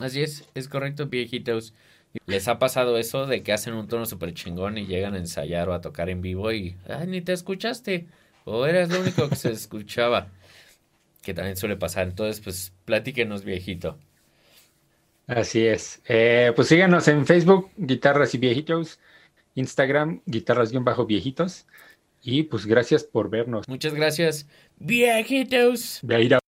Así 0.00 0.22
es, 0.22 0.48
es 0.54 0.68
correcto, 0.68 1.06
viejitos. 1.06 1.72
¿Les 2.26 2.48
ha 2.48 2.58
pasado 2.58 2.98
eso 2.98 3.26
de 3.26 3.42
que 3.42 3.52
hacen 3.52 3.74
un 3.74 3.88
tono 3.88 4.06
súper 4.06 4.34
chingón 4.34 4.78
y 4.78 4.86
llegan 4.86 5.14
a 5.14 5.18
ensayar 5.18 5.68
o 5.68 5.74
a 5.74 5.80
tocar 5.80 6.08
en 6.08 6.22
vivo 6.22 6.52
y 6.52 6.76
ay, 6.88 7.06
ni 7.06 7.20
te 7.20 7.32
escuchaste? 7.32 8.06
O 8.44 8.66
eras 8.66 8.90
lo 8.90 9.00
único 9.00 9.28
que 9.28 9.36
se 9.36 9.50
escuchaba. 9.52 10.28
Que 11.22 11.34
también 11.34 11.56
suele 11.56 11.76
pasar. 11.76 12.08
Entonces, 12.08 12.40
pues 12.40 12.72
platíquenos, 12.84 13.44
viejito. 13.44 13.98
Así 15.26 15.66
es. 15.66 16.02
Eh, 16.08 16.52
pues 16.54 16.68
síganos 16.68 17.08
en 17.08 17.26
Facebook, 17.26 17.70
Guitarras 17.76 18.34
y 18.34 18.38
Viejitos, 18.38 19.00
Instagram, 19.54 20.22
Guitarras-Viejitos. 20.26 21.66
Y 22.22 22.44
pues 22.44 22.66
gracias 22.66 23.04
por 23.04 23.30
vernos. 23.30 23.68
Muchas 23.68 23.94
gracias, 23.94 24.48
viejitos. 24.78 26.00
Viejitos. 26.02 26.45